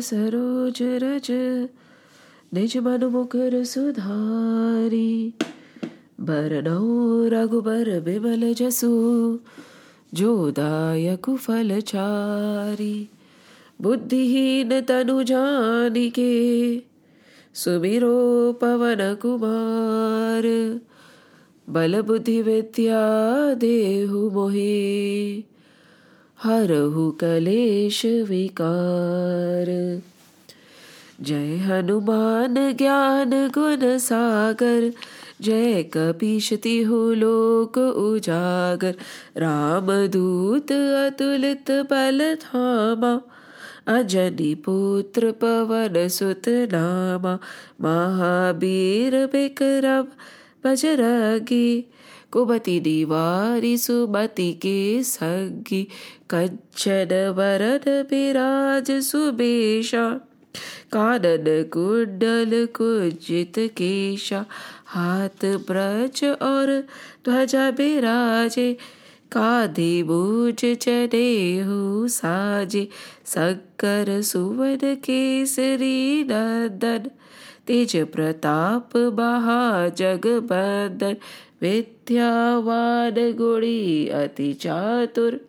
सरोज 0.00 0.78
रज, 0.82 1.26
निज 2.54 2.76
मन 2.76 3.04
मुकर 3.04 3.64
सुधारी। 3.64 5.34
बरनौ 6.20 7.24
रघुबर 7.28 8.00
बिमल 8.00 8.54
जसु, 8.54 9.38
जो 10.14 10.50
दायक 10.50 11.36
फल 11.36 11.80
चारी। 11.80 13.08
बुद्धिहीन 13.82 14.80
तनु 14.80 15.22
जानिके, 15.22 16.76
सुमिरो 17.54 18.52
पवन 18.52 19.16
कुमार। 19.22 20.80
बल 21.68 22.02
बुद्धि 22.02 22.42
विद्या 22.42 23.00
देहु 23.54 24.30
मोहे 24.30 25.57
हरहु 26.44 27.10
कलेश 27.10 28.04
विकार। 28.04 30.00
जय 31.20 31.56
हनुमान 31.56 32.54
ज्ञान 32.72 33.30
गुण 33.30 33.98
सागर, 33.98 34.92
जय 35.40 35.82
कपीश 35.82 36.52
तिहु 36.52 37.12
लोक 37.14 37.78
उजागर। 37.78 38.94
राम 39.36 39.86
दूत 40.06 40.72
अतुलित 40.72 41.70
बल 41.70 42.34
धामा 42.34 43.20
अजनी 43.86 44.54
पुत्र 44.54 45.30
पवन 45.30 46.08
सुत 46.08 46.48
नामा। 46.48 47.38
महावीर 47.80 49.16
विक्रम 49.24 50.06
बजरगी 50.64 51.90
निवारी 52.36 53.78
सुमति 53.78 54.52
के 54.52 55.02
संगी 55.02 55.88
कंचन 56.30 57.34
वरद 57.36 58.06
विराज 58.10 58.90
सुबेशा। 58.90 60.20
कानन 60.92 61.44
कुंडल 61.48 62.68
कुजित 62.76 63.54
केशा, 63.58 64.46
हाथ 64.86 65.44
ब्रज 65.44 66.24
और 66.24 66.86
ध्वजा 67.24 67.70
बिराजे। 67.70 68.76
काधे 69.32 70.02
बूझ 70.02 70.64
चने 70.64 71.60
हो 71.60 72.08
साजे, 72.08 72.88
शंकर 73.26 74.22
सुवन 74.22 74.78
केसरी 74.82 76.24
नंदन। 76.24 77.10
तेज 77.66 77.96
प्रताप 77.96 78.96
महाजगबंदन 78.96 81.16
विद्यावान 81.62 83.14
गुणी 83.38 84.08
अति 84.14 84.52
चातुर 84.52 85.40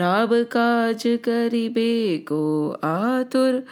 राम 0.00 0.30
काज 0.52 1.02
करिबे 1.24 2.18
को 2.28 2.44
आतुर 2.84 3.62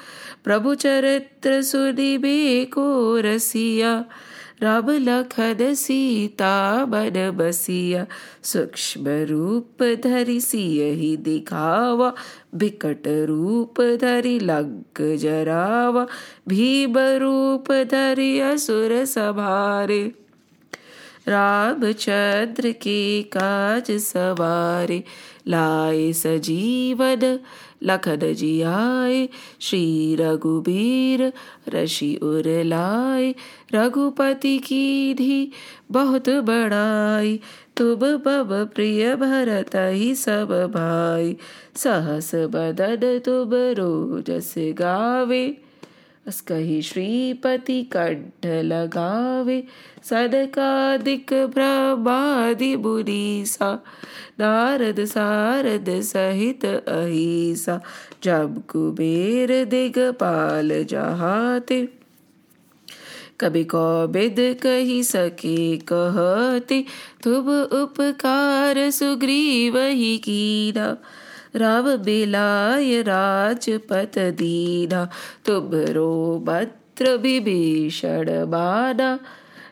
प्रभु 0.45 0.75
चरित्र 0.75 1.63
सुनिबे 1.63 2.65
को 2.65 3.17
रसिया 3.25 3.95
राम 4.63 4.91
लखन 4.91 5.73
सीता 5.75 6.55
मन 6.87 7.15
बसिया 7.37 8.05
सूक्ष्म 8.45 9.09
रूप 9.29 9.83
धरि 10.05 10.41
सियहि 10.41 11.17
दिखावा 11.17 12.13
बिकट 12.55 13.09
रूप 13.29 13.81
धरि 14.01 14.39
लंक 14.43 15.01
जरावा 15.21 16.07
भीम 16.49 16.99
रूप 17.23 17.73
धरि 17.91 18.39
असुर 18.41 19.05
सभारे 19.05 20.03
रामचंद्र 21.29 22.73
के 22.73 23.23
काज 23.23 23.91
सवारे, 23.91 25.05
लाए 25.49 26.13
सजीवन, 26.13 27.39
लखन 27.83 28.19
जी 28.21 28.35
जियाए 28.35 29.29
श्री 29.61 30.17
रघुबीर 30.21 31.33
ऋषि 31.69 32.19
उर 32.23 32.63
लाए, 32.65 33.35
रघुपति 33.75 34.59
की 34.59 35.15
धी 35.15 35.53
बहुत 35.91 36.29
बड़ाई 36.29 37.41
तुम 37.77 37.95
बब 37.95 38.71
प्रिय 38.75 39.17
भरत 39.17 39.71
ही 39.75 40.15
सब 40.15 40.49
भाई, 40.51 41.37
सहस 41.77 42.35
बदन 42.35 43.19
तुम 43.19 43.51
रोजस 43.53 44.55
गावे। 44.59 45.70
अस 46.31 46.41
कही 46.41 46.83
श्रीपति 46.83 47.83
कंठ 47.83 48.47
लगावे 48.47 49.65
सदकादिक 50.03 51.33
ब्रह्मादि 51.33 52.77
बुरीसा 52.77 53.73
नारद 54.41 55.05
सारद 55.05 55.89
सहित 56.01 56.65
अहिसा, 56.65 57.81
जब 58.23 58.63
कुबेर 58.69 59.65
दिगपाल 59.65 60.85
जहाते 60.85 61.89
कभी 63.41 63.65
कौबिद 63.65 64.37
कही 64.63 65.03
सके 65.03 65.77
कहते, 65.93 66.85
तुम 67.23 67.49
उपकार 67.83 68.91
सुग्रीव 68.91 69.79
ही 69.79 70.19
कीना। 70.19 70.97
राम 71.57 71.97
बिलाय 71.97 73.03
राजपत 73.03 74.19
दीना 74.19 75.11
तुमरो 75.47 76.45
भद्र 76.47 77.11
विभीषण 77.11 78.25
बाना। 78.31 79.19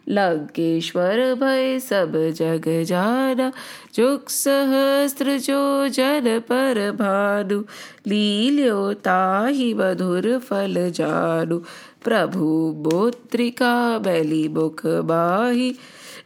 लंकेश्वर 0.09 1.35
भय 1.35 1.79
सब 1.79 2.13
जग 2.17 2.83
जाना, 2.85 3.53
जुग 3.95 4.29
सहस्त्र 4.29 5.39
जो 5.39 5.89
जन 5.89 6.39
पर 6.39 6.91
भानु। 6.91 7.61
लील्यो 8.07 8.93
ताहि 8.93 9.75
मधुर 9.75 10.39
फल 10.39 10.91
जानु, 10.91 11.59
प्रभु 12.05 12.75
बोत्रिका 12.77 13.99
बैली 13.99 14.49
मुख 14.49 14.87
बाही। 14.87 15.75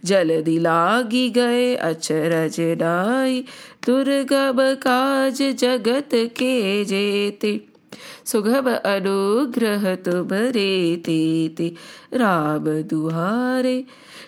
जल्दी 0.04 0.58
लागी 0.58 1.30
गए 1.30 1.74
अचरज 1.74 2.56
नाई 2.60 3.44
दुर्गम 3.86 4.74
काज 4.74 5.42
जगत 5.42 6.08
के 6.14 6.84
जेते, 6.84 7.64
सुगम 8.24 8.70
अनुग्रह 8.70 9.94
तुम 9.94 10.28
रे 10.32 11.74
राम 12.14 12.64
दुहारे, 12.64 13.84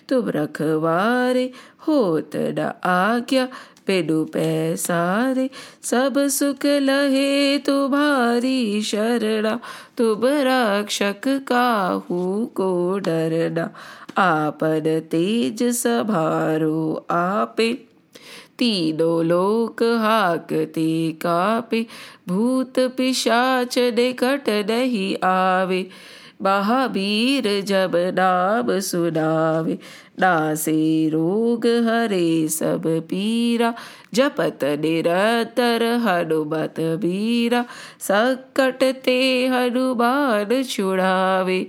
तुम 0.09 0.29
रखवारे, 0.29 1.51
होत 1.87 2.31
न 2.35 2.73
आज्ञा 2.83 3.47
पेडु 3.87 4.25
पैसारे। 4.25 5.49
सब 5.83 6.27
सुख 6.27 6.65
लहे 6.65 7.57
तुम्हारी 7.57 8.81
शरणा, 8.81 9.59
तुम 9.97 10.21
रक्षक 10.23 11.21
काहू 11.27 12.45
को 12.45 12.99
डरना। 12.99 13.73
आपन 14.17 15.01
तेज 15.11 15.63
सभारो 15.63 17.07
आपे। 17.09 17.84
तीनों 18.59 19.25
लोक 19.25 19.83
हाकते 19.83 21.11
कापे, 21.11 21.85
भूत 22.27 22.73
पिशाच 22.79 23.77
निकट 23.77 24.49
नहीं 24.49 25.27
आवे। 25.27 25.87
महावीर 26.41 27.61
जब 27.61 27.91
नाम 27.95 28.79
सुनावे, 28.79 29.79
नासे 30.19 31.09
रोग 31.09 31.65
हरे 31.65 32.47
सब 32.47 32.83
पीरा। 32.85 33.73
जपत 34.13 34.59
निरंतर 34.63 35.83
हनुमत 35.83 36.75
बीरा 36.79 37.65
संकट 37.99 39.01
ते 39.05 39.47
हनुमान 39.47 40.63
छुड़ावे। 40.63 41.67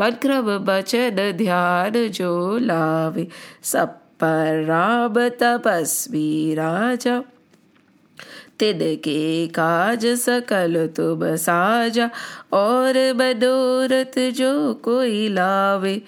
मन 0.00 0.10
क्रम 0.10 0.58
बचन 0.58 1.32
ध्यान 1.36 2.08
जो 2.08 2.58
लावे, 2.58 3.28
सब 3.62 3.99
पर 4.20 4.64
राम 4.64 5.28
तपस्वी 5.28 6.54
राजा 6.54 7.22
तिनके 8.58 9.46
काज 9.46 10.06
सकल 10.06 10.88
तुम 10.96 11.36
साजा, 11.36 12.10
और 12.52 12.98
मनोरथ 13.14 14.18
जो 14.30 14.74
कोई 14.74 15.28
लावे, 15.28 16.02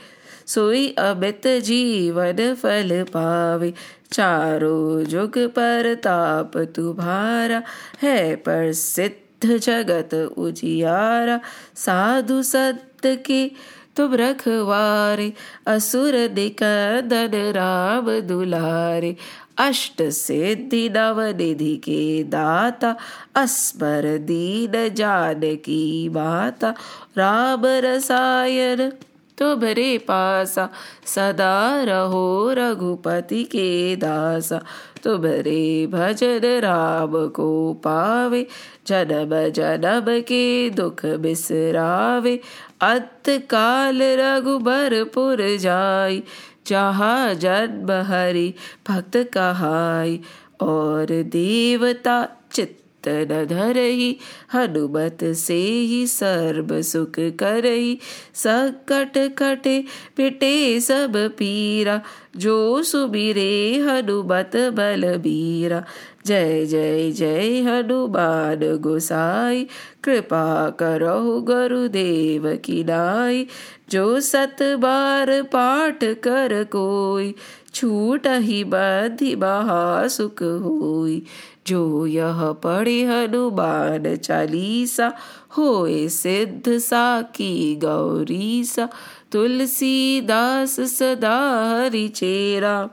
सोई 0.47 0.89
अमित 0.99 1.47
जीवन 1.47 2.55
फल 2.55 3.03
पावे। 3.03 3.73
चारों 4.13 5.05
जुग 5.05 5.39
पर 5.39 5.95
ताप 5.95 6.57
तुम्हारा, 6.57 7.63
है 8.03 8.37
पर 8.37 8.73
सिद्ध 8.73 9.59
जगत 9.59 10.15
उजियारा। 10.15 11.41
साधु 11.77 12.43
संत 12.43 13.07
के 13.07 13.51
तुम 13.97 14.15
रखवारे, 14.15 15.33
असुर 15.67 16.15
निकंदन 16.15 17.31
राम 17.35 18.21
दुलारे। 18.21 19.17
अष्ट 19.59 20.03
सिद्धि 20.03 20.89
नव 20.89 21.21
निधि 21.21 21.77
के 21.77 22.25
दाता 22.25 22.97
अस्पर 23.35 24.19
दीन 24.19 24.95
जानकी 24.95 26.09
माता। 26.09 26.75
राम 27.19 27.63
रसायन, 27.67 28.93
तुम्हारे 29.39 29.99
पासा 29.99 30.69
सदा 31.07 31.83
रहो 31.83 32.53
रघुपति 32.53 33.45
के 33.45 33.97
दासा। 33.97 34.65
तुमरे 35.05 35.87
भजन 35.87 36.41
राम 36.45 37.27
को 37.27 37.73
पावे, 37.73 38.47
जन्म 38.87 39.49
जन्म 39.49 40.21
के 40.21 40.71
दुख 40.71 41.07
बिसरावे। 41.07 42.41
अंत 42.83 43.29
काल 43.29 43.99
रघुबरपुर 44.03 45.57
जाय 45.57 46.23
जहाँ 46.67 47.35
जन्म 47.35 47.93
हरि 47.93 48.55
भक्त 48.89 49.17
कहाय 49.17 50.19
और 50.61 51.07
देवता 51.23 52.29
चित्त 52.53 52.83
न 53.09 53.47
धरही, 53.51 54.17
हनुमत 54.55 55.19
से 55.25 55.61
ही 55.63 56.07
सर्व 56.07 56.83
सुख 56.83 57.13
करही। 57.19 57.99
सकट 58.35 59.35
कटे 59.39 59.85
पिटे 60.17 60.81
सब 60.81 61.17
पीरा, 61.17 62.01
जो 62.37 62.83
सुबिरे 62.83 63.77
हनुमत 63.79 64.51
बल 64.57 64.71
बलबीरा। 64.71 65.85
जय 66.27 66.67
जय 66.67 67.11
जय 67.11 67.61
हनुमान 67.61 68.77
गोसाई, 68.77 69.67
कृपा 70.05 70.71
करो 70.71 71.41
गुरुदेव 71.41 72.57
की 72.65 72.85
नाई। 72.85 73.47
जो 73.91 74.21
सत 74.21 74.57
बार 74.63 75.43
पाठ 75.43 76.05
कर 76.05 76.65
कोई, 76.65 77.35
छूट 77.75 78.27
ही 78.27 78.65
बधि 78.65 79.37
महा 79.37 80.09
सुख 80.09 80.43
होई। 80.43 81.23
जो 81.67 82.07
यह 82.07 82.53
पढ़े 82.53 83.05
हनुमान 83.05 84.17
चालीसा, 84.17 85.13
होए 85.59 86.09
सिद्ध 86.09 86.79
साकी 86.79 87.77
गौरी 87.77 88.65
सा 88.65 88.89
तुलसीदास 89.33 90.81
सदा 90.81 91.39
हरि 91.71 92.09
चेरा। 92.09 92.91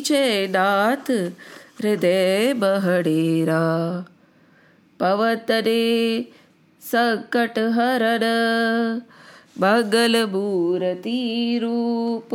जय 0.00 0.46
नाथ, 0.50 1.10
हृदय 1.80 2.54
बहडेरा। 2.56 4.04
पवतरे 5.00 6.20
संकट 6.80 7.58
हरण 7.58 8.20
बगल 9.60 10.24
मूर्ति 10.24 11.58
रूप। 11.62 12.28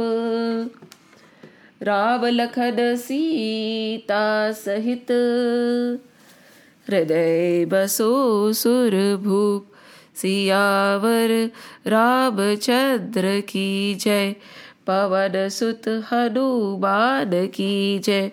राम 1.84 2.26
लखन 2.26 2.96
सीता 2.96 4.52
सहित, 4.52 5.12
हृदय 6.90 7.66
बसो 7.66 8.54
सुर 8.54 9.22
भूप, 9.24 9.68
सियावर 10.16 11.52
रामचंद्र 11.88 13.40
की 13.40 13.96
जय। 13.96 14.36
पवन 14.90 15.50
सुत 15.50 15.88
हनुमान 15.88 17.48
की 17.48 18.00
जय। 18.00 18.32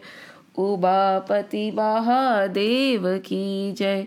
उमापति 0.59 1.71
महादेव 1.71 3.19
की 3.19 3.73
जय। 3.73 4.07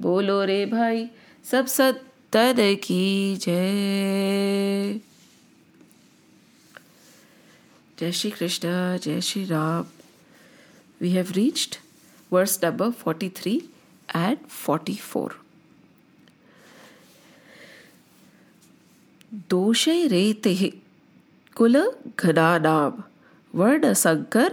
बोलो 0.00 0.44
रे 0.44 0.66
भाई, 0.66 1.10
सब 1.44 1.66
सत्तर 1.66 2.74
की 2.74 3.36
जय। 3.36 5.00
जय 7.98 8.12
श्री 8.12 8.30
कृष्ण, 8.30 8.98
जय 8.98 9.20
Shri 9.20 9.44
Ram. 9.44 9.84
We 11.00 11.10
have 11.10 11.26
reached 11.30 11.76
verse 12.32 12.60
number 12.64 12.90
43 12.90 13.60
and 14.16 14.36
44 14.68 15.30
दोषे 19.34 20.06
रेते 20.06 20.54
कुल 21.56 21.92
घनानाम 22.18 23.02
वर्ण 23.54 23.92
संकर 23.92 24.52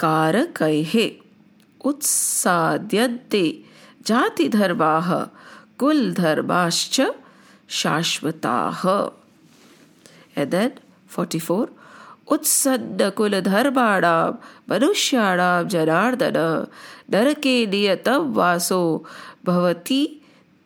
कारकैहे 0.00 1.06
उत्साद्यन्ते 1.84 3.64
जातिधर्माः, 4.06 5.08
कुलधर्माश्च 5.78 7.00
शाश्वताः। 7.68 8.82
And 10.36 10.54
then 10.54 10.70
44 11.16 11.68
उत्सन्नकुलधर्माणां 12.28 14.32
मनुष्याणां 14.70 15.68
जनार्दन, 15.68 16.66
नरके 17.10 17.66
नियतं 17.66 18.32
वासो, 18.32 19.06
भवति 19.44 20.02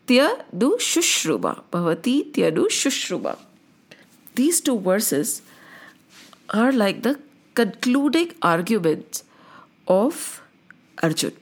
त्यनुशुश्रुमा 0.08 1.54
भवति 1.74 2.32
त्यनुशुश्रुमा। 2.34 3.34
These 4.36 4.60
two 4.68 4.78
verses 4.88 5.40
are 6.50 6.72
like 6.72 7.02
the 7.02 7.18
concluding 7.54 8.32
arguments 8.42 9.24
of 9.88 10.42
Arjun. 11.02 11.32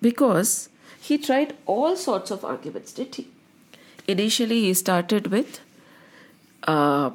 Because 0.00 0.68
he 1.00 1.18
tried 1.18 1.56
all 1.66 1.96
sorts 1.96 2.30
of 2.30 2.44
arguments, 2.44 2.92
did 2.92 3.14
he? 3.14 3.28
Initially, 4.06 4.60
he 4.62 4.74
started 4.74 5.28
with 5.28 5.60
uh, 6.64 7.10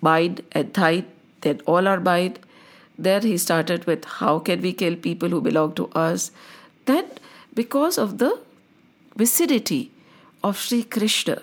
mind 0.00 0.42
and 0.52 0.72
thine, 0.74 1.06
then 1.42 1.60
all 1.66 1.88
are 1.88 2.00
mind. 2.00 2.38
Then 2.98 3.22
he 3.22 3.36
started 3.38 3.84
with 3.84 4.04
how 4.04 4.38
can 4.40 4.60
we 4.60 4.72
kill 4.72 4.96
people 4.96 5.28
who 5.28 5.40
belong 5.40 5.74
to 5.74 5.88
us. 5.88 6.30
Then, 6.86 7.06
because 7.54 7.98
of 7.98 8.18
the 8.18 8.40
vicinity 9.16 9.92
of 10.42 10.58
Sri 10.58 10.82
Krishna, 10.82 11.42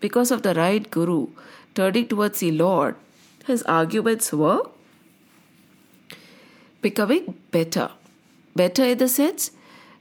because 0.00 0.30
of 0.30 0.42
the 0.42 0.54
right 0.54 0.90
Guru 0.90 1.28
turning 1.74 2.08
towards 2.08 2.40
the 2.40 2.50
Lord, 2.50 2.96
his 3.46 3.62
arguments 3.64 4.32
were 4.32 4.62
becoming 6.80 7.34
better. 7.50 7.90
Better 8.54 8.84
in 8.84 8.98
the 8.98 9.08
sense, 9.08 9.50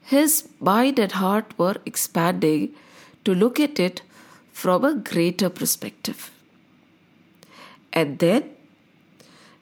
his 0.02 0.50
mind 0.60 1.00
and 1.00 1.12
heart 1.14 1.54
were 1.58 1.78
expanding 1.86 2.74
to 3.24 3.34
look 3.34 3.60
at 3.60 3.80
it 3.80 4.02
from 4.52 4.84
a 4.84 4.94
greater 4.94 5.50
perspective. 5.50 6.32
And 7.94 8.20
then 8.20 8.50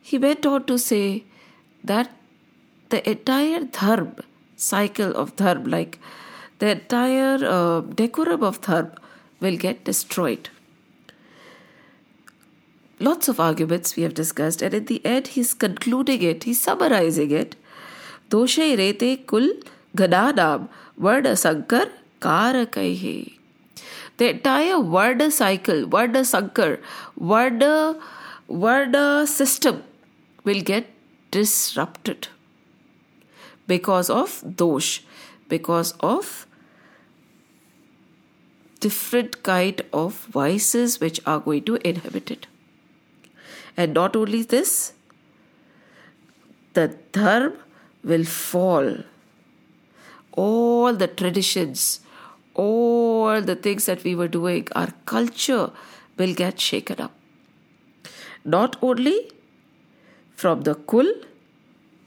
he 0.02 0.18
went 0.18 0.46
on 0.46 0.66
to 0.66 0.78
say 0.78 1.24
that 1.84 2.12
the 2.90 3.08
entire 3.10 3.66
dharma 3.66 4.24
cycle 4.56 5.12
of 5.16 5.36
dharma, 5.36 5.68
like 5.70 6.00
the 6.60 6.72
entire 6.72 7.40
uh, 7.46 7.82
decorum 7.82 8.44
of 8.44 8.62
dharma, 8.62 8.96
will 9.40 9.58
get 9.58 9.84
destroyed. 9.84 10.50
Lots 13.00 13.30
of 13.30 13.40
arguments 13.40 13.96
we 13.96 14.04
have 14.04 14.14
discussed, 14.14 14.62
and 14.62 14.74
in 14.74 14.86
the 14.86 15.02
end, 15.06 15.28
he's 15.28 15.54
concluding 15.54 16.22
it, 16.22 16.44
he's 16.44 16.62
summarizing 16.62 17.32
it. 17.32 17.56
Doshe 18.30 18.78
rete 18.78 19.26
kul 19.26 19.50
gananam 19.96 20.68
varna 20.98 21.32
sankar 21.32 21.90
karakaihe. 22.20 23.40
The 24.18 24.32
entire 24.32 24.82
Varna 24.82 25.32
cycle, 25.32 25.86
Varna 25.88 26.22
Sankar, 26.22 26.82
Varna 27.18 27.98
Varna 28.50 29.26
system 29.26 29.84
will 30.44 30.60
get 30.60 30.88
disrupted 31.32 32.28
because 33.66 34.10
of 34.10 34.44
dosh, 34.58 35.04
because 35.48 35.94
of 36.02 36.46
different 38.82 39.42
kind 39.44 39.82
of 39.94 40.26
vices 40.26 41.00
which 41.00 41.22
are 41.26 41.40
going 41.40 41.64
to 41.64 41.76
inhibit 41.88 42.30
it. 42.30 42.48
And 43.80 43.94
not 43.94 44.16
only 44.22 44.42
this, 44.44 44.94
the 46.74 46.88
dharma 47.18 47.56
will 48.04 48.26
fall. 48.26 48.90
All 50.34 50.94
the 50.94 51.08
traditions, 51.08 52.02
all 52.54 53.42
the 53.42 53.56
things 53.56 53.86
that 53.86 54.04
we 54.04 54.16
were 54.16 54.28
doing, 54.28 54.68
our 54.76 54.92
culture 55.06 55.72
will 56.18 56.34
get 56.44 56.60
shaken 56.60 57.02
up 57.08 57.16
not 58.46 58.78
only 58.82 59.32
from 60.36 60.62
the 60.62 60.76
kul, 60.76 61.12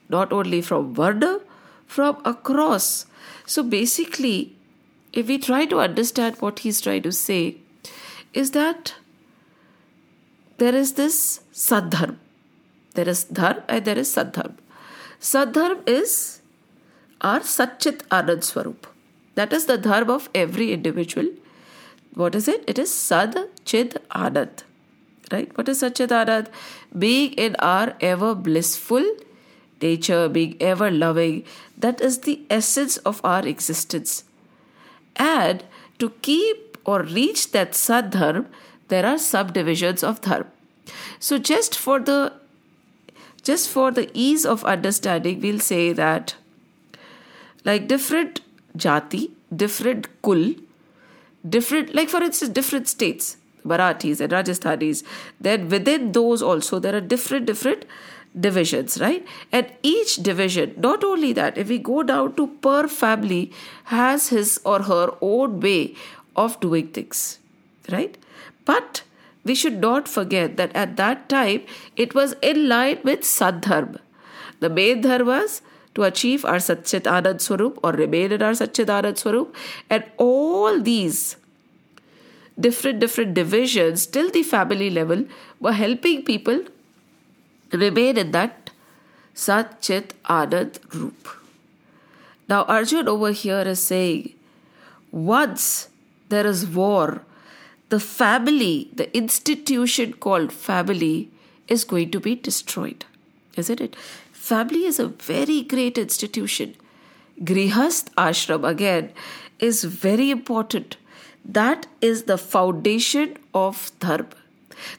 not 0.09 0.33
only 0.33 0.63
from 0.63 0.95
varna, 0.95 1.41
from 1.87 2.21
across. 2.25 3.07
So 3.47 3.63
basically, 3.63 4.57
if 5.13 5.29
we 5.29 5.39
try 5.39 5.67
to 5.67 5.81
understand 5.81 6.37
what 6.41 6.61
he's 6.61 6.81
trying 6.81 7.03
to 7.03 7.13
say, 7.13 7.57
is 8.33 8.53
that 8.53 8.95
there 10.59 10.75
is 10.75 10.95
this 10.95 11.41
sadharm. 11.53 12.17
There 12.95 13.09
is 13.09 13.25
dharm 13.25 13.63
and 13.69 13.85
there 13.85 13.99
is 13.99 14.15
sadharm. 14.15 14.55
Sadharm 15.21 15.89
is 15.89 16.41
our 17.21 17.41
Satchit 17.41 18.03
Anand 18.09 18.45
Swarup. 18.45 18.87
That 19.35 19.53
is 19.53 19.67
the 19.67 19.79
dharma 19.79 20.15
of 20.15 20.29
every 20.35 20.73
individual. 20.73 21.29
What 22.15 22.35
is 22.35 22.49
it? 22.49 22.65
It 22.67 22.79
is 22.79 22.93
Sad 22.93 23.37
Chid 23.65 23.99
Anand 24.11 24.65
right? 25.33 25.57
What 25.57 25.69
is 25.69 25.83
Satchitanand? 25.83 26.49
Being 26.97 27.33
in 27.33 27.57
our 27.59 27.95
ever 28.01 28.35
blissful 28.35 29.05
nature, 29.81 30.29
being 30.29 30.57
ever 30.61 30.91
loving, 30.91 31.45
that 31.77 32.01
is 32.01 32.21
the 32.21 32.41
essence 32.51 32.99
of 32.99 33.21
our 33.25 33.47
existence. 33.47 34.25
And 35.17 35.65
to 35.99 36.11
keep 36.23 36.79
or 36.85 37.03
reach 37.03 37.53
that 37.53 37.73
sadharm, 37.73 38.47
there 38.93 39.07
are 39.07 39.19
subdivisions 39.19 40.05
of 40.13 40.21
dharma. 40.21 40.47
So, 41.19 41.39
just 41.39 41.79
for 41.79 41.99
the 42.11 42.33
just 43.51 43.69
for 43.69 43.91
the 43.91 44.09
ease 44.15 44.45
of 44.47 44.65
understanding, 44.65 45.41
we'll 45.41 45.61
say 45.61 45.93
that 45.93 46.35
like 47.65 47.89
different 47.89 48.41
jati, 48.77 49.31
different 49.55 50.09
kul, 50.23 50.55
different, 51.49 51.95
like 51.95 52.09
for 52.09 52.23
instance, 52.23 52.53
different 52.53 52.89
states, 52.89 53.37
Marathis 53.65 54.21
and 54.21 54.33
Rajasthanis, 54.33 55.03
then 55.41 55.69
within 55.69 56.13
those 56.13 56.43
also 56.43 56.79
there 56.79 56.95
are 56.95 57.01
different, 57.01 57.47
different 57.47 57.85
divisions, 58.39 59.01
right? 59.01 59.27
And 59.51 59.67
each 59.83 60.17
division, 60.17 60.75
not 60.77 61.05
only 61.05 61.33
that, 61.33 61.59
if 61.59 61.69
we 61.69 61.79
go 61.79 62.03
down 62.03 62.35
to 62.37 62.47
per 62.47 62.89
family, 62.89 63.53
has 63.85 64.29
his 64.29 64.61
or 64.65 64.83
her 64.83 65.15
own 65.21 65.61
way 65.61 65.95
of 66.37 66.59
doing 66.61 66.89
things, 66.89 67.39
right? 67.91 68.17
But 68.65 69.03
we 69.45 69.55
should 69.55 69.81
not 69.81 70.09
forget 70.09 70.57
that 70.57 70.75
at 70.75 70.97
that 70.97 71.29
time 71.29 71.63
it 71.97 72.15
was 72.15 72.35
in 72.43 72.69
line 72.69 72.99
with 73.03 73.21
Sadharma. 73.21 73.99
The 74.61 74.71
main 74.71 75.01
dharma 75.01 75.25
was 75.25 75.63
to 75.95 76.05
achieve 76.05 76.45
our 76.45 76.57
Satchit 76.57 77.03
Anand 77.03 77.41
Swarup 77.41 77.79
or 77.83 77.93
remain 77.93 78.33
in 78.33 78.43
our 78.43 78.53
Satchit 78.53 78.87
Anand 78.87 79.19
Swarup. 79.19 79.55
And 79.91 80.05
all 80.17 80.81
these 80.81 81.37
different, 82.59 83.01
different 83.01 83.35
divisions 83.35 84.07
till 84.07 84.31
the 84.31 84.43
family 84.43 84.91
level 84.91 85.25
were 85.61 85.73
helping 85.73 86.25
people 86.25 86.65
remain 87.73 88.17
in 88.17 88.31
that 88.31 88.71
Satchit 89.35 90.13
Anand 90.25 90.79
Roop. 90.95 91.29
Now, 92.49 92.65
Arjun 92.65 93.09
over 93.09 93.33
here 93.33 93.63
is 93.63 93.83
saying, 93.83 94.35
once 95.11 95.89
there 96.29 96.47
is 96.47 96.67
war, 96.67 97.23
the 97.93 98.01
family, 98.01 98.89
the 99.01 99.15
institution 99.17 100.13
called 100.27 100.53
family, 100.53 101.31
is 101.69 101.85
going 101.85 102.11
to 102.11 102.21
be 102.27 102.35
destroyed. 102.35 103.05
Isn't 103.63 103.83
it? 103.87 103.97
Family 104.33 104.87
is 104.87 104.99
a 104.99 105.09
very 105.09 105.63
great 105.63 105.99
institution. 105.99 106.75
Grihast 107.51 108.09
ashram, 108.27 108.69
again, 108.69 109.11
is 109.59 109.85
very 109.85 110.31
important. 110.31 110.97
That 111.45 111.87
is 112.01 112.25
the 112.25 112.39
foundation 112.39 113.37
of 113.53 113.91
dharma. 114.01 114.41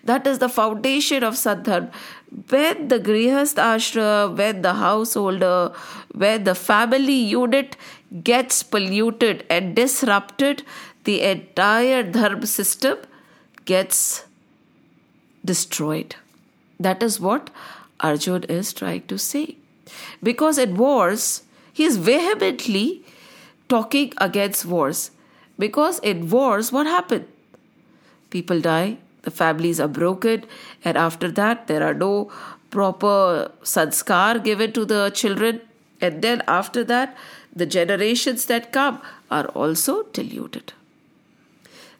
That 0.04 0.28
is 0.28 0.40
the 0.40 0.50
foundation 0.50 1.24
of 1.24 1.34
sadharma. 1.34 1.92
When 2.50 2.88
the 2.88 3.00
grihast 3.00 3.62
ashram, 3.64 4.38
when 4.38 4.62
the 4.62 4.74
householder, 4.76 5.72
when 6.14 6.44
the 6.44 6.56
family 6.56 7.20
unit 7.34 7.76
gets 8.24 8.64
polluted 8.64 9.46
and 9.50 9.76
disrupted, 9.76 10.64
the 11.04 11.22
entire 11.22 12.04
dharma 12.04 12.48
system 12.48 12.98
gets 13.66 14.26
destroyed. 15.44 16.16
That 16.80 17.04
is 17.04 17.20
what 17.20 17.50
Arjun 18.00 18.44
is 18.44 18.74
trying 18.74 19.08
to 19.08 19.18
say. 19.18 19.58
Because 20.22 20.58
in 20.58 20.76
wars, 20.78 21.44
he 21.72 21.84
is 21.84 21.98
vehemently 21.98 23.04
talking 23.70 24.14
against 24.18 24.66
wars. 24.66 25.12
Because 25.60 26.00
in 26.00 26.30
wars, 26.30 26.72
what 26.72 26.88
happened? 26.88 27.28
People 28.30 28.62
die, 28.62 28.98
the 29.22 29.32
families 29.32 29.80
are 29.80 29.88
broken, 29.88 30.46
and 30.84 30.98
after 30.98 31.30
that, 31.32 31.68
there 31.68 31.84
are 31.84 31.94
no 31.94 32.32
proper 32.72 33.52
sanskar 33.62 34.44
given 34.44 34.74
to 34.74 34.86
the 34.86 35.12
children. 35.14 35.62
And 36.02 36.22
then 36.22 36.42
after 36.48 36.84
that, 36.86 37.16
the 37.56 37.66
generations 37.66 38.46
that 38.46 38.72
come 38.72 39.02
are 39.30 39.46
also 39.50 40.04
diluted. 40.04 40.74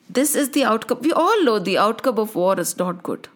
This 0.10 0.36
is 0.36 0.50
the 0.52 0.64
outcome. 0.64 1.00
We 1.02 1.12
all 1.12 1.44
know 1.44 1.60
the 1.60 1.78
outcome 1.78 2.20
of 2.20 2.36
war 2.36 2.60
is 2.60 2.78
not 2.78 3.04
good. 3.04 3.28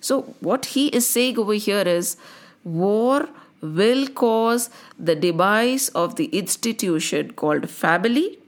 So, 0.00 0.22
what 0.40 0.66
he 0.66 0.88
is 0.88 1.08
saying 1.08 1.38
over 1.38 1.54
here 1.54 1.82
is 1.82 2.16
war 2.64 3.28
will 3.60 4.06
cause 4.08 4.70
the 4.98 5.14
demise 5.14 5.88
of 5.90 6.16
the 6.16 6.26
institution 6.26 7.32
called 7.32 7.68
family. 7.68 8.38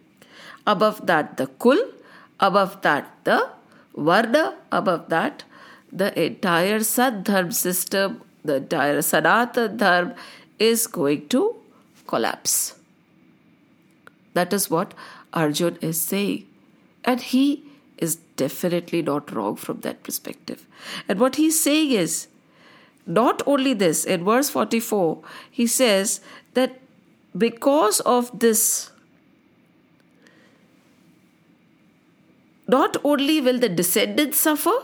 Above 0.66 1.07
that, 1.07 1.37
the 1.37 1.47
kul. 1.47 1.78
Above 2.40 2.81
that, 2.83 3.14
the 3.25 3.49
varna. 3.95 4.57
Above 4.71 5.09
that, 5.09 5.45
the 5.92 6.19
entire 6.21 6.81
Sadharm 6.81 7.52
system, 7.52 8.23
the 8.45 8.57
entire 8.57 9.02
Sanatan 9.02 9.76
Dharma 9.76 10.14
is 10.59 10.87
going 10.87 11.28
to 11.28 11.57
collapse. 12.07 12.75
That 14.35 14.52
is 14.52 14.71
what 14.71 14.95
Arjun 15.33 15.76
is 15.81 16.00
saying. 16.00 16.47
And 17.04 17.21
he 17.21 17.64
is 17.99 18.16
definitely 18.37 19.02
not 19.02 19.32
wrong 19.32 19.56
from 19.56 19.80
that 19.80 20.02
perspective. 20.02 20.66
And 21.09 21.21
what 21.21 21.37
he's 21.37 21.61
saying 21.61 21.92
is 21.92 22.28
not 23.06 23.42
only 23.47 23.75
this, 23.75 24.04
in 24.04 24.25
verse 24.25 24.50
44, 24.50 25.23
he 25.50 25.66
says 25.66 26.21
that 26.54 26.78
because 27.37 28.00
of 28.00 28.38
this, 28.38 28.90
not 32.68 32.97
only 33.04 33.40
will 33.40 33.59
the 33.59 33.68
descendants 33.68 34.38
suffer, 34.38 34.75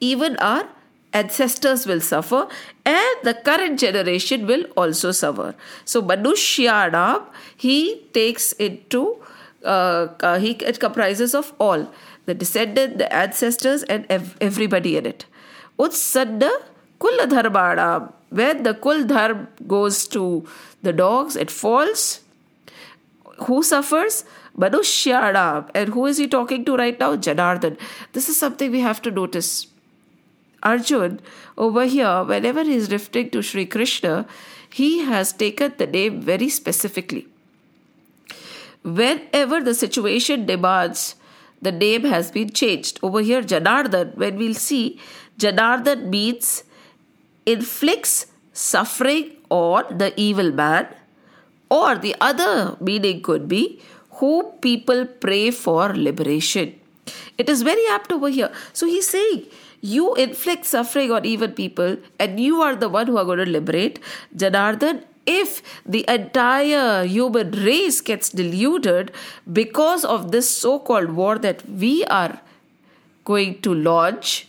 even 0.00 0.36
our 0.36 0.68
ancestors 1.12 1.86
will 1.86 2.00
suffer 2.00 2.48
and 2.84 3.16
the 3.22 3.34
current 3.34 3.78
generation 3.78 4.46
will 4.46 4.64
also 4.76 5.12
suffer. 5.12 5.54
So 5.84 6.02
Manushyanam, 6.02 7.26
he 7.56 8.02
takes 8.12 8.52
into 8.52 9.22
uh, 9.64 10.08
uh, 10.20 10.38
he 10.38 10.52
it 10.52 10.80
comprises 10.80 11.34
of 11.34 11.52
all 11.58 11.90
the 12.26 12.34
descendant, 12.34 12.98
the 12.98 13.12
ancestors, 13.12 13.82
and 13.84 14.06
ev- 14.08 14.36
everybody 14.40 14.96
in 14.96 15.06
it. 15.06 15.26
Utsadda 15.78 16.50
Kul 16.98 17.18
Dharmana. 17.26 18.12
When 18.30 18.62
the 18.62 18.74
Kul 18.74 19.04
Dharm 19.04 19.48
goes 19.66 20.06
to 20.08 20.46
the 20.82 20.92
dogs, 20.92 21.36
it 21.36 21.50
falls. 21.50 22.20
Who 23.46 23.62
suffers? 23.62 24.24
Manushyana. 24.56 25.68
And 25.74 25.88
who 25.90 26.06
is 26.06 26.18
he 26.18 26.28
talking 26.28 26.64
to 26.66 26.76
right 26.76 26.98
now? 26.98 27.16
Janardhan. 27.16 27.78
This 28.12 28.28
is 28.28 28.36
something 28.36 28.70
we 28.70 28.80
have 28.80 29.02
to 29.02 29.10
notice. 29.10 29.66
Arjun, 30.62 31.20
over 31.58 31.86
here, 31.86 32.22
whenever 32.22 32.62
he 32.62 32.74
is 32.74 32.90
referring 32.90 33.30
to 33.30 33.42
Sri 33.42 33.66
Krishna, 33.66 34.26
he 34.70 35.00
has 35.00 35.32
taken 35.32 35.74
the 35.76 35.86
name 35.86 36.20
very 36.20 36.48
specifically. 36.48 37.26
Whenever 38.82 39.62
the 39.62 39.74
situation 39.74 40.46
demands, 40.46 41.14
the 41.60 41.72
name 41.72 42.04
has 42.04 42.30
been 42.30 42.50
changed. 42.50 42.98
Over 43.02 43.20
here, 43.20 43.42
Janardhan, 43.42 44.16
when 44.16 44.36
we'll 44.36 44.54
see, 44.54 45.00
Janardhan 45.38 46.08
means 46.08 46.64
inflicts 47.46 48.26
suffering 48.52 49.36
on 49.50 49.98
the 49.98 50.12
evil 50.20 50.50
man, 50.50 50.88
or 51.70 51.96
the 51.96 52.14
other 52.20 52.76
meaning 52.80 53.22
could 53.22 53.48
be 53.48 53.80
who 54.16 54.52
people 54.60 55.06
pray 55.06 55.50
for 55.50 55.94
liberation. 55.94 56.78
It 57.38 57.48
is 57.48 57.62
very 57.62 57.86
apt 57.88 58.12
over 58.12 58.28
here. 58.28 58.52
So 58.72 58.86
he's 58.86 59.08
saying, 59.08 59.46
you 59.80 60.14
inflict 60.14 60.66
suffering 60.66 61.10
on 61.10 61.24
evil 61.24 61.48
people 61.48 61.96
and 62.18 62.38
you 62.38 62.60
are 62.62 62.76
the 62.76 62.88
one 62.88 63.06
who 63.06 63.16
are 63.16 63.24
going 63.24 63.38
to 63.38 63.46
liberate. 63.46 63.98
Janardhan 64.36 65.04
if 65.26 65.62
the 65.86 66.04
entire 66.08 67.04
human 67.04 67.50
race 67.52 68.00
gets 68.00 68.28
deluded 68.28 69.12
because 69.52 70.04
of 70.04 70.32
this 70.32 70.48
so 70.56 70.78
called 70.78 71.10
war 71.10 71.38
that 71.38 71.68
we 71.68 72.04
are 72.06 72.40
going 73.24 73.60
to 73.62 73.74
launch, 73.74 74.48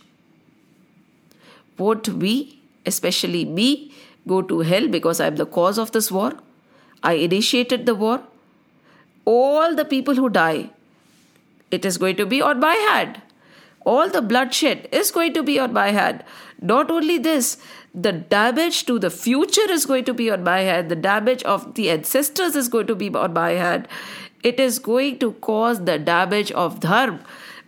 won't 1.78 2.08
we, 2.08 2.60
especially 2.86 3.46
me, 3.46 3.92
go 4.28 4.42
to 4.42 4.60
hell 4.60 4.88
because 4.88 5.20
I'm 5.20 5.36
the 5.36 5.46
cause 5.46 5.78
of 5.78 5.92
this 5.92 6.12
war? 6.12 6.34
I 7.04 7.14
initiated 7.14 7.86
the 7.86 7.96
war. 7.96 8.24
All 9.26 9.76
the 9.76 9.86
people 9.86 10.16
who 10.16 10.30
die, 10.30 10.70
it 11.72 11.86
is 11.86 11.98
going 11.98 12.16
to 12.18 12.26
be 12.26 12.42
on 12.42 12.60
my 12.60 12.74
hand. 12.74 13.22
All 13.86 14.10
the 14.10 14.22
bloodshed 14.22 14.88
is 14.92 15.12
going 15.12 15.34
to 15.34 15.44
be 15.44 15.60
on 15.60 15.74
my 15.74 15.92
hand. 15.92 16.24
Not 16.62 16.90
only 16.90 17.18
this, 17.18 17.58
the 17.94 18.12
damage 18.12 18.86
to 18.86 18.98
the 18.98 19.10
future 19.10 19.70
is 19.70 19.86
going 19.86 20.06
to 20.06 20.14
be 20.14 20.32
on 20.32 20.44
my 20.44 20.62
head, 20.62 20.90
the 20.90 20.96
damage 20.96 21.44
of 21.44 21.76
the 21.76 21.90
ancestors 21.92 22.56
is 22.56 22.68
going 22.68 22.88
to 22.88 22.96
be 22.96 23.10
on 23.10 23.34
my 23.34 23.52
head. 23.52 23.88
It 24.44 24.60
is 24.60 24.80
going 24.80 25.20
to 25.20 25.34
cause 25.34 25.86
the 25.86 26.00
damage 26.00 26.52
of 26.52 26.80
dharma 26.80 27.20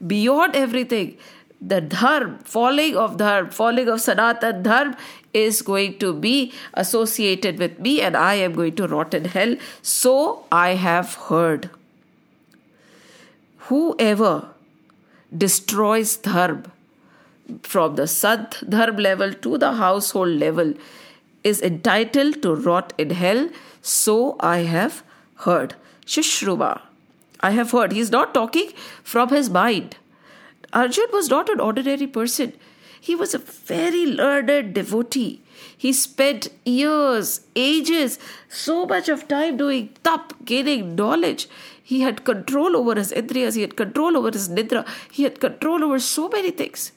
beyond 0.05 0.55
everything. 0.55 1.17
The 1.61 1.79
dharma, 1.79 2.39
falling 2.43 2.97
of 2.97 3.17
dharma, 3.17 3.51
falling 3.51 3.87
of 3.87 4.01
sanatan 4.01 4.63
dharma 4.63 4.97
is 5.33 5.61
going 5.61 5.99
to 5.99 6.13
be 6.13 6.53
associated 6.73 7.59
with 7.59 7.79
me 7.79 8.01
and 8.01 8.17
I 8.17 8.35
am 8.35 8.53
going 8.53 8.75
to 8.77 8.87
rot 8.87 9.13
in 9.13 9.25
hell. 9.25 9.55
So 9.81 10.45
I 10.51 10.69
have 10.71 11.13
heard. 11.13 11.69
Whoever 13.69 14.49
destroys 15.35 16.17
dharma 16.17 16.71
from 17.63 17.95
the 17.95 18.07
Sant 18.07 18.51
Dharm 18.69 18.99
level 18.99 19.33
to 19.33 19.57
the 19.57 19.73
household 19.73 20.39
level 20.39 20.73
is 21.43 21.61
entitled 21.61 22.41
to 22.41 22.55
rot 22.55 22.93
in 22.97 23.11
hell. 23.11 23.49
So 23.81 24.35
I 24.39 24.59
have 24.59 25.03
heard. 25.47 25.75
Shushruva. 26.05 26.81
I 27.39 27.51
have 27.51 27.71
heard. 27.71 27.91
He 27.91 27.99
is 27.99 28.11
not 28.11 28.33
talking 28.33 28.71
from 29.03 29.29
his 29.29 29.49
mind. 29.49 29.97
Arjun 30.73 31.07
was 31.13 31.29
not 31.29 31.49
an 31.49 31.59
ordinary 31.59 32.07
person. 32.07 32.53
He 32.99 33.15
was 33.15 33.33
a 33.35 33.39
very 33.39 34.05
learned 34.05 34.73
devotee. 34.73 35.41
He 35.77 35.93
spent 35.93 36.47
years, 36.65 37.41
ages, 37.55 38.17
so 38.49 38.85
much 38.85 39.09
of 39.09 39.27
time 39.27 39.57
doing 39.57 39.89
tap, 40.03 40.33
gaining 40.43 40.95
knowledge. 40.95 41.47
He 41.83 42.01
had 42.01 42.25
control 42.25 42.75
over 42.75 42.95
his 42.95 43.11
indriyas, 43.11 43.55
he 43.55 43.61
had 43.61 43.75
control 43.75 44.17
over 44.17 44.31
his 44.31 44.49
nidra, 44.49 44.87
he 45.11 45.21
had 45.23 45.39
control 45.39 45.83
over 45.83 45.99
so 45.99 46.27
many 46.29 46.49
things. 46.49 46.91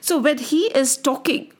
So 0.00 0.18
when 0.18 0.38
he 0.38 0.64
is 0.74 0.96
talking, 0.96 1.52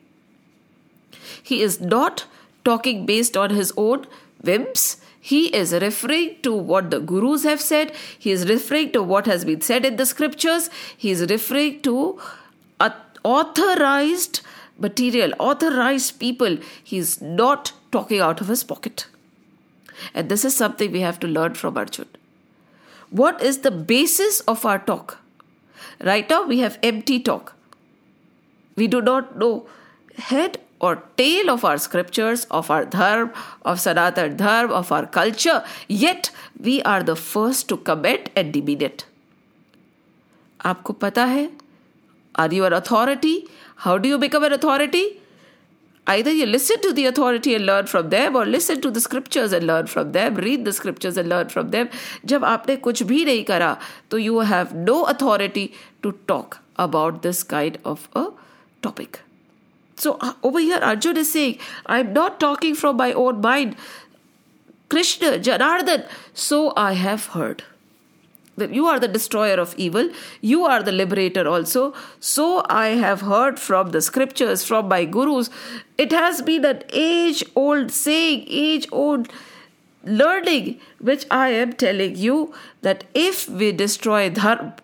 he 1.42 1.62
is 1.62 1.80
not 1.80 2.26
talking 2.64 3.06
based 3.06 3.36
on 3.36 3.50
his 3.50 3.72
own 3.76 4.06
whims. 4.42 4.98
He 5.20 5.54
is 5.54 5.72
referring 5.72 6.36
to 6.42 6.54
what 6.54 6.90
the 6.90 7.00
gurus 7.00 7.44
have 7.44 7.60
said. 7.60 7.92
He 8.18 8.30
is 8.30 8.48
referring 8.48 8.92
to 8.92 9.02
what 9.02 9.26
has 9.26 9.44
been 9.44 9.60
said 9.60 9.84
in 9.84 9.96
the 9.96 10.06
scriptures. 10.06 10.70
He 10.96 11.10
is 11.10 11.28
referring 11.28 11.82
to 11.82 12.18
authorized 13.22 14.40
material, 14.78 15.32
authorized 15.38 16.18
people. 16.18 16.56
He 16.82 16.96
is 16.96 17.20
not 17.20 17.72
talking 17.92 18.20
out 18.20 18.40
of 18.40 18.48
his 18.48 18.64
pocket. 18.64 19.06
And 20.14 20.30
this 20.30 20.44
is 20.44 20.56
something 20.56 20.90
we 20.90 21.00
have 21.00 21.20
to 21.20 21.26
learn 21.26 21.54
from 21.54 21.76
Arjun. 21.76 22.08
What 23.10 23.42
is 23.42 23.58
the 23.58 23.70
basis 23.70 24.40
of 24.40 24.64
our 24.64 24.78
talk? 24.78 25.18
Right 26.02 26.28
now, 26.30 26.46
we 26.46 26.60
have 26.60 26.78
empty 26.82 27.20
talk. 27.20 27.54
We 28.76 28.86
do 28.86 29.00
not 29.00 29.38
know 29.38 29.66
head 30.16 30.58
or 30.80 31.02
tail 31.16 31.50
of 31.50 31.64
our 31.64 31.78
scriptures, 31.78 32.46
of 32.50 32.70
our 32.70 32.84
dharma, 32.84 33.32
of 33.62 33.80
Sanatan 33.80 34.36
dharma, 34.36 34.72
of 34.74 34.90
our 34.90 35.06
culture, 35.06 35.62
yet 35.88 36.30
we 36.58 36.82
are 36.82 37.02
the 37.02 37.16
first 37.16 37.68
to 37.68 37.76
comment 37.76 38.30
and 38.34 38.52
demean 38.52 38.82
it. 38.82 39.04
आपको 40.64 40.92
पता 41.04 41.24
है 41.24 41.50
Are 42.36 42.52
you 42.54 42.64
an 42.64 42.72
authority? 42.72 43.48
How 43.76 43.98
do 43.98 44.08
you 44.08 44.18
become 44.18 44.44
an 44.44 44.52
authority? 44.52 45.20
Either 46.06 46.32
you 46.32 46.46
listen 46.46 46.80
to 46.80 46.92
the 46.92 47.06
authority 47.06 47.54
and 47.54 47.66
learn 47.66 47.86
from 47.86 48.08
them 48.10 48.34
or 48.34 48.44
listen 48.46 48.80
to 48.80 48.90
the 48.90 49.00
scriptures 49.00 49.52
and 49.52 49.66
learn 49.66 49.86
from 49.86 50.12
them, 50.12 50.34
read 50.34 50.64
the 50.64 50.72
scriptures 50.72 51.16
and 51.16 51.28
learn 51.28 51.48
from 51.48 51.70
them. 51.70 51.88
जब 52.24 52.44
आपने 52.44 52.76
कुछ 52.86 53.02
भी 53.10 53.24
नहीं 53.24 53.44
करा 53.50 53.76
तो 54.10 54.18
you 54.18 54.40
have 54.52 54.74
no 54.74 55.04
authority 55.14 55.66
to 56.02 56.12
talk 56.32 56.58
about 56.86 57.22
this 57.22 57.42
kind 57.42 57.78
of 57.84 58.08
a 58.16 58.24
topic. 58.82 59.20
So 59.96 60.16
uh, 60.20 60.32
over 60.42 60.58
here, 60.58 60.78
Arjun 60.78 61.16
is 61.16 61.32
saying, 61.32 61.58
I'm 61.86 62.12
not 62.12 62.40
talking 62.40 62.74
from 62.74 62.96
my 62.96 63.12
own 63.12 63.40
mind. 63.40 63.76
Krishna, 64.88 65.38
Janardhan, 65.38 66.08
so 66.34 66.72
I 66.76 66.94
have 66.94 67.26
heard. 67.26 67.64
That 68.56 68.74
you 68.74 68.86
are 68.86 68.98
the 68.98 69.08
destroyer 69.08 69.54
of 69.54 69.74
evil, 69.78 70.10
you 70.40 70.64
are 70.64 70.82
the 70.82 70.92
liberator 70.92 71.46
also. 71.48 71.94
So 72.18 72.64
I 72.68 72.88
have 72.88 73.20
heard 73.22 73.58
from 73.58 73.90
the 73.90 74.02
scriptures, 74.02 74.64
from 74.64 74.88
my 74.88 75.04
gurus. 75.04 75.48
It 75.96 76.12
has 76.12 76.42
been 76.42 76.64
an 76.64 76.82
age 76.92 77.44
old 77.54 77.90
saying, 77.90 78.44
age 78.48 78.86
old 78.90 79.28
learning, 80.04 80.80
which 80.98 81.24
I 81.30 81.50
am 81.50 81.72
telling 81.74 82.16
you 82.16 82.52
that 82.82 83.04
if 83.14 83.48
we 83.48 83.72
destroy 83.72 84.28
dharma, 84.30 84.74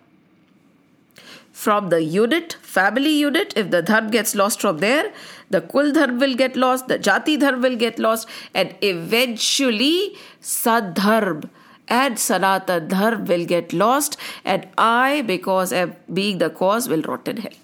from 1.56 1.88
the 1.90 2.02
unit, 2.02 2.54
family 2.62 3.10
unit. 3.10 3.52
If 3.56 3.70
the 3.70 3.82
dharm 3.82 4.10
gets 4.10 4.34
lost 4.34 4.60
from 4.60 4.78
there, 4.78 5.12
the 5.50 5.60
kul 5.60 5.92
dharm 5.92 6.18
will 6.18 6.34
get 6.34 6.56
lost, 6.56 6.88
the 6.88 6.98
jati 6.98 7.38
dharm 7.38 7.62
will 7.62 7.76
get 7.76 7.98
lost, 7.98 8.28
and 8.54 8.74
eventually 8.80 10.16
sadharm 10.40 11.48
and 11.88 12.18
sanatan 12.18 12.88
dharm 12.88 13.26
will 13.26 13.44
get 13.44 13.72
lost, 13.72 14.16
and 14.44 14.66
I, 14.78 15.22
because 15.22 15.72
of 15.72 15.94
being 16.14 16.38
the 16.38 16.50
cause, 16.50 16.88
will 16.88 17.02
rot 17.02 17.28
in 17.28 17.36
hell. 17.38 17.58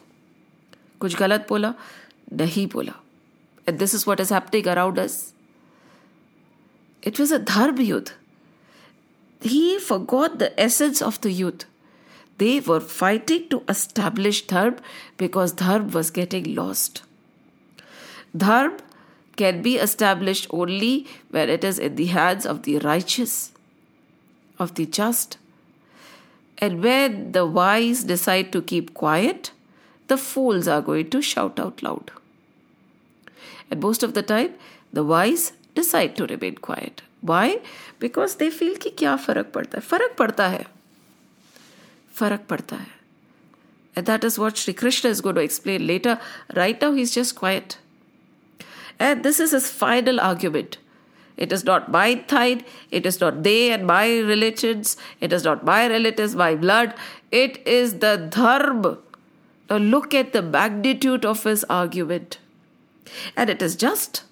कुछ 1.01 1.17
गलत 1.17 1.47
बोला 1.49 1.75
नहीं 2.41 2.67
बोला 2.69 2.95
and 3.69 3.79
this 3.79 3.95
is 3.95 4.07
what 4.07 4.21
is 4.25 4.31
happening 4.31 4.67
around 4.67 4.99
us 4.99 5.17
it 7.11 7.19
was 7.23 7.31
a 7.37 7.39
dharma 7.51 7.85
youth 7.89 8.13
he 9.55 9.79
forgot 9.79 10.39
the 10.39 10.49
essence 10.67 11.03
of 11.09 11.21
the 11.27 11.33
youth 11.41 11.67
they 12.39 12.61
were 12.61 12.81
fighting 12.81 13.49
to 13.49 13.63
establish 13.69 14.47
Dharma 14.47 14.79
because 15.17 15.53
Dharma 15.53 15.89
was 15.89 16.11
getting 16.11 16.55
lost. 16.55 17.03
Dharma 18.37 18.79
can 19.37 19.63
be 19.63 19.77
established 19.77 20.47
only 20.51 21.07
when 21.31 21.49
it 21.49 21.65
is 21.65 21.79
in 21.79 21.97
the 21.97 22.07
hands 22.07 22.47
of 22.47 22.63
the 22.63 22.79
righteous, 22.79 23.53
of 24.59 24.75
the 24.75 24.87
just. 24.87 25.39
And 26.59 26.83
when 26.83 27.33
the 27.33 27.47
wise 27.47 28.05
decide 28.05 28.53
to 28.53 28.63
keep 28.63 28.95
quiet, 28.95 29.53
the 30.09 30.17
fools 30.17 30.67
are 30.67 30.81
going 30.81 31.11
to 31.11 31.23
shout 31.23 31.61
out 31.61 31.83
loud. 31.83 32.11
And 33.71 33.81
most 33.81 34.03
of 34.03 34.15
the 34.15 34.23
time, 34.23 34.55
the 34.93 35.05
wise 35.05 35.53
decide 35.75 36.17
to 36.17 36.27
remain 36.27 36.57
quiet. 36.57 37.03
Why? 37.21 37.61
Because 37.99 38.37
they 38.37 38.51
feel 38.51 38.79
कि 38.79 38.91
क्या 38.99 39.17
फर्क 39.17 39.51
पड़ता 39.55 39.79
है 39.79 39.83
फर्क 39.83 40.15
पड़ता 40.19 40.49
है 40.49 40.72
फर्क 42.21 42.47
पड़ता 42.49 42.77
है 42.77 42.97
And 43.99 44.07
that 44.07 44.25
is 44.27 44.39
what 44.39 44.57
Sri 44.57 44.73
Krishna 44.81 45.11
is 45.11 45.21
going 45.21 45.35
to 45.35 45.41
explain 45.41 45.85
later. 45.87 46.21
Right 46.55 46.81
now, 46.81 46.93
he's 46.93 47.13
just 47.13 47.35
quiet. 47.35 47.79
And 49.07 49.25
this 49.25 49.41
is 49.41 49.51
his 49.51 49.71
final 49.79 50.21
argument. 50.21 50.79
It 51.37 51.53
is 51.53 51.65
not 51.65 51.91
my 51.91 52.15
tide, 52.33 52.65
it 52.91 53.07
is 53.07 53.21
not 53.21 53.43
they 53.43 53.73
and 53.73 53.87
my 53.87 54.19
religions, 54.19 54.97
it 55.21 55.33
is 55.33 55.45
not 55.45 55.65
my 55.65 55.87
relatives, 55.89 56.35
my 56.35 56.55
blood, 56.57 56.95
it 57.31 57.59
is 57.65 58.01
the 58.01 58.17
dharma. 58.37 58.99
Now 59.71 59.77
look 59.77 60.15
at 60.15 60.33
the 60.33 60.43
magnitude 60.43 61.25
of 61.25 61.45
his 61.45 61.65
argument. 61.65 62.39
And 63.37 63.49
it 63.51 63.63
is 63.63 63.77
just 63.77 64.25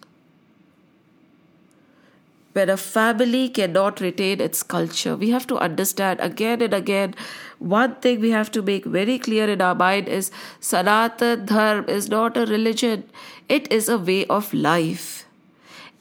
when 2.53 2.69
a 2.69 2.77
family 2.77 3.47
cannot 3.49 4.01
retain 4.01 4.41
its 4.41 4.63
culture. 4.63 5.15
We 5.15 5.29
have 5.29 5.47
to 5.47 5.57
understand 5.57 6.19
again 6.19 6.61
and 6.61 6.73
again. 6.73 7.15
One 7.59 7.95
thing 7.95 8.19
we 8.19 8.31
have 8.31 8.51
to 8.51 8.61
make 8.61 8.85
very 8.85 9.17
clear 9.19 9.49
in 9.49 9.61
our 9.61 9.75
mind 9.75 10.09
is 10.09 10.31
Sanatan 10.59 11.45
Dharma 11.45 11.87
is 11.87 12.09
not 12.09 12.35
a 12.35 12.45
religion, 12.45 13.03
it 13.47 13.71
is 13.71 13.87
a 13.87 13.97
way 13.97 14.25
of 14.25 14.53
life. 14.53 15.25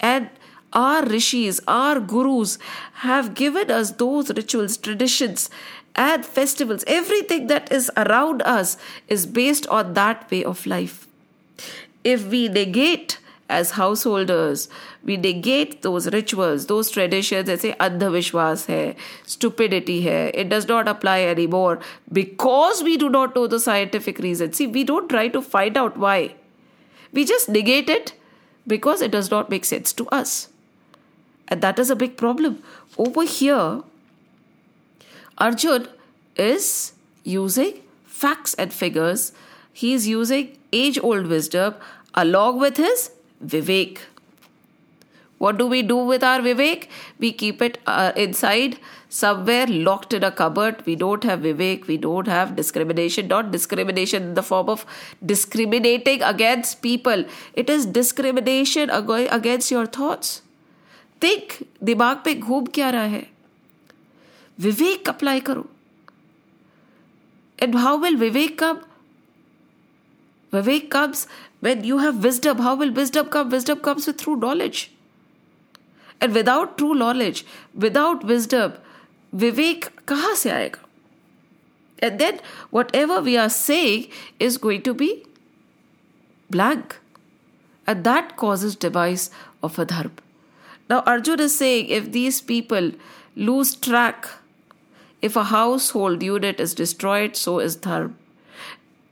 And 0.00 0.30
our 0.72 1.04
rishis, 1.04 1.60
our 1.66 2.00
gurus 2.00 2.58
have 2.94 3.34
given 3.34 3.70
us 3.70 3.92
those 3.92 4.30
rituals, 4.30 4.76
traditions, 4.76 5.50
and 5.94 6.24
festivals. 6.24 6.84
Everything 6.86 7.48
that 7.48 7.70
is 7.72 7.90
around 7.96 8.42
us 8.42 8.76
is 9.08 9.26
based 9.26 9.66
on 9.66 9.94
that 9.94 10.30
way 10.30 10.44
of 10.44 10.66
life. 10.66 11.06
If 12.04 12.28
we 12.28 12.48
negate 12.48 13.18
as 13.50 13.72
householders, 13.72 14.68
we 15.04 15.16
negate 15.16 15.82
those 15.82 16.06
rituals, 16.12 16.66
those 16.66 16.90
traditions 16.90 17.48
and 17.48 17.60
say 17.60 17.72
andhavishwas 17.80 18.66
hai, 18.66 18.94
stupidity 19.26 20.02
hai. 20.04 20.30
It 20.42 20.48
does 20.48 20.68
not 20.68 20.88
apply 20.88 21.20
anymore 21.22 21.80
because 22.12 22.82
we 22.82 22.96
do 22.96 23.08
not 23.08 23.34
know 23.34 23.46
the 23.46 23.60
scientific 23.60 24.18
reason. 24.18 24.52
See, 24.52 24.66
we 24.66 24.84
don't 24.84 25.08
try 25.08 25.28
to 25.28 25.42
find 25.42 25.76
out 25.76 25.96
why. 25.96 26.34
We 27.12 27.24
just 27.24 27.48
negate 27.48 27.90
it 27.90 28.14
because 28.66 29.02
it 29.02 29.10
does 29.10 29.30
not 29.30 29.50
make 29.50 29.64
sense 29.64 29.92
to 29.94 30.08
us. 30.08 30.48
And 31.48 31.62
that 31.62 31.78
is 31.78 31.90
a 31.90 31.96
big 31.96 32.16
problem. 32.16 32.62
Over 32.96 33.24
here, 33.24 33.82
Arjun 35.38 35.88
is 36.36 36.92
using 37.24 37.80
facts 38.04 38.54
and 38.54 38.72
figures. 38.72 39.32
He 39.72 39.92
is 39.94 40.06
using 40.06 40.56
age 40.72 40.98
old 41.02 41.26
wisdom 41.26 41.74
along 42.14 42.60
with 42.60 42.76
his 42.76 43.10
vivek 43.42 43.98
what 45.40 45.54
do 45.56 45.68
we 45.68 45.82
do 45.82 45.98
with 46.10 46.24
our 46.24 46.42
vivek 46.42 46.88
we 47.20 47.30
keep 47.30 47.62
it 47.62 47.76
inside 48.32 48.74
somewhere 49.10 49.68
locked 49.68 50.14
in 50.14 50.22
a 50.22 50.30
cupboard 50.38 50.86
we 50.86 50.94
don't 50.96 51.24
have 51.26 51.38
vivek 51.40 51.88
we 51.88 51.96
don't 51.98 52.28
have 52.28 52.50
discrimination 52.54 53.26
not 53.26 53.44
discrimination 53.52 54.22
in 54.22 54.34
the 54.34 54.40
form 54.40 54.68
of 54.68 54.84
discriminating 55.24 56.20
against 56.22 56.78
people 56.82 57.24
it 57.58 57.70
is 57.70 57.88
discrimination 57.92 58.88
against 58.88 59.72
your 59.72 59.86
thoughts 59.98 60.42
think 61.22 61.58
दिमाग 61.82 62.22
पे 62.24 62.34
घूम 62.34 62.66
क्या 62.74 62.90
रहा 62.90 63.02
है? 63.02 63.26
विवेक 64.58 65.08
apply 65.08 65.40
करो. 65.40 65.66
And 67.58 67.76
how 67.76 67.98
will 67.98 68.16
vivek 68.16 68.62
कब 68.62 68.86
vivek 70.52 70.90
कब्स 70.92 71.26
when 71.60 71.84
you 71.84 71.98
have 71.98 72.22
wisdom. 72.24 72.58
How 72.58 72.74
will 72.74 72.92
wisdom 72.92 73.28
come? 73.28 73.50
Wisdom 73.50 73.80
comes 73.80 74.06
with 74.06 74.20
through 74.20 74.36
knowledge. 74.36 74.92
And 76.20 76.34
without 76.34 76.76
true 76.76 76.94
knowledge, 76.94 77.46
without 77.74 78.24
wisdom, 78.24 78.74
Vivek 79.34 79.88
kaha 80.06 80.34
se? 80.34 80.72
And 82.00 82.18
then 82.18 82.40
whatever 82.70 83.20
we 83.20 83.36
are 83.36 83.48
saying 83.48 84.08
is 84.38 84.58
going 84.58 84.82
to 84.82 84.94
be 84.94 85.24
blank. 86.50 86.98
And 87.86 88.04
that 88.04 88.36
causes 88.36 88.76
device 88.76 89.30
of 89.62 89.78
a. 89.78 90.10
Now 90.88 91.02
Arjuna 91.06 91.44
is 91.44 91.56
saying 91.56 91.88
if 91.88 92.12
these 92.12 92.40
people 92.40 92.92
lose 93.36 93.74
track, 93.74 94.28
if 95.22 95.36
a 95.36 95.44
household 95.44 96.22
unit 96.22 96.60
is 96.60 96.74
destroyed, 96.74 97.36
so 97.36 97.60
is 97.60 97.76
dharma. 97.76 98.14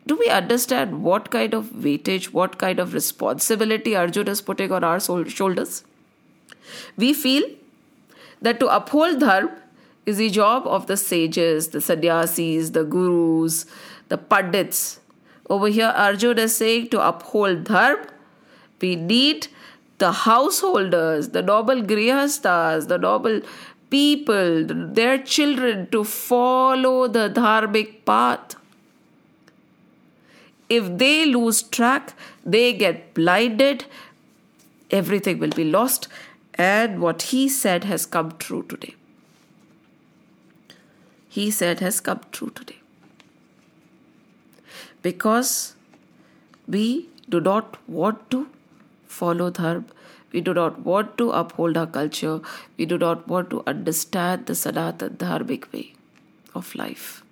Do 0.09 0.16
we 0.16 0.29
understand 0.29 1.03
what 1.03 1.31
kind 1.31 1.55
of 1.55 1.66
weightage, 1.87 2.27
what 2.33 2.59
kind 2.59 2.81
of 2.81 2.94
responsibility 2.94 3.94
Arjuna 3.94 4.31
is 4.31 4.40
putting 4.40 4.73
on 4.73 4.83
our 4.83 5.01
shoulders? 5.01 5.85
We 6.97 7.12
feel 7.12 7.44
that 8.40 8.59
to 8.61 8.68
uphold 8.75 9.21
dharma 9.21 9.57
is 10.07 10.16
the 10.16 10.31
job 10.31 10.66
of 10.66 10.87
the 10.87 10.97
sages, 10.97 11.68
the 11.68 11.81
sannyasis, 11.81 12.71
the 12.71 12.85
gurus, 12.85 13.66
the 14.09 14.16
pandits. 14.16 15.01
Over 15.51 15.68
here, 15.68 15.92
Arjuna 15.94 16.42
is 16.42 16.57
saying 16.57 16.88
to 16.90 17.07
uphold 17.07 17.64
dharma, 17.64 18.07
we 18.81 18.97
need 18.97 19.49
the 19.99 20.12
householders, 20.12 21.31
the 21.31 21.42
noble 21.42 21.83
grihastas, 21.83 22.88
the 22.88 22.99
noble 22.99 23.40
people, 23.90 24.64
their 24.66 25.18
children 25.18 25.88
to 25.90 26.05
follow 26.05 27.09
the 27.09 27.29
dharmic 27.29 28.05
path. 28.05 28.55
If 30.69 30.99
they 30.99 31.27
lose 31.27 31.63
track, 31.63 32.15
they 32.45 32.73
get 32.73 33.15
blinded, 33.15 33.85
everything 34.91 35.39
will 35.39 35.51
be 35.51 35.65
lost. 35.65 36.09
And 36.55 37.01
what 37.01 37.23
he 37.23 37.49
said 37.49 37.85
has 37.85 38.05
come 38.05 38.33
true 38.39 38.65
today. 38.69 38.95
He 41.29 41.51
said 41.51 41.81
has 41.81 42.01
come 42.01 42.21
true 42.33 42.51
today. 42.51 42.79
Because 45.03 45.75
we 46.67 47.09
do 47.29 47.41
not 47.41 47.77
want 47.89 48.31
to 48.31 48.49
follow 49.07 49.51
dharma, 49.51 49.85
we 50.33 50.41
do 50.41 50.53
not 50.53 50.81
want 50.81 51.17
to 51.19 51.31
uphold 51.31 51.77
our 51.77 51.87
culture, 51.87 52.41
we 52.77 52.85
do 52.87 52.99
not 52.99 53.27
want 53.29 53.51
to 53.51 53.63
understand 53.67 54.47
the 54.47 54.55
Sanatan 54.55 55.17
dharmic 55.17 55.73
way 55.73 55.95
of 56.55 56.75
life. 56.75 57.23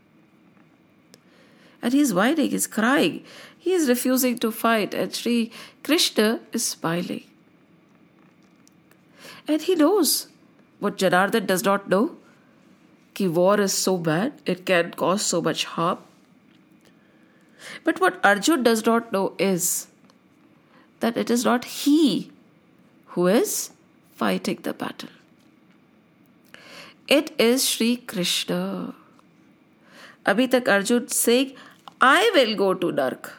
And 1.83 1.93
he's 1.93 2.13
whining, 2.15 2.51
he's 2.51 2.67
crying, 2.67 3.25
he 3.59 3.73
is 3.73 3.89
refusing 3.89 4.39
to 4.39 4.51
fight, 4.51 4.95
and 4.95 5.15
Sri 5.15 5.51
Krishna 5.83 6.41
is 6.53 6.67
smiling. 6.67 7.25
And 9.49 9.63
he 9.63 9.75
knows 9.75 10.29
what 10.81 10.99
Janardhan 10.99 11.47
does 11.47 11.65
not 11.65 11.89
know 11.89 12.17
कि 13.17 13.33
war 13.33 13.61
is 13.61 13.73
so 13.73 13.97
bad, 13.97 14.33
it 14.45 14.67
can 14.67 14.91
cause 14.93 15.23
so 15.23 15.41
much 15.41 15.65
harm. 15.65 15.99
But 17.85 18.01
what 18.01 18.25
Arjun 18.25 18.63
does 18.63 18.85
not 18.85 19.13
know 19.13 19.33
is 19.39 19.87
that 21.01 21.17
it 21.17 21.31
is 21.31 21.45
not 21.45 21.65
he 21.65 22.31
who 23.15 23.27
is 23.27 23.71
fighting 24.15 24.61
the 24.63 24.75
battle. 24.75 25.09
It 27.09 27.35
is 27.39 27.67
Sri 27.69 27.97
Krishna. 27.97 28.95
अभी 30.27 30.47
तक 30.47 30.69
अर्जुन 30.69 31.07
से 31.07 31.55
I 32.03 32.31
will 32.31 32.55
go 32.55 32.73
to 32.73 32.91
नर्क 32.91 33.33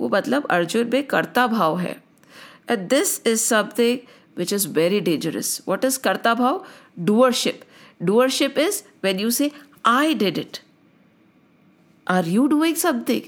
वो 0.00 0.08
मतलब 0.08 0.46
अर्जुन 0.46 0.90
में 0.92 1.06
कर्ता 1.06 1.46
भाव 1.46 1.78
है। 1.78 2.02
And 2.70 2.88
this 2.88 3.26
is 3.26 3.40
something 3.40 3.98
which 4.36 4.52
is 4.52 4.68
very 4.68 5.00
dangerous 5.00 5.62
what 5.68 5.84
is 5.84 5.98
karta 5.98 6.34
bhav? 6.34 6.66
Doership 6.98 7.60
doership 8.02 8.58
is 8.58 8.82
when 9.04 9.20
you 9.20 9.30
say 9.30 9.50
I 9.86 10.14
did 10.14 10.38
it 10.38 10.58
are 12.08 12.28
you 12.28 12.46
doing 12.46 12.76
something 12.76 13.22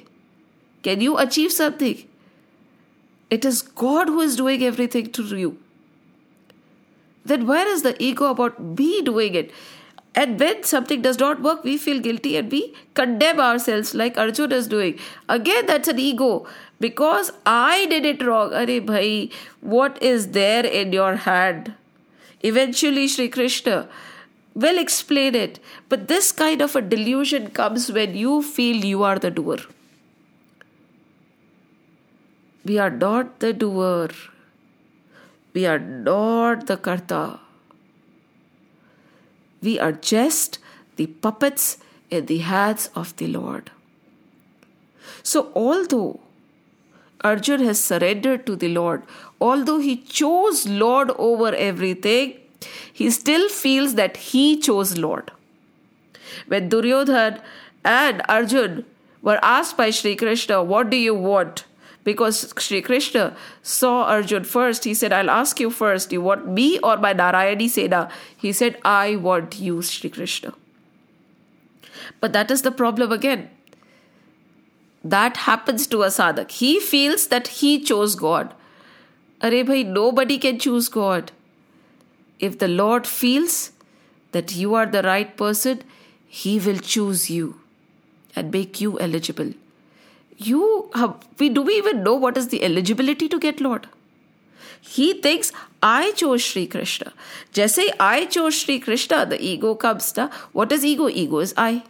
can 0.84 1.02
you 1.02 1.12
achieve 1.12 1.48
something 1.48 1.94
it 3.32 3.44
is 3.48 3.58
God 3.80 4.08
who 4.08 4.22
is 4.22 4.32
doing 4.38 4.62
everything 4.68 5.10
to 5.16 5.24
you. 5.40 5.50
Then 7.24 7.44
where 7.50 7.66
is 7.74 7.82
the 7.82 7.92
ego 8.06 8.30
about 8.30 8.56
me 8.78 8.88
doing 9.08 9.36
it? 9.40 9.52
And 10.14 10.40
when 10.40 10.64
something 10.64 11.02
does 11.02 11.18
not 11.18 11.40
work, 11.40 11.62
we 11.62 11.76
feel 11.76 12.00
guilty 12.00 12.36
and 12.36 12.50
we 12.50 12.74
condemn 12.94 13.38
ourselves 13.38 13.94
like 13.94 14.18
Arjuna 14.18 14.56
is 14.56 14.66
doing. 14.66 14.98
Again, 15.28 15.66
that's 15.66 15.88
an 15.88 15.98
ego. 15.98 16.46
Because 16.80 17.32
I 17.46 17.86
did 17.86 18.04
it 18.04 18.24
wrong. 18.24 18.52
Are 18.52 18.66
bhai, 18.80 19.30
what 19.60 20.02
is 20.02 20.28
there 20.28 20.66
in 20.66 20.92
your 20.92 21.14
hand? 21.16 21.74
Eventually, 22.42 23.06
Sri 23.06 23.28
Krishna 23.28 23.88
will 24.54 24.78
explain 24.78 25.34
it. 25.34 25.60
But 25.88 26.08
this 26.08 26.32
kind 26.32 26.60
of 26.60 26.74
a 26.74 26.80
delusion 26.80 27.50
comes 27.50 27.92
when 27.92 28.14
you 28.16 28.42
feel 28.42 28.84
you 28.84 29.02
are 29.04 29.18
the 29.18 29.30
doer. 29.30 29.58
We 32.64 32.78
are 32.78 32.90
not 32.90 33.38
the 33.40 33.52
doer. 33.52 34.08
We 35.54 35.66
are 35.66 35.78
not 35.78 36.66
the 36.66 36.76
karta. 36.76 37.40
We 39.62 39.78
are 39.78 39.92
just 39.92 40.58
the 40.96 41.06
puppets 41.06 41.78
in 42.10 42.26
the 42.26 42.38
hands 42.38 42.90
of 42.94 43.16
the 43.16 43.26
Lord. 43.26 43.70
So, 45.22 45.50
although 45.54 46.20
Arjun 47.22 47.62
has 47.64 47.82
surrendered 47.82 48.46
to 48.46 48.56
the 48.56 48.68
Lord, 48.68 49.02
although 49.40 49.78
he 49.78 49.96
chose 49.96 50.66
Lord 50.66 51.10
over 51.18 51.54
everything, 51.54 52.38
he 52.92 53.10
still 53.10 53.48
feels 53.48 53.94
that 53.94 54.16
he 54.16 54.58
chose 54.58 54.96
Lord. 54.98 55.30
When 56.46 56.68
Duryodhan 56.68 57.40
and 57.84 58.22
Arjun 58.28 58.84
were 59.22 59.38
asked 59.42 59.76
by 59.76 59.90
Sri 59.90 60.16
Krishna, 60.16 60.62
What 60.62 60.90
do 60.90 60.96
you 60.96 61.14
want? 61.14 61.64
Because 62.04 62.52
Sri 62.58 62.80
Krishna 62.80 63.36
saw 63.62 64.04
Arjun 64.04 64.44
first. 64.44 64.84
He 64.84 64.94
said, 64.94 65.12
I'll 65.12 65.30
ask 65.30 65.60
you 65.60 65.70
first, 65.70 66.12
you 66.12 66.20
want 66.20 66.48
me 66.48 66.78
or 66.80 66.96
my 66.96 67.12
Narayani 67.14 67.68
Sena? 67.68 68.10
He 68.36 68.52
said, 68.52 68.78
I 68.84 69.16
want 69.16 69.58
you, 69.58 69.82
Sri 69.82 70.10
Krishna. 70.10 70.54
But 72.20 72.32
that 72.32 72.50
is 72.50 72.62
the 72.62 72.70
problem 72.70 73.12
again. 73.12 73.50
That 75.02 75.38
happens 75.38 75.86
to 75.88 76.02
a 76.02 76.08
sadhak. 76.08 76.50
He 76.50 76.78
feels 76.78 77.28
that 77.28 77.48
he 77.48 77.82
chose 77.82 78.14
God. 78.14 78.54
Are 79.42 79.50
bhai, 79.50 79.82
nobody 79.82 80.38
can 80.38 80.58
choose 80.58 80.88
God. 80.88 81.32
If 82.38 82.58
the 82.58 82.68
Lord 82.68 83.06
feels 83.06 83.72
that 84.32 84.54
you 84.54 84.74
are 84.74 84.86
the 84.86 85.02
right 85.02 85.34
person, 85.36 85.82
He 86.26 86.58
will 86.58 86.78
choose 86.78 87.30
you 87.30 87.60
and 88.36 88.52
make 88.52 88.80
you 88.80 88.98
eligible 89.00 89.52
you 90.40 90.90
have, 90.94 91.16
we 91.38 91.48
do 91.48 91.62
we 91.62 91.74
even 91.74 92.02
know 92.02 92.14
what 92.14 92.36
is 92.36 92.48
the 92.48 92.62
eligibility 92.62 93.28
to 93.28 93.38
get 93.38 93.60
Lord? 93.60 93.86
He 94.80 95.12
thinks 95.20 95.52
I 95.82 96.12
chose 96.12 96.42
Sri 96.42 96.66
Krishna. 96.66 97.12
Just 97.52 97.74
say 97.74 97.92
I 98.00 98.24
chose 98.26 98.58
Sri 98.58 98.80
Krishna, 98.80 99.26
the 99.26 99.40
ego 99.40 99.74
comes. 99.74 100.16
Na? 100.16 100.30
What 100.52 100.72
is 100.72 100.84
ego? 100.84 101.08
Ego 101.08 101.38
is 101.38 101.52
I. 101.56 101.82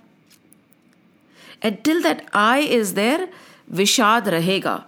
Until 1.62 2.02
that 2.02 2.28
I 2.32 2.58
is 2.60 2.94
there, 2.94 3.28
Vishad 3.72 4.24
rahega. 4.24 4.84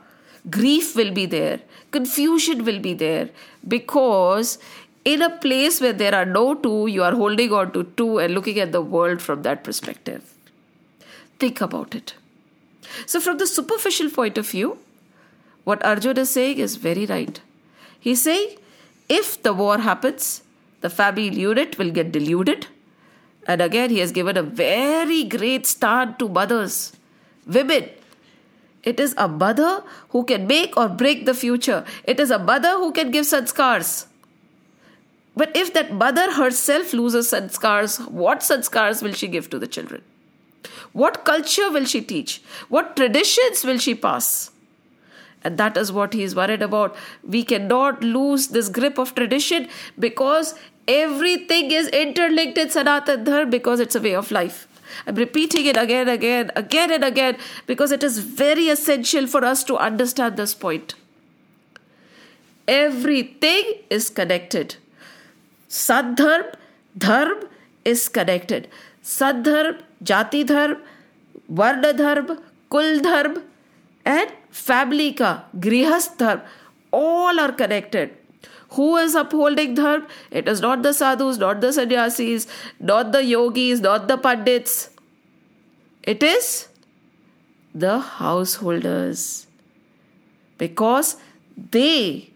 Grief 0.50 0.96
will 0.96 1.12
be 1.12 1.26
there. 1.26 1.60
Confusion 1.92 2.64
will 2.64 2.80
be 2.80 2.94
there. 2.94 3.30
Because 3.66 4.58
in 5.04 5.22
a 5.22 5.30
place 5.30 5.80
where 5.80 5.92
there 5.92 6.14
are 6.14 6.24
no 6.24 6.54
two, 6.54 6.86
you 6.88 7.02
are 7.04 7.12
holding 7.12 7.52
on 7.52 7.72
to 7.72 7.84
two 7.96 8.18
and 8.18 8.34
looking 8.34 8.58
at 8.58 8.72
the 8.72 8.82
world 8.82 9.22
from 9.22 9.42
that 9.42 9.62
perspective. 9.62 10.34
Think 11.38 11.60
about 11.60 11.94
it. 11.94 12.14
So, 13.06 13.20
from 13.20 13.38
the 13.38 13.46
superficial 13.46 14.10
point 14.10 14.38
of 14.38 14.48
view, 14.48 14.78
what 15.64 15.84
Arjun 15.84 16.18
is 16.18 16.30
saying 16.30 16.58
is 16.58 16.76
very 16.76 17.06
right. 17.06 17.40
He's 18.00 18.22
saying 18.22 18.56
if 19.08 19.42
the 19.42 19.52
war 19.52 19.78
happens, 19.78 20.42
the 20.80 20.90
family 20.90 21.28
unit 21.28 21.78
will 21.78 21.90
get 21.90 22.12
deluded. 22.12 22.66
And 23.46 23.60
again, 23.60 23.90
he 23.90 23.98
has 23.98 24.12
given 24.12 24.36
a 24.36 24.42
very 24.42 25.24
great 25.24 25.66
start 25.66 26.18
to 26.18 26.28
mothers, 26.28 26.92
women. 27.46 27.88
It 28.82 28.98
is 28.98 29.14
a 29.16 29.28
mother 29.28 29.84
who 30.10 30.24
can 30.24 30.46
make 30.46 30.76
or 30.76 30.88
break 30.88 31.24
the 31.26 31.34
future. 31.34 31.84
It 32.04 32.18
is 32.18 32.30
a 32.30 32.38
mother 32.38 32.70
who 32.70 32.92
can 32.92 33.10
give 33.10 33.26
sanskars. 33.26 34.06
But 35.36 35.56
if 35.56 35.72
that 35.74 35.92
mother 35.92 36.32
herself 36.32 36.92
loses 36.92 37.30
sanskars, 37.30 38.06
what 38.10 38.40
sanskars 38.40 39.02
will 39.02 39.12
she 39.12 39.28
give 39.28 39.48
to 39.50 39.58
the 39.58 39.66
children? 39.66 40.02
What 40.92 41.24
culture 41.24 41.70
will 41.70 41.84
she 41.84 42.00
teach? 42.02 42.42
What 42.68 42.96
traditions 42.96 43.64
will 43.64 43.78
she 43.78 43.94
pass? 43.94 44.50
And 45.44 45.58
that 45.58 45.76
is 45.76 45.90
what 45.90 46.12
he 46.12 46.22
is 46.22 46.34
worried 46.34 46.62
about. 46.62 46.94
We 47.26 47.42
cannot 47.42 48.02
lose 48.02 48.48
this 48.48 48.68
grip 48.68 48.98
of 48.98 49.14
tradition 49.14 49.68
because 49.98 50.54
everything 50.86 51.70
is 51.70 51.88
interlinked 51.88 52.58
in 52.58 52.70
Sanatan 52.70 53.24
Dharma 53.24 53.50
because 53.50 53.80
it's 53.80 53.94
a 53.94 54.00
way 54.00 54.14
of 54.14 54.30
life. 54.30 54.68
I'm 55.06 55.14
repeating 55.14 55.66
it 55.66 55.76
again, 55.76 56.08
again, 56.08 56.50
again, 56.54 56.92
and 56.92 57.04
again 57.04 57.36
because 57.66 57.92
it 57.92 58.02
is 58.04 58.18
very 58.18 58.68
essential 58.68 59.26
for 59.26 59.44
us 59.44 59.64
to 59.64 59.76
understand 59.76 60.36
this 60.36 60.54
point. 60.54 60.94
Everything 62.68 63.74
is 63.90 64.10
connected. 64.10 64.76
Sadharm, 65.68 66.54
dharm 66.96 67.48
is 67.84 68.08
connected. 68.08 68.68
Sadharm 69.02 69.80
जाति 70.11 70.43
धर्म 70.53 70.75
वर्ण 71.59 71.91
धर्म 71.97 72.35
कुल 72.71 72.99
धर्म 73.01 73.41
and 74.09 74.31
family 74.57 75.07
ka 75.19 75.29
grihast 75.63 76.13
dharma 76.19 76.99
all 76.99 77.41
are 77.45 77.51
connected 77.61 78.13
who 78.75 78.85
is 78.99 79.15
upholding 79.21 79.73
dharma 79.79 80.19
it 80.41 80.51
is 80.53 80.61
not 80.65 80.85
the 80.85 80.93
sadhus 80.99 81.41
not 81.41 81.59
the 81.65 81.71
sannyasis 81.77 82.47
not 82.91 83.11
the 83.17 83.23
yogis 83.31 83.83
not 83.87 84.07
the 84.13 84.17
pandits 84.27 84.77
it 86.13 86.23
is 86.29 86.47
the 87.85 87.99
householders 87.99 89.25
because 90.57 91.17
they 91.77 92.29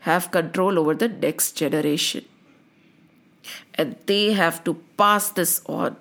have 0.00 0.30
control 0.30 0.78
over 0.78 0.94
the 0.94 1.08
next 1.08 1.52
generation 1.52 2.24
and 3.74 3.96
they 4.06 4.32
have 4.32 4.62
to 4.64 4.74
pass 4.96 5.30
this 5.30 5.60
on. 5.66 5.96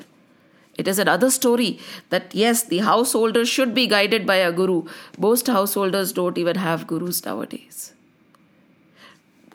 It 0.79 0.89
is 0.89 0.99
another 0.99 1.31
story 1.31 1.79
that 2.09 2.35
yes, 2.35 2.63
the 2.63 2.79
householders 2.79 3.49
should 3.49 3.75
be 3.75 3.87
guided 3.87 4.27
by 4.27 4.37
a 4.37 4.53
guru. 4.53 4.85
Most 5.19 5.47
householders 5.47 6.13
don't 6.13 6.39
even 6.39 6.57
have 6.57 6.87
gurus 6.87 7.25
nowadays. 7.25 7.93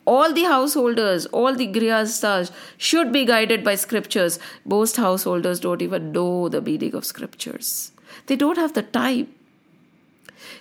All 0.04 0.32
the 0.32 0.44
householders, 0.44 1.26
all 1.26 1.54
the 1.54 1.66
grihasthas 1.66 2.50
should 2.78 3.12
be 3.12 3.24
guided 3.26 3.62
by 3.64 3.74
scriptures. 3.74 4.38
Most 4.64 4.96
householders 4.96 5.60
don't 5.60 5.82
even 5.82 6.12
know 6.12 6.48
the 6.48 6.62
meaning 6.62 6.94
of 6.94 7.04
scriptures. 7.04 7.92
They 8.26 8.36
don't 8.36 8.56
have 8.56 8.72
the 8.72 8.82
time. 8.82 9.28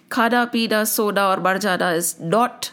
Khana, 0.09 0.51
pina, 0.51 0.85
soda, 0.85 1.27
or 1.27 1.37
marjana 1.37 1.95
is 1.95 2.19
not 2.19 2.71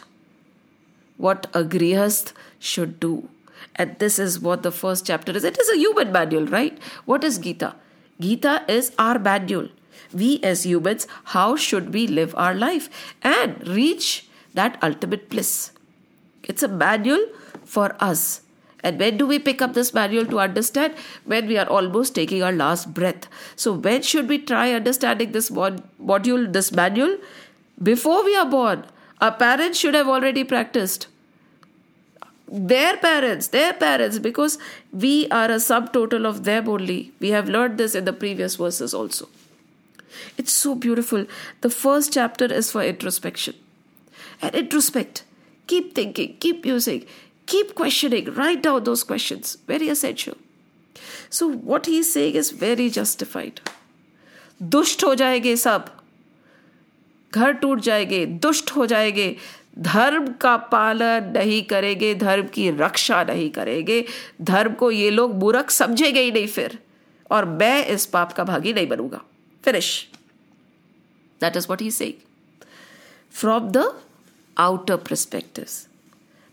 what 1.17 1.47
a 1.53 1.63
grihasth 1.63 2.33
should 2.59 2.99
do. 2.99 3.29
And 3.75 3.97
this 3.99 4.19
is 4.19 4.39
what 4.39 4.63
the 4.63 4.71
first 4.71 5.05
chapter 5.05 5.31
is. 5.31 5.43
It 5.43 5.57
is 5.59 5.69
a 5.69 5.77
human 5.77 6.11
manual, 6.11 6.45
right? 6.45 6.77
What 7.05 7.23
is 7.23 7.37
Gita? 7.37 7.75
Gita 8.19 8.63
is 8.67 8.93
our 8.97 9.19
manual. 9.19 9.69
We 10.13 10.39
as 10.43 10.65
humans, 10.65 11.07
how 11.25 11.55
should 11.55 11.93
we 11.93 12.07
live 12.07 12.33
our 12.37 12.53
life 12.53 12.89
and 13.21 13.67
reach 13.67 14.27
that 14.53 14.77
ultimate 14.81 15.29
bliss? 15.29 15.71
It's 16.43 16.63
a 16.63 16.67
manual 16.67 17.25
for 17.65 17.95
us. 17.99 18.41
And 18.83 18.99
when 18.99 19.17
do 19.17 19.25
we 19.25 19.39
pick 19.39 19.61
up 19.61 19.73
this 19.73 19.93
manual 19.93 20.25
to 20.27 20.39
understand? 20.39 20.93
When 21.25 21.47
we 21.47 21.57
are 21.57 21.67
almost 21.67 22.13
taking 22.13 22.43
our 22.43 22.51
last 22.51 22.93
breath. 22.93 23.27
So, 23.55 23.73
when 23.73 24.03
should 24.03 24.29
we 24.29 24.37
try 24.37 24.73
understanding 24.73 25.31
this 25.31 25.49
mod- 25.49 25.83
module, 25.99 26.53
this 26.53 26.71
manual? 26.71 27.17
Before 27.81 28.23
we 28.23 28.35
are 28.35 28.45
born. 28.45 28.85
Our 29.21 29.31
parents 29.31 29.79
should 29.79 29.95
have 29.95 30.07
already 30.07 30.43
practiced 30.43 31.07
their 32.50 32.96
parents, 32.96 33.48
their 33.48 33.72
parents, 33.72 34.18
because 34.18 34.58
we 34.92 35.28
are 35.30 35.46
a 35.46 35.56
subtotal 35.56 36.26
of 36.26 36.44
them 36.44 36.68
only. 36.68 37.12
We 37.20 37.30
have 37.30 37.48
learned 37.48 37.78
this 37.78 37.94
in 37.94 38.04
the 38.04 38.12
previous 38.12 38.56
verses 38.56 38.92
also. 38.92 39.28
It's 40.36 40.52
so 40.52 40.74
beautiful. 40.74 41.26
The 41.60 41.70
first 41.70 42.12
chapter 42.12 42.46
is 42.46 42.72
for 42.72 42.82
introspection. 42.82 43.54
And 44.42 44.54
introspect. 44.54 45.22
Keep 45.68 45.94
thinking, 45.94 46.36
keep 46.40 46.66
using, 46.66 47.06
keep 47.46 47.76
questioning. 47.76 48.34
Write 48.34 48.62
down 48.62 48.82
those 48.82 49.04
questions. 49.04 49.56
Very 49.68 49.88
essential. 49.88 50.36
So, 51.28 51.48
what 51.48 51.86
he's 51.86 52.12
saying 52.12 52.34
is 52.34 52.50
very 52.50 52.90
justified. 52.90 53.60
दुष्ट 54.62 55.04
हो 55.04 55.14
जाएंगे 55.14 55.56
सब 55.56 55.84
घर 57.34 57.52
टूट 57.60 57.80
जाएंगे 57.80 58.24
दुष्ट 58.26 58.70
हो 58.70 58.86
जाएंगे 58.86 59.36
धर्म 59.79 60.27
का 60.33 60.57
पालन 60.57 61.31
नहीं 61.35 61.63
करेंगे 61.63 62.15
धर्म 62.15 62.47
की 62.47 62.69
रक्षा 62.71 63.23
नहीं 63.23 63.49
करेंगे 63.49 64.05
धर्म 64.41 64.73
को 64.73 64.91
ये 64.91 65.09
लोग 65.09 65.35
मूर्ख 65.35 65.69
समझेंगे 65.69 66.21
ही 66.21 66.31
नहीं 66.31 66.47
फिर। 66.47 66.79
और 67.31 67.45
मैं 67.45 67.85
इस 67.85 68.05
पाप 68.05 68.33
का 68.33 68.43
भागी 68.43 68.73
नहीं 68.73 68.87
बनूँगा। 68.87 69.21
Finish 69.63 70.09
that 71.41 71.57
is 71.57 71.67
what 71.69 71.81
he 71.81 71.91
say 71.91 72.17
from 73.31 73.69
the 73.69 74.01
outer 74.57 74.95
perspective 74.95 75.65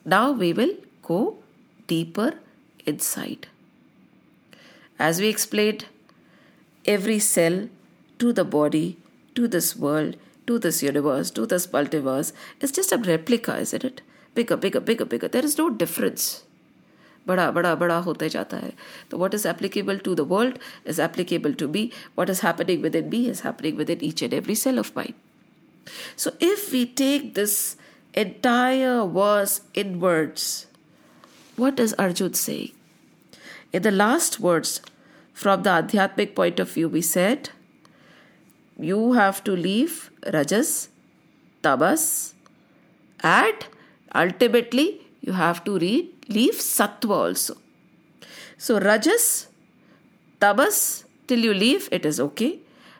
now 0.06 0.34
we 0.34 0.52
will 0.52 0.74
go 1.02 1.44
deeper 1.88 2.40
inside 2.96 3.46
as 5.00 5.20
we 5.20 5.28
explain 5.28 5.78
every 6.84 7.20
cell 7.20 7.56
to 8.20 8.32
the 8.32 8.44
body, 8.44 8.96
to 9.36 9.46
this 9.46 9.66
world, 9.76 10.16
to 10.51 10.57
this 10.59 10.81
universe, 10.83 11.31
to 11.31 11.45
this 11.45 11.67
multiverse, 11.67 12.33
is 12.61 12.71
just 12.71 12.91
a 12.91 12.97
replica, 12.97 13.57
isn't 13.57 13.83
it? 13.83 14.01
Bigger, 14.35 14.57
bigger, 14.57 14.79
bigger, 14.79 15.05
bigger. 15.05 15.27
There 15.27 15.45
is 15.45 15.57
no 15.57 15.69
difference. 15.69 16.27
बड़ा 17.27 17.49
बड़ा 17.51 17.73
बड़ा 17.75 17.97
होते 18.03 18.27
जाता 18.29 18.57
है 18.57 18.71
तो 19.11 19.17
what 19.17 19.33
is 19.33 19.45
applicable 19.47 19.97
to 20.03 20.13
the 20.15 20.19
world 20.29 20.59
is 20.87 20.99
applicable 21.05 21.53
to 21.61 21.67
be 21.67 21.81
what 22.17 22.29
is 22.29 22.39
happening 22.43 22.81
with 22.83 22.95
in 22.95 23.09
be 23.09 23.25
is 23.29 23.41
happening 23.45 23.77
with 23.77 23.89
in 23.89 23.99
each 24.03 24.23
and 24.23 24.33
every 24.33 24.55
cell 24.55 24.79
of 24.79 24.91
mind 24.97 25.13
so 26.17 26.31
if 26.45 26.71
we 26.71 26.83
take 27.01 27.33
this 27.33 27.57
entire 28.17 29.05
verse 29.05 29.61
inwards. 29.75 30.65
What 31.55 31.79
is 31.79 31.93
Arjun 31.99 32.33
saying? 32.33 32.71
In 33.71 33.83
the 33.83 33.91
last 33.91 34.39
words, 34.39 34.81
from 35.33 35.63
the 35.63 35.69
Adhyatmic 35.69 36.35
point 36.35 36.59
of 36.59 36.71
view, 36.71 36.89
we 36.89 37.01
said, 37.01 37.51
you 38.79 39.13
have 39.13 39.43
to 39.43 39.55
leave 39.55 40.09
rajas, 40.32 40.88
tamas, 41.62 42.34
and 43.20 43.66
ultimately 44.14 45.00
you 45.20 45.32
have 45.32 45.64
to 45.64 45.78
read, 45.78 46.08
leave 46.28 46.54
sattva 46.54 47.10
also. 47.10 47.56
So 48.58 48.78
rajas, 48.78 49.48
tamas, 50.40 51.04
till 51.26 51.40
you 51.40 51.54
leave, 51.54 51.88
it 51.90 52.04
is 52.04 52.20
okay. 52.20 52.58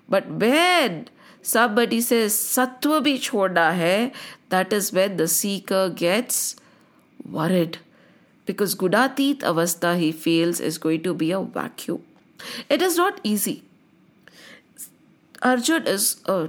But 0.08 0.28
when 0.28 1.08
somebody 1.42 2.00
says 2.00 2.34
sattva 2.34 3.02
bhi 3.02 3.18
choda 3.18 3.76
hai, 3.76 4.12
that 4.48 4.72
is 4.72 4.92
when 4.92 5.16
the 5.16 5.28
seeker 5.28 5.88
gets 5.88 6.56
worried. 7.28 7.78
Because 8.44 8.74
gunatit 8.74 9.38
avastha 9.38 9.98
he 9.98 10.12
feels 10.12 10.60
is 10.60 10.78
going 10.78 11.02
to 11.04 11.14
be 11.14 11.30
a 11.30 11.40
vacuum. 11.40 12.02
It 12.68 12.82
is 12.82 12.96
not 12.96 13.20
easy. 13.22 13.62
Arjun 15.42 15.86
is 15.86 16.20
a 16.26 16.48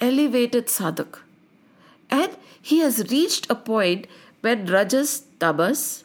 elevated 0.00 0.66
sadhak 0.66 1.18
and 2.10 2.36
he 2.62 2.78
has 2.80 2.98
reached 3.10 3.48
a 3.50 3.54
point 3.54 4.06
when 4.40 4.66
rajas 4.66 5.22
tamas 5.38 6.04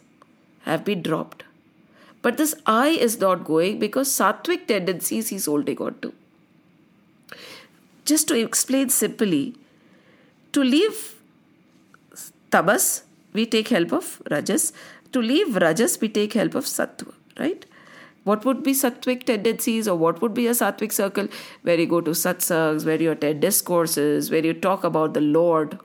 have 0.64 0.84
been 0.84 1.02
dropped. 1.02 1.44
But 2.22 2.38
this 2.38 2.56
I 2.66 2.88
is 2.90 3.20
not 3.20 3.44
going 3.46 3.80
because 3.80 4.10
sattvic 4.10 4.68
tendencies 4.68 5.30
he's 5.30 5.46
holding 5.46 5.78
on 5.78 6.00
to. 6.02 6.14
Just 8.06 8.28
to 8.30 8.40
explain 8.40 8.90
simply, 8.90 9.56
to 10.54 10.64
leave 10.64 11.16
tamas, 12.52 13.04
we 13.34 13.46
take 13.46 13.68
help 13.68 13.92
of 13.92 14.22
rajas. 14.32 14.74
To 15.12 15.22
leave 15.22 15.56
rajas, 15.56 16.00
we 16.02 16.10
take 16.10 16.34
help 16.34 16.56
of 16.56 16.66
sattva, 16.66 17.14
right? 17.40 17.66
What 18.26 18.44
would 18.44 18.62
be 18.64 18.72
sattvic 18.74 19.24
tendencies 19.26 19.88
or 19.88 19.96
what 19.96 20.22
would 20.22 20.34
be 20.34 20.48
a 20.48 20.52
sattvic 20.52 20.92
circle? 20.92 21.28
Where 21.62 21.80
you 21.80 21.86
go 21.86 22.02
to 22.02 22.12
satsangs, 22.12 22.86
where 22.86 23.02
you 23.02 23.12
attend 23.12 23.42
discourses, 23.42 24.32
where 24.32 24.44
you 24.44 24.54
talk 24.54 24.84
about 24.84 25.14
the 25.14 25.22
Lord. 25.22 25.78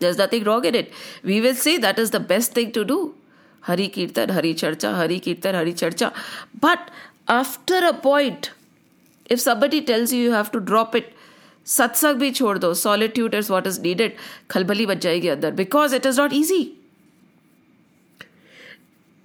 There's 0.00 0.18
nothing 0.18 0.44
wrong 0.44 0.64
in 0.64 0.74
it. 0.74 0.92
We 1.22 1.40
will 1.40 1.54
say 1.54 1.78
that 1.78 1.98
is 1.98 2.10
the 2.10 2.20
best 2.20 2.52
thing 2.52 2.72
to 2.72 2.84
do. 2.84 3.14
Hari 3.62 3.88
Kirtan, 3.88 4.30
Hari 4.30 4.54
Charcha, 4.54 4.94
Hari 4.94 5.18
Kirtan, 5.20 5.54
Hari 5.54 5.72
Charcha. 5.74 6.12
But 6.58 6.90
after 7.28 7.78
a 7.86 7.94
point, 7.94 8.50
if 9.30 9.40
somebody 9.40 9.80
tells 9.80 10.12
you 10.12 10.22
you 10.22 10.32
have 10.32 10.50
to 10.52 10.60
drop 10.60 10.94
it, 10.94 11.14
satsang 11.64 12.20
bhi 12.20 12.30
chhod 12.40 12.60
do. 12.60 12.74
Solitude 12.74 13.34
is 13.34 13.48
what 13.48 13.66
is 13.66 13.78
needed. 13.78 14.14
Khalbali 14.48 14.86
bach 14.92 15.00
jayegi 15.08 15.32
andar 15.36 15.56
because 15.56 15.92
it 15.92 16.04
is 16.04 16.22
not 16.24 16.32
easy. 16.34 16.62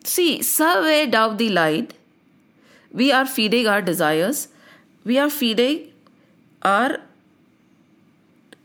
See, 0.04 0.42
somewhere 0.44 1.08
down 1.08 1.38
the 1.38 1.50
line, 1.50 1.88
we 2.95 3.13
are 3.13 3.27
feeding 3.27 3.67
our 3.67 3.83
desires, 3.83 4.49
we 5.05 5.19
are 5.19 5.31
feeding 5.31 5.93
our 6.63 6.99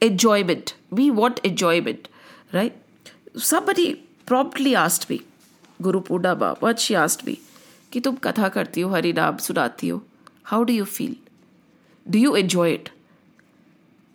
enjoyment. 0.02 0.76
We 0.92 1.12
want 1.12 1.40
enjoyment, 1.44 2.08
right? 2.54 2.76
Somebody 3.36 4.04
promptly 4.26 4.76
asked 4.76 5.10
me, 5.10 5.22
Guru 5.82 6.02
Purnama, 6.02 6.60
what 6.62 6.80
she 6.80 6.96
asked 6.96 7.26
me, 7.26 7.40
कि 7.94 8.00
तुम 8.02 8.16
कथा 8.24 8.48
करती 8.50 8.82
हो 8.82 8.90
हरि 8.90 9.12
नाम 9.14 9.38
सुनाती 9.38 9.90
हो 9.90 10.02
how 10.46 10.64
do 10.64 10.74
you 10.74 10.86
feel 10.86 11.16
do 12.06 12.20
you 12.20 12.36
enjoy 12.36 12.74
it 12.74 12.90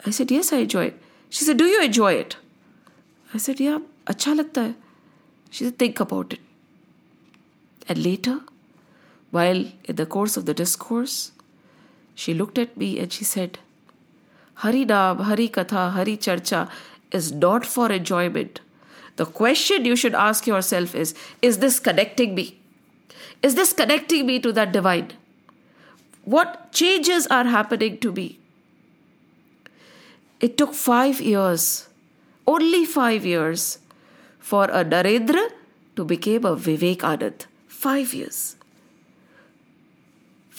I 0.06 0.12
said 0.12 0.32
yes 0.32 0.52
I 0.54 0.62
enjoy 0.62 0.90
she 1.32 1.44
said 1.44 1.58
do 1.58 1.66
you 1.66 1.80
enjoy 1.80 2.18
it 2.20 2.34
I 3.34 3.38
said 3.44 3.60
या 3.60 3.78
अच्छा 4.08 4.32
लगता 4.34 4.62
है 4.62 4.74
she 5.52 5.64
said 5.64 5.80
think 5.80 6.02
about 6.02 6.32
it 6.32 6.40
and 7.90 7.98
later 7.98 8.38
while 9.35 9.63
in 9.83 9.95
the 9.99 10.05
course 10.15 10.37
of 10.37 10.45
the 10.49 10.53
discourse, 10.53 11.15
she 12.23 12.33
looked 12.33 12.57
at 12.57 12.77
me 12.81 12.97
and 12.99 13.11
she 13.11 13.25
said, 13.25 13.59
Hari 14.65 14.85
Nam, 14.85 15.23
Hari 15.29 15.49
Katha, 15.49 15.91
Hari 15.95 16.15
Charcha 16.25 16.69
is 17.11 17.31
not 17.33 17.65
for 17.65 17.91
enjoyment. 17.91 18.61
The 19.17 19.25
question 19.25 19.83
you 19.89 19.97
should 19.97 20.15
ask 20.15 20.47
yourself 20.47 20.95
is 21.03 21.13
Is 21.41 21.59
this 21.65 21.79
connecting 21.89 22.33
me? 22.35 22.45
Is 23.43 23.55
this 23.55 23.73
connecting 23.73 24.25
me 24.25 24.39
to 24.47 24.53
that 24.53 24.71
divine? 24.71 25.11
What 26.23 26.71
changes 26.71 27.27
are 27.27 27.43
happening 27.43 27.97
to 27.99 28.11
me? 28.13 28.39
It 30.39 30.57
took 30.57 30.73
five 30.73 31.21
years, 31.21 31.89
only 32.47 32.85
five 32.85 33.25
years, 33.25 33.79
for 34.39 34.65
a 34.65 34.83
Narendra 34.85 35.49
to 35.97 36.05
become 36.05 36.45
a 36.45 36.55
Vivekanand. 36.55 37.47
Five 37.67 38.13
years 38.13 38.55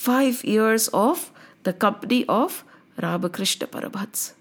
five 0.07 0.43
years 0.45 0.89
of 1.05 1.31
the 1.65 1.73
company 1.73 2.25
of 2.41 2.65
Ramakrishna 3.03 3.67
Paramhans. 3.67 4.33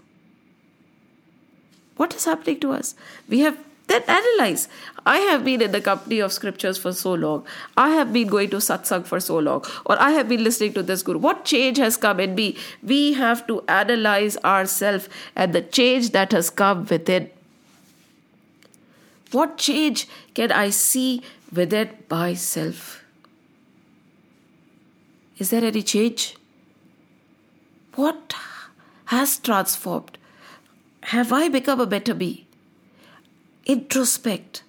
What 1.98 2.14
is 2.14 2.26
happening 2.26 2.60
to 2.66 2.74
us? 2.74 2.94
We 3.28 3.40
have 3.40 3.58
then 3.88 4.04
analyze. 4.08 4.68
I 5.06 5.18
have 5.30 5.46
been 5.46 5.62
in 5.62 5.72
the 5.72 5.80
company 5.80 6.20
of 6.20 6.34
scriptures 6.34 6.78
for 6.78 6.92
so 6.92 7.14
long. 7.14 7.46
I 7.78 7.90
have 7.90 8.12
been 8.12 8.28
going 8.28 8.50
to 8.50 8.58
satsang 8.58 9.06
for 9.06 9.20
so 9.20 9.38
long. 9.38 9.64
Or 9.86 10.00
I 10.02 10.10
have 10.12 10.28
been 10.28 10.44
listening 10.44 10.74
to 10.74 10.82
this 10.82 11.04
guru. 11.04 11.20
What 11.20 11.46
change 11.46 11.78
has 11.78 11.96
come 11.96 12.20
in 12.20 12.34
me? 12.34 12.58
We 12.82 13.14
have 13.14 13.46
to 13.46 13.62
analyze 13.68 14.38
ourselves 14.44 15.08
and 15.36 15.54
the 15.54 15.62
change 15.62 16.12
that 16.18 16.32
has 16.32 16.50
come 16.50 16.86
within. 16.90 17.30
What 19.32 19.58
change 19.58 20.08
can 20.34 20.52
I 20.52 20.70
see 20.72 21.22
within 21.54 21.90
myself? 22.10 23.05
Is 25.38 25.50
there 25.50 25.64
any 25.64 25.82
change? 25.82 26.36
What 27.96 28.34
has 29.06 29.38
transformed? 29.38 30.18
Have 31.04 31.34
I 31.34 31.50
become 31.50 31.82
a 31.82 31.86
better 31.86 32.16
me? 32.16 32.48
Introspect. 33.66 34.62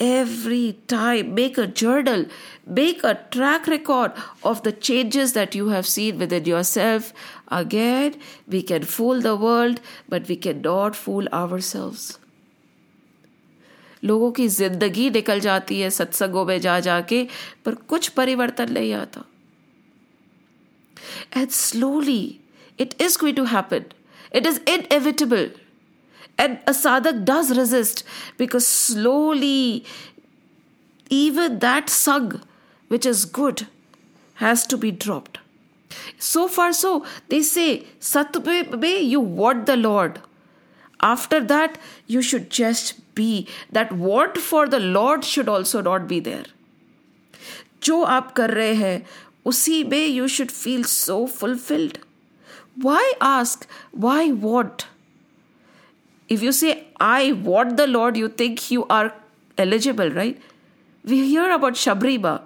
Every 0.00 0.78
time, 0.88 1.34
make 1.34 1.56
a 1.56 1.68
journal, 1.68 2.26
make 2.66 3.04
a 3.04 3.20
track 3.30 3.68
record 3.68 4.12
of 4.42 4.64
the 4.64 4.72
changes 4.72 5.34
that 5.34 5.54
you 5.54 5.68
have 5.68 5.86
seen 5.86 6.18
within 6.18 6.46
yourself. 6.46 7.12
Again, 7.48 8.16
we 8.48 8.62
can 8.62 8.82
fool 8.82 9.20
the 9.20 9.36
world, 9.36 9.80
but 10.08 10.26
we 10.26 10.34
cannot 10.34 10.96
fool 10.96 11.28
ourselves. 11.28 12.18
लोगों 14.04 14.30
की 14.32 14.48
ज़िंदगी 14.48 15.08
निकल 15.10 15.40
जाती 15.40 15.80
है, 15.80 15.90
सत्संगों 15.90 16.44
में 16.46 16.60
जा 16.60 16.78
जाके, 16.80 17.26
पर 17.64 17.74
कुछ 17.74 18.08
परिवर्तन 18.18 18.72
नहीं 18.72 18.92
आता। 18.94 19.24
And 21.36 21.50
slowly 21.50 22.38
it 22.78 22.94
is 23.02 23.18
going 23.20 23.36
to 23.36 23.44
happen 23.44 23.84
it 24.34 24.46
is 24.46 24.60
inevitable 24.92 25.50
and 26.40 26.56
a 26.68 26.72
sadhak 26.72 27.14
does 27.30 27.52
resist 27.58 28.04
because 28.38 28.64
slowly 28.64 29.82
even 31.10 31.58
that 31.58 31.88
sang 31.88 32.32
which 32.90 33.06
is 33.06 33.26
good 33.34 33.60
has 34.36 34.68
to 34.68 34.76
be 34.76 34.90
dropped 35.04 35.38
so 36.22 36.46
far 36.46 36.72
so 36.72 36.98
they 37.30 37.42
say 37.42 37.66
सत्य 38.02 38.62
में 38.76 39.00
you 39.00 39.20
what 39.20 39.64
the 39.66 39.70
Lord 39.70 40.18
after 41.03 41.39
that 41.53 41.77
you 42.07 42.21
should 42.21 42.49
just 42.49 42.93
be 43.15 43.47
that 43.71 43.91
what 43.91 44.37
for 44.37 44.67
the 44.67 44.79
Lord 44.79 45.23
should 45.23 45.49
also 45.49 45.81
not 45.81 46.07
be 46.07 46.19
there. 46.19 46.45
जो 47.81 48.01
आप 48.03 48.31
कर 48.35 48.51
रहे 48.51 48.73
हैं 48.75 49.05
उसी 49.45 49.83
में 49.89 50.07
you 50.09 50.27
should 50.27 50.51
feel 50.51 50.83
so 50.83 51.25
fulfilled. 51.27 51.99
Why 52.75 53.13
ask? 53.21 53.67
Why 53.91 54.29
what? 54.31 54.85
If 56.29 56.43
you 56.43 56.51
say, 56.51 56.85
I 56.99 57.31
want 57.31 57.77
the 57.77 57.87
Lord, 57.87 58.15
you 58.15 58.29
think 58.29 58.69
you 58.71 58.85
are 58.87 59.13
eligible, 59.57 60.11
right? 60.11 60.39
We 61.03 61.27
hear 61.27 61.51
about 61.51 61.73
Shabriba. 61.73 62.41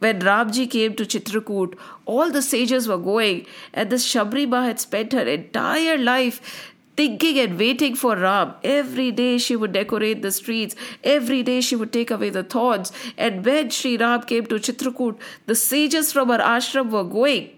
When 0.00 0.20
Ramji 0.20 0.68
came 0.70 0.94
to 0.96 1.04
Chitrakoot, 1.04 1.78
all 2.06 2.30
the 2.30 2.42
sages 2.42 2.88
were 2.88 2.98
going, 2.98 3.46
and 3.72 3.90
this 3.90 4.06
Shabriba 4.12 4.64
had 4.64 4.80
spent 4.80 5.12
her 5.12 5.22
entire 5.22 5.96
life 5.98 6.72
thinking 6.95 7.39
and 7.39 7.59
waiting 7.59 7.95
for 7.95 8.15
Ram. 8.15 8.53
Every 8.63 9.11
day 9.11 9.37
she 9.37 9.55
would 9.55 9.71
decorate 9.71 10.21
the 10.21 10.31
streets. 10.31 10.75
Every 11.03 11.43
day 11.43 11.61
she 11.61 11.75
would 11.75 11.91
take 11.91 12.11
away 12.11 12.29
the 12.29 12.43
thorns. 12.43 12.91
And 13.17 13.45
when 13.45 13.69
Sri 13.69 13.97
Ram 13.97 14.23
came 14.23 14.45
to 14.47 14.55
Chitrakoot, 14.55 15.17
the 15.45 15.55
sages 15.55 16.11
from 16.11 16.29
her 16.29 16.37
ashram 16.37 16.89
were 16.89 17.03
going 17.03 17.49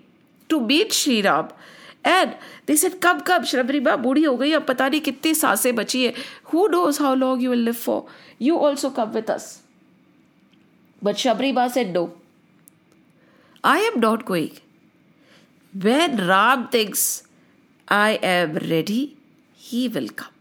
to 0.49 0.61
meet 0.61 0.93
Sri 0.93 1.21
Ram. 1.21 1.49
And 2.03 2.35
they 2.65 2.75
said, 2.75 3.01
Come, 3.01 3.21
come, 3.21 3.43
Shabriba, 3.43 4.01
budi 4.01 4.25
ho 4.25 4.37
gayi, 4.37 4.55
ab 4.55 4.67
pata 4.67 4.83
nahi 4.83 5.03
kitni 5.03 5.33
saase 5.39 5.75
bachi. 5.75 6.15
Who 6.45 6.69
knows 6.69 6.97
how 6.97 7.13
long 7.13 7.41
you 7.41 7.49
will 7.49 7.65
live 7.69 7.77
for? 7.77 8.05
You 8.39 8.57
also 8.57 8.91
come 8.91 9.11
with 9.13 9.29
us. 9.29 9.61
But 11.01 11.15
Shabriba 11.15 11.69
said, 11.69 11.93
No. 11.93 12.13
I 13.63 13.79
am 13.79 13.99
not 13.99 14.25
going. 14.25 14.57
When 15.73 16.27
Ram 16.27 16.69
thinks 16.69 17.23
I 17.89 18.11
am 18.23 18.55
ready, 18.55 19.16
he 19.66 19.88
will 19.88 20.08
come. 20.08 20.32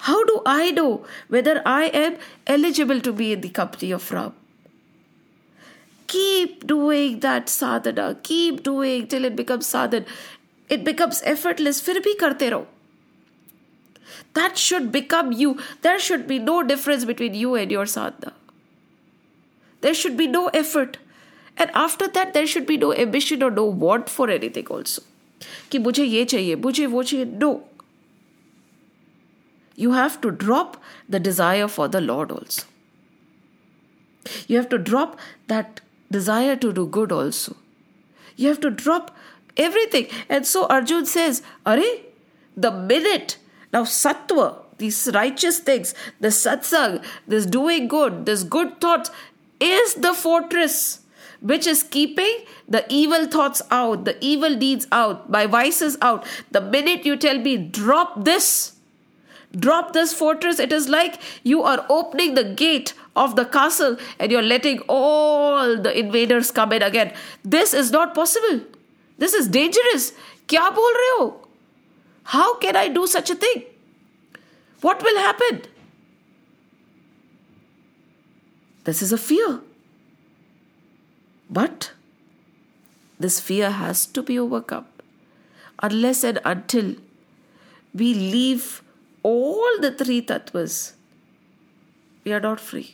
How 0.00 0.24
do 0.24 0.42
I 0.46 0.70
know 0.70 1.04
whether 1.28 1.60
I 1.66 1.84
am 1.86 2.16
eligible 2.46 3.00
to 3.00 3.12
be 3.12 3.32
in 3.32 3.40
the 3.40 3.48
company 3.48 3.90
of 3.90 4.10
Ram? 4.10 4.32
Keep 6.06 6.66
doing 6.66 7.20
that 7.20 7.48
sadhana, 7.48 8.16
keep 8.22 8.62
doing 8.62 9.06
till 9.06 9.24
it 9.24 9.36
becomes 9.36 9.66
sadhana. 9.66 10.06
It 10.68 10.84
becomes 10.84 11.22
effortless. 11.22 11.80
फिर 11.80 12.00
भी 12.04 12.14
करते 12.20 12.50
रहो. 12.50 12.66
That 14.34 14.58
should 14.58 14.90
become 14.92 15.32
you. 15.32 15.58
There 15.82 15.98
should 15.98 16.26
be 16.26 16.38
no 16.38 16.62
difference 16.62 17.04
between 17.04 17.34
you 17.34 17.54
and 17.54 17.70
your 17.70 17.86
sadhana. 17.86 18.32
There 19.80 19.94
should 19.94 20.16
be 20.16 20.26
no 20.26 20.48
effort. 20.48 20.98
And 21.56 21.70
after 21.74 22.08
that, 22.08 22.34
there 22.34 22.46
should 22.46 22.66
be 22.66 22.76
no 22.76 22.92
ambition 22.94 23.42
or 23.42 23.50
no 23.50 23.64
want 23.64 24.08
for 24.08 24.28
anything 24.30 24.66
also. 24.68 25.02
कि 25.70 25.78
मुझे 25.78 26.04
ये 26.04 26.24
चाहिए 26.24 26.54
मुझे 26.56 26.86
वो 26.86 27.02
चाहिए 27.02 27.24
no 27.24 27.50
you 29.75 29.93
have 29.93 30.19
to 30.21 30.31
drop 30.31 30.81
the 31.09 31.19
desire 31.19 31.67
for 31.67 31.87
the 31.87 32.01
Lord 32.01 32.31
also. 32.31 32.63
You 34.47 34.57
have 34.57 34.69
to 34.69 34.77
drop 34.77 35.19
that 35.47 35.81
desire 36.11 36.55
to 36.55 36.71
do 36.71 36.85
good 36.85 37.11
also. 37.11 37.55
You 38.35 38.47
have 38.49 38.61
to 38.61 38.69
drop 38.69 39.15
everything. 39.57 40.07
And 40.29 40.45
so 40.45 40.65
Arjun 40.67 41.05
says, 41.05 41.41
Are, 41.65 41.79
the 42.55 42.71
minute 42.71 43.37
now 43.71 43.83
sattva, 43.83 44.59
these 44.77 45.09
righteous 45.13 45.59
things, 45.59 45.93
the 46.19 46.27
satsang, 46.27 47.03
this 47.27 47.45
doing 47.45 47.87
good, 47.87 48.25
this 48.25 48.43
good 48.43 48.79
thought 48.79 49.09
is 49.59 49.95
the 49.95 50.13
fortress 50.13 50.99
which 51.41 51.67
is 51.67 51.83
keeping 51.83 52.45
the 52.69 52.85
evil 52.89 53.27
thoughts 53.27 53.61
out, 53.69 54.05
the 54.05 54.17
evil 54.23 54.55
deeds 54.55 54.87
out, 54.91 55.29
my 55.29 55.45
vices 55.45 55.97
out. 56.01 56.25
The 56.51 56.61
minute 56.61 57.05
you 57.05 57.17
tell 57.17 57.37
me, 57.37 57.57
drop 57.57 58.23
this, 58.23 58.72
drop 59.57 59.93
this 59.93 60.13
fortress. 60.13 60.59
It 60.59 60.71
is 60.71 60.89
like 60.89 61.19
you 61.43 61.63
are 61.63 61.85
opening 61.89 62.33
the 62.33 62.43
gate 62.43 62.93
of 63.15 63.35
the 63.35 63.45
castle 63.45 63.97
and 64.19 64.31
you're 64.31 64.41
letting 64.41 64.79
all 64.87 65.77
the 65.77 65.97
invaders 65.97 66.51
come 66.51 66.73
in 66.73 66.81
again. 66.81 67.13
This 67.43 67.73
is 67.73 67.91
not 67.91 68.15
possible. 68.15 68.61
This 69.17 69.33
is 69.33 69.47
dangerous. 69.47 70.13
Kya 70.47 70.75
bol 70.75 70.97
rahe 71.01 71.17
ho? 71.17 71.47
How 72.23 72.57
can 72.57 72.75
I 72.75 72.87
do 72.87 73.05
such 73.05 73.29
a 73.29 73.35
thing? 73.35 73.63
What 74.81 75.03
will 75.03 75.17
happen? 75.17 75.61
This 78.83 79.01
is 79.01 79.11
a 79.13 79.17
fear. 79.17 79.61
But 81.49 81.91
this 83.19 83.39
fear 83.39 83.71
has 83.71 84.05
to 84.07 84.23
be 84.23 84.37
overcome 84.39 84.85
unless 85.81 86.23
and 86.23 86.39
until 86.43 86.95
we 87.93 88.13
leave 88.13 88.82
all 89.23 89.79
the 89.79 89.91
three 89.91 90.21
tattvas, 90.21 90.93
we 92.25 92.33
are 92.33 92.43
not 92.49 92.59
free. 92.59 92.89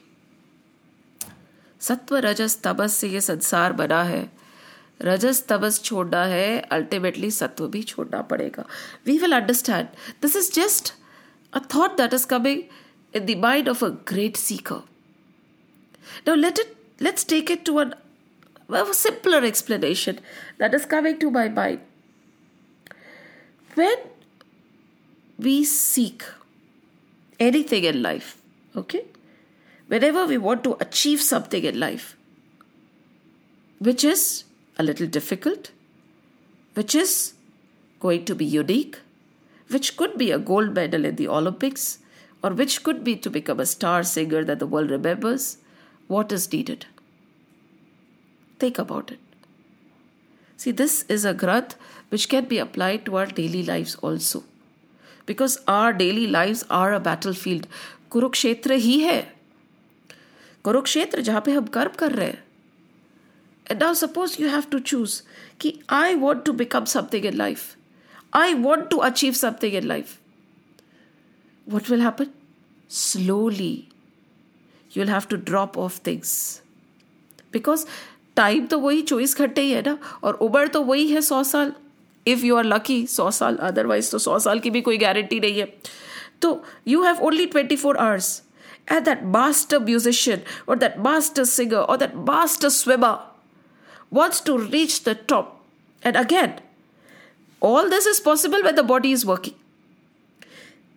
सत्व 1.81 2.15
रजस 2.23 2.57
तपस 2.63 2.93
से 2.93 3.07
ये 3.07 3.19
संसार 3.21 3.73
बना 3.73 4.01
है 4.03 4.21
रजस 5.01 5.43
तपस 5.49 5.81
छोड़ना 5.83 6.23
है 6.31 6.59
अल्टीमेटली 6.77 7.29
सत्व 7.31 7.67
भी 7.75 7.83
छोड़ना 7.91 8.21
पड़ेगा 8.31 8.65
we 9.05 9.17
will 9.17 9.35
understand 9.35 9.87
this 10.21 10.35
is 10.35 10.51
just 10.53 10.93
a 11.53 11.59
thought 11.75 11.95
that 11.97 12.13
is 12.13 12.27
coming 12.27 12.63
in 13.13 13.25
the 13.25 13.35
mind 13.35 13.67
of 13.67 13.81
a 13.81 13.89
great 13.89 14.37
seeker. 14.37 14.83
Now 16.25 16.35
let 16.35 16.59
it 16.59 16.75
let's 16.99 17.23
take 17.23 17.49
it 17.49 17.65
to 17.65 17.79
an, 17.79 17.93
a 18.69 18.93
simpler 18.93 19.43
explanation 19.43 20.19
that 20.57 20.73
is 20.73 20.85
coming 20.85 21.19
to 21.19 21.31
my 21.31 21.49
mind. 21.49 21.79
When 23.75 23.97
we 25.39 25.63
seek 25.63 26.23
anything 27.39 27.85
in 27.85 28.01
life, 28.01 28.41
okay? 28.75 29.05
Whenever 29.87 30.25
we 30.25 30.37
want 30.37 30.63
to 30.65 30.75
achieve 30.81 31.21
something 31.21 31.63
in 31.63 31.79
life, 31.79 32.15
which 33.79 34.03
is 34.03 34.43
a 34.77 34.83
little 34.83 35.07
difficult, 35.07 35.71
which 36.73 36.93
is 36.93 37.33
going 37.99 38.25
to 38.25 38.35
be 38.35 38.45
unique, 38.45 38.99
which 39.69 39.95
could 39.95 40.17
be 40.17 40.31
a 40.31 40.39
gold 40.39 40.73
medal 40.73 41.05
in 41.05 41.15
the 41.15 41.27
Olympics, 41.27 41.99
or 42.43 42.51
which 42.51 42.83
could 42.83 43.03
be 43.03 43.15
to 43.15 43.29
become 43.29 43.59
a 43.59 43.65
star 43.65 44.03
singer 44.03 44.43
that 44.43 44.59
the 44.59 44.67
world 44.67 44.91
remembers, 44.91 45.57
what 46.07 46.31
is 46.31 46.51
needed? 46.51 46.85
Think 48.59 48.77
about 48.77 49.11
it. 49.11 49.19
See, 50.57 50.71
this 50.71 51.03
is 51.03 51.23
a 51.23 51.33
granth 51.33 51.75
which 52.09 52.27
can 52.27 52.45
be 52.45 52.57
applied 52.57 53.05
to 53.05 53.15
our 53.15 53.25
daily 53.25 53.63
lives 53.63 53.95
also 53.95 54.43
because 55.29 55.57
our 55.69 55.91
daily 55.93 56.25
lives 56.27 56.65
are 56.73 56.91
a 56.91 56.99
battlefield 57.35 57.65
Kurukshetra 58.11 58.73
ही 58.85 58.99
है 58.99 59.21
कुरुक्षेत्र 60.65 61.21
जहाँ 61.21 61.41
पे 61.41 61.51
हम 61.51 61.65
कर्म 61.73 61.91
कर 61.97 62.11
रहे 62.11 62.27
हैं 62.27 62.43
and 63.65 63.83
now 63.83 63.93
suppose 63.95 64.41
you 64.41 64.49
have 64.49 64.63
to 64.71 64.79
choose 64.81 65.21
कि 65.61 65.73
I 65.93 66.15
want 66.17 66.43
to 66.45 66.53
become 66.53 66.85
something 66.87 67.25
in 67.25 67.33
life 67.33 67.75
I 68.35 68.53
want 68.55 68.89
to 68.89 68.97
achieve 69.07 69.33
something 69.33 69.75
in 69.75 69.83
life 69.83 70.17
what 71.67 71.89
will 71.89 72.01
happen 72.01 72.27
slowly 72.91 73.73
you 74.91 75.03
will 75.03 75.09
have 75.09 75.27
to 75.29 75.35
drop 75.45 75.77
off 75.77 75.99
things 76.07 76.31
because 77.53 77.85
time 78.35 78.65
तो 78.67 78.79
वही 78.79 79.01
चौबीस 79.03 79.37
घंटे 79.37 79.61
ही 79.61 79.71
है 79.71 79.81
ना 79.81 79.97
और 80.23 80.33
उम्र 80.41 80.67
तो 80.73 80.81
वही 80.83 81.07
है 81.07 81.21
सौ 81.21 81.43
साल 81.43 81.73
इफ़ 82.26 82.44
यू 82.46 82.56
आर 82.56 82.64
लकी 82.64 83.06
सौ 83.16 83.30
साल 83.40 83.56
अदरवाइज 83.68 84.10
तो 84.10 84.18
सौ 84.18 84.38
साल 84.46 84.60
की 84.60 84.70
भी 84.70 84.80
कोई 84.88 84.98
गारंटी 84.98 85.40
नहीं 85.40 85.58
है 85.58 85.72
तो 86.42 86.62
you 86.88 87.02
have 87.02 87.22
only 87.26 87.46
twenty 87.46 87.76
four 87.76 87.96
hours 87.96 88.40
and 88.86 89.06
that 89.06 89.24
master 89.24 89.80
musician 89.80 90.42
or 90.66 90.76
that 90.76 90.98
master 91.04 91.44
singer 91.44 91.80
or 91.92 91.96
that 91.96 92.16
master 92.16 92.70
swimmer 92.70 93.18
wants 94.10 94.40
to 94.40 94.56
reach 94.58 95.04
the 95.04 95.14
top. 95.14 95.60
And 96.02 96.16
again, 96.16 96.60
all 97.60 97.88
this 97.88 98.06
is 98.06 98.20
possible 98.20 98.62
when 98.62 98.74
the 98.74 98.82
body 98.82 99.12
is 99.12 99.24
working. 99.24 99.54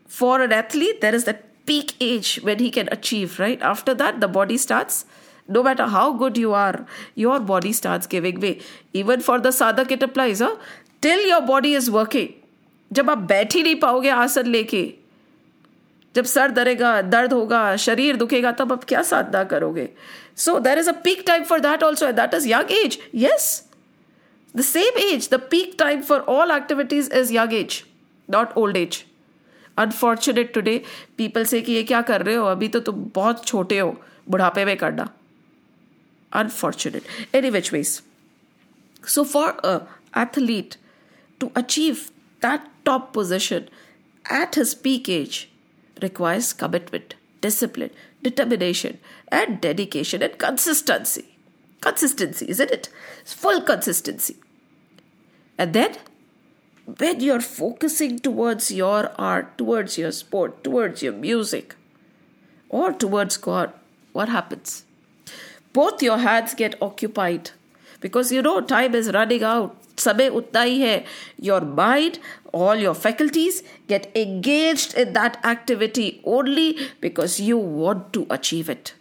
For 0.07 0.41
an 0.41 0.51
athlete, 0.51 1.01
there 1.01 1.15
is 1.15 1.23
that 1.25 1.43
peak 1.65 1.95
age 1.99 2.39
when 2.43 2.59
he 2.59 2.69
can 2.69 2.89
achieve, 2.91 3.39
right? 3.39 3.61
After 3.61 3.93
that, 3.93 4.19
the 4.19 4.27
body 4.27 4.57
starts 4.57 5.05
no 5.47 5.63
matter 5.63 5.85
how 5.87 6.11
good 6.11 6.37
you 6.37 6.53
are, 6.53 6.85
your 7.15 7.39
body 7.39 7.71
starts 7.71 8.05
giving 8.05 8.39
way. 8.41 8.59
Even 8.91 9.21
for 9.21 9.39
the 9.39 9.49
sadhak, 9.49 9.91
it 9.91 10.03
applies. 10.03 10.39
Huh? 10.39 10.57
Till 11.02 11.26
your 11.28 11.40
body 11.40 11.74
is 11.76 11.90
working 11.90 12.28
जब 12.90 13.10
आप 13.10 13.18
बैठ 13.18 13.54
ही 13.54 13.62
नहीं 13.62 13.76
पाओगे 13.76 14.08
आसन 14.08 14.46
लेके, 14.46 14.82
जब 16.14 16.24
sir 16.24 16.50
दरेगा, 16.50 17.00
दर्द 17.02 17.32
होगा, 17.32 17.76
शरीर 17.76 18.16
दुखेगा, 18.16 18.52
तब 18.52 18.72
आप 18.72 18.84
क्या 18.84 19.02
साधना 19.02 19.42
करोगे? 19.44 19.88
So 20.36 20.58
there 20.60 20.78
is 20.78 20.88
a 20.88 20.92
peak 21.04 21.22
time 21.26 21.44
for 21.44 21.60
that 21.60 21.82
also 21.82 22.10
that 22.12 22.34
is 22.34 22.48
young 22.48 22.70
age 22.72 22.98
yes 23.14 23.46
the 24.56 24.60
same 24.60 24.98
age 24.98 25.28
the 25.32 25.40
peak 25.50 25.74
time 25.78 26.02
for 26.02 26.20
all 26.28 26.50
activities 26.50 27.12
is 27.12 27.32
young 27.34 27.54
age 27.54 27.82
not 28.28 28.56
old 28.56 28.76
age 28.76 29.02
unfortunate 29.78 30.52
today 30.54 30.80
people 31.18 31.44
say 31.44 31.60
कि 31.62 31.72
ये 31.72 31.82
क्या 31.82 32.02
कर 32.02 32.22
रहे 32.22 32.34
हो? 32.34 32.46
अभी 32.46 32.68
तो 32.68 32.80
तुम 32.80 33.10
बहुत 33.14 33.44
छोटे 33.46 33.78
हो, 33.78 33.96
बुढ़ापे 34.28 34.64
में 34.64 34.76
करना। 34.76 35.08
Unfortunate 36.32 37.34
any 37.34 37.50
which 37.50 37.72
ways. 37.74 38.00
So 39.08 39.24
for 39.24 39.86
athlete 40.18 40.76
to 41.42 41.50
achieve 41.62 42.10
that 42.40 42.68
top 42.84 43.12
position 43.12 43.68
at 44.40 44.54
his 44.54 44.74
peak 44.74 45.08
age 45.08 45.50
requires 46.00 46.52
commitment, 46.52 47.14
discipline, 47.40 47.90
determination, 48.22 48.98
and 49.28 49.60
dedication 49.60 50.22
and 50.22 50.38
consistency. 50.38 51.26
Consistency, 51.80 52.46
isn't 52.48 52.70
it? 52.70 52.88
It's 53.20 53.32
Full 53.32 53.60
consistency. 53.62 54.36
And 55.58 55.72
then 55.72 55.96
when 56.98 57.20
you're 57.20 57.40
focusing 57.40 58.18
towards 58.20 58.70
your 58.70 59.12
art, 59.18 59.58
towards 59.58 59.98
your 59.98 60.12
sport, 60.12 60.62
towards 60.64 61.02
your 61.02 61.12
music, 61.12 61.74
or 62.68 62.92
towards 62.92 63.36
God, 63.36 63.72
what 64.12 64.28
happens? 64.28 64.84
both 65.72 66.02
your 66.02 66.18
hands 66.18 66.54
get 66.54 66.80
occupied 66.82 67.50
because 68.00 68.32
you 68.32 68.42
know 68.42 68.60
time 68.60 68.94
is 68.94 69.10
running 69.12 69.42
out 69.42 69.76
sabah 70.04 70.30
utna 70.40 70.64
hai 70.84 70.96
your 71.50 71.60
mind 71.82 72.18
all 72.62 72.82
your 72.86 72.94
faculties 72.94 73.62
get 73.92 74.10
engaged 74.22 74.96
in 75.02 75.12
that 75.18 75.38
activity 75.52 76.08
only 76.24 76.66
because 77.00 77.38
you 77.40 77.56
want 77.56 78.12
to 78.12 78.26
achieve 78.30 78.68
it. 78.68 78.94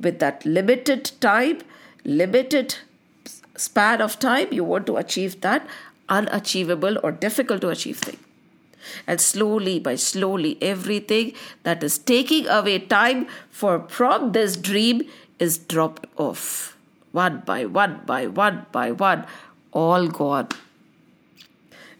With 0.00 0.18
that 0.20 0.46
limited 0.46 1.12
time 1.20 1.60
limited 2.04 2.76
span 3.56 4.00
of 4.00 4.18
time 4.18 4.48
you 4.52 4.64
want 4.64 4.86
to 4.86 4.96
achieve 4.96 5.40
that 5.42 5.68
unachievable 6.08 6.98
or 7.02 7.12
difficult 7.12 7.60
to 7.62 7.68
achieve 7.68 7.98
thing. 7.98 8.18
And 9.06 9.20
slowly 9.20 9.78
by 9.78 9.96
slowly 9.96 10.56
everything 10.62 11.32
that 11.64 11.82
is 11.82 11.98
taking 11.98 12.46
away 12.46 12.78
time 12.78 13.26
for 13.50 13.86
from 13.88 14.32
this 14.32 14.56
dream 14.56 15.02
is 15.38 15.58
dropped 15.58 16.06
off. 16.16 16.76
One 17.12 17.42
by 17.44 17.64
one 17.66 18.00
by 18.06 18.26
one 18.26 18.66
by 18.72 18.92
one 18.92 19.26
all 19.72 20.08
God. 20.08 20.54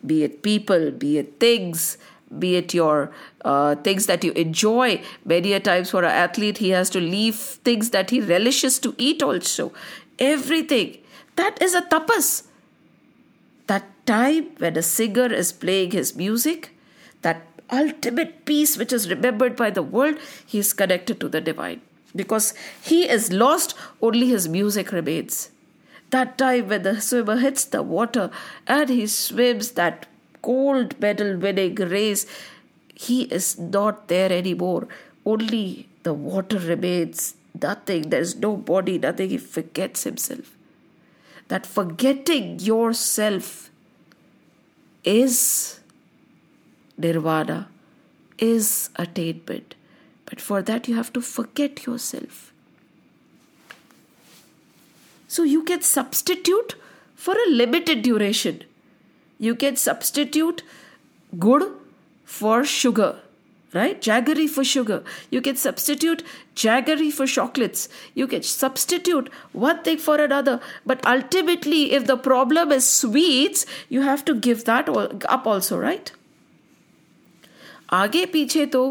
Be 0.04 0.24
it 0.24 0.42
people, 0.42 0.90
be 0.90 1.18
it 1.18 1.40
things, 1.40 1.98
be 2.38 2.56
it 2.56 2.74
your 2.74 3.10
uh, 3.44 3.74
things 3.76 4.06
that 4.06 4.22
you 4.22 4.32
enjoy. 4.32 5.02
Many 5.24 5.52
a 5.52 5.60
times 5.60 5.90
for 5.90 6.04
an 6.04 6.10
athlete, 6.10 6.58
he 6.58 6.70
has 6.70 6.90
to 6.90 7.00
leave 7.00 7.34
things 7.34 7.90
that 7.90 8.10
he 8.10 8.20
relishes 8.20 8.78
to 8.80 8.94
eat 8.98 9.22
also. 9.22 9.72
Everything. 10.18 10.98
That 11.36 11.60
is 11.62 11.74
a 11.74 11.82
tapas. 11.82 12.44
That 13.66 13.84
time 14.06 14.50
when 14.58 14.76
a 14.76 14.82
singer 14.82 15.32
is 15.32 15.52
playing 15.52 15.92
his 15.92 16.16
music, 16.16 16.74
that 17.22 17.46
ultimate 17.70 18.44
peace 18.44 18.76
which 18.78 18.92
is 18.92 19.10
remembered 19.10 19.56
by 19.56 19.70
the 19.70 19.82
world, 19.82 20.16
he 20.46 20.58
is 20.58 20.72
connected 20.72 21.20
to 21.20 21.28
the 21.28 21.40
divine 21.40 21.80
because 22.16 22.54
he 22.82 23.08
is 23.08 23.32
lost, 23.32 23.74
only 24.00 24.28
his 24.28 24.48
music 24.48 24.92
remains. 24.92 25.50
That 26.10 26.38
time 26.38 26.68
when 26.68 26.82
the 26.82 27.00
swimmer 27.00 27.36
hits 27.36 27.64
the 27.64 27.82
water 27.82 28.30
and 28.66 28.88
he 28.88 29.06
swims 29.06 29.72
that 29.72 30.06
gold 30.42 30.98
medal 31.00 31.36
winning 31.36 31.74
race, 31.74 32.26
he 32.94 33.24
is 33.24 33.58
not 33.58 34.08
there 34.08 34.32
anymore. 34.32 34.88
Only 35.26 35.88
the 36.02 36.14
water 36.14 36.58
remains, 36.58 37.34
nothing, 37.60 38.08
there 38.08 38.20
is 38.20 38.36
no 38.36 38.56
body, 38.56 38.98
nothing. 38.98 39.30
He 39.30 39.38
forgets 39.38 40.04
himself. 40.04 40.56
That 41.48 41.66
forgetting 41.66 42.60
yourself 42.60 43.70
is 45.04 45.80
nirvana, 46.96 47.68
is 48.38 48.90
attainment. 48.96 49.74
But 50.24 50.40
for 50.40 50.62
that, 50.62 50.88
you 50.88 50.94
have 50.96 51.12
to 51.14 51.20
forget 51.20 51.86
yourself. 51.86 52.52
So 55.27 55.43
you 55.43 55.63
can 55.63 55.81
substitute 55.81 56.75
for 57.15 57.33
a 57.33 57.49
limited 57.49 58.01
duration. 58.01 58.63
You 59.39 59.55
can 59.55 59.75
substitute 59.75 60.63
good 61.39 61.63
for 62.25 62.63
sugar, 62.63 63.15
right? 63.73 64.01
Jaggery 64.01 64.47
for 64.47 64.63
sugar. 64.63 65.03
You 65.29 65.41
can 65.41 65.55
substitute 65.55 66.23
jaggery 66.55 67.11
for 67.11 67.25
chocolates. 67.25 67.89
You 68.13 68.27
can 68.27 68.43
substitute 68.43 69.31
one 69.51 69.81
thing 69.83 69.97
for 69.97 70.15
another. 70.15 70.59
But 70.85 71.05
ultimately, 71.05 71.93
if 71.93 72.05
the 72.07 72.17
problem 72.17 72.71
is 72.71 72.87
sweets, 72.87 73.65
you 73.89 74.01
have 74.01 74.23
to 74.25 74.35
give 74.35 74.65
that 74.65 74.89
up 74.89 75.47
also, 75.47 75.77
right? 75.77 76.11
आगे 77.93 78.25
पीछे 78.33 78.65
तो 78.73 78.83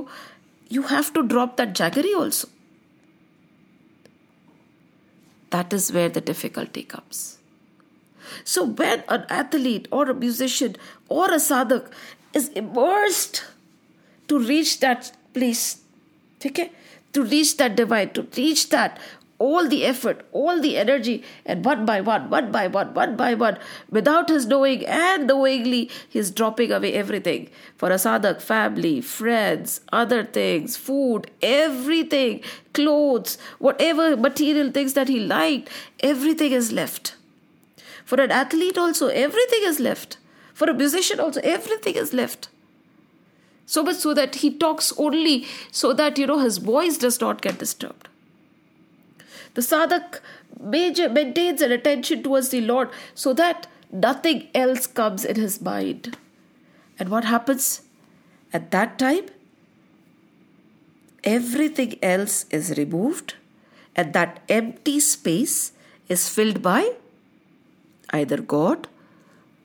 you 0.69 0.83
have 0.91 1.13
to 1.15 1.23
drop 1.23 1.57
that 1.57 1.75
jaggery 1.75 2.15
also. 2.17 2.49
That 5.50 5.74
is 5.74 5.92
where 5.92 6.10
the 6.10 6.22
difficulty 6.22 6.84
comes. 6.84 7.38
So, 8.44 8.66
when 8.66 9.04
an 9.08 9.26
athlete 9.30 9.88
or 9.92 10.10
a 10.10 10.14
musician 10.14 10.76
or 11.08 11.32
a 11.32 11.38
sadhak 11.38 11.90
is 12.34 12.50
immersed 12.50 13.44
to 14.28 14.40
reach 14.40 14.80
that 14.82 15.12
place, 15.34 15.82
okay, 16.46 16.72
to 17.14 17.24
reach 17.24 17.58
that 17.58 17.76
divine, 17.76 18.10
to 18.12 18.28
reach 18.36 18.70
that 18.70 19.00
all 19.40 19.68
the 19.68 19.86
effort, 19.86 20.26
all 20.32 20.60
the 20.60 20.78
energy, 20.78 21.24
and 21.46 21.64
one 21.64 21.86
by 21.86 22.02
one, 22.02 22.30
one 22.30 22.52
by 22.52 22.68
one, 22.68 22.94
one 22.94 23.16
by 23.16 23.34
one, 23.36 23.58
without 23.90 24.30
his 24.30 24.48
knowing 24.48 24.86
and 24.86 25.28
knowingly, 25.28 25.92
he's 26.10 26.32
dropping 26.32 26.72
away 26.72 26.94
everything. 26.94 27.50
For 27.76 27.92
a 27.92 27.96
sadhak, 27.96 28.42
family, 28.42 29.00
friends, 29.02 29.82
other 29.94 30.24
things, 30.24 30.76
food, 30.76 31.30
everything, 31.42 32.42
clothes, 32.74 33.38
whatever 33.60 34.18
material 34.18 34.72
things 34.72 34.94
that 34.94 35.08
he 35.08 35.20
liked, 35.20 35.70
everything 36.00 36.52
is 36.52 36.72
left. 36.72 37.16
For 38.06 38.20
an 38.20 38.32
athlete, 38.32 38.78
also, 38.78 39.08
everything 39.08 39.62
is 39.64 39.80
left. 39.80 40.18
For 40.54 40.70
a 40.70 40.74
musician, 40.74 41.20
also, 41.20 41.42
everything 41.44 41.96
is 41.96 42.14
left. 42.14 42.50
So 43.68 43.84
much 43.84 43.98
so 43.98 44.14
that 44.14 44.36
he 44.36 44.50
talks 44.50 44.94
only 44.98 45.46
so 45.72 45.92
that, 45.94 46.18
you 46.18 46.26
know, 46.26 46.40
his 46.40 46.58
voice 46.58 46.98
does 46.98 47.20
not 47.20 47.42
get 47.42 47.60
disturbed. 47.60 48.08
The 49.58 49.64
sadhak 49.64 50.20
maintains 50.60 51.62
an 51.62 51.72
attention 51.72 52.22
towards 52.22 52.50
the 52.50 52.62
Lord 52.62 52.92
so 53.16 53.34
that 53.34 53.66
nothing 53.92 54.50
else 54.54 54.86
comes 54.86 55.26
in 55.26 55.36
his 55.36 55.60
mind. 55.60 56.16
And 57.00 57.10
what 57.10 57.24
happens 57.24 57.82
at 58.54 58.70
that 58.70 59.00
time? 59.00 59.26
Everything 61.24 61.98
else 62.04 62.46
is 62.52 62.78
removed, 62.78 63.34
and 63.96 64.14
that 64.14 64.44
empty 64.48 65.00
space 65.00 65.72
is 66.08 66.30
filled 66.30 66.62
by 66.62 66.92
either 68.12 68.38
God 68.38 68.88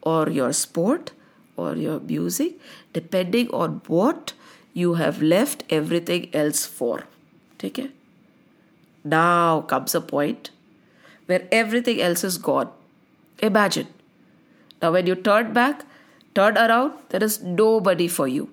or 0.01 0.30
your 0.30 0.55
sport 0.55 1.12
or 1.55 1.76
your 1.76 2.01
music, 2.01 2.59
depending 2.95 3.51
on 3.51 3.82
what 3.88 4.32
you 4.72 4.95
have 4.95 5.20
left 5.20 5.64
everything 5.68 6.30
else 6.34 6.64
for. 6.64 7.05
Take 7.59 7.74
care. 7.74 7.90
Now 9.05 9.61
comes 9.61 9.95
a 9.95 10.01
point 10.01 10.51
where 11.28 11.47
everything 11.51 12.01
else 12.01 12.24
is 12.24 12.38
gone. 12.38 12.70
Imagine. 13.39 13.88
Now, 14.82 14.91
when 14.91 15.07
you 15.07 15.15
turn 15.15 15.53
back, 15.53 15.86
turn 16.36 16.57
around, 16.57 16.93
there 17.09 17.24
is 17.24 17.41
nobody 17.43 18.07
for 18.07 18.28
you. 18.28 18.49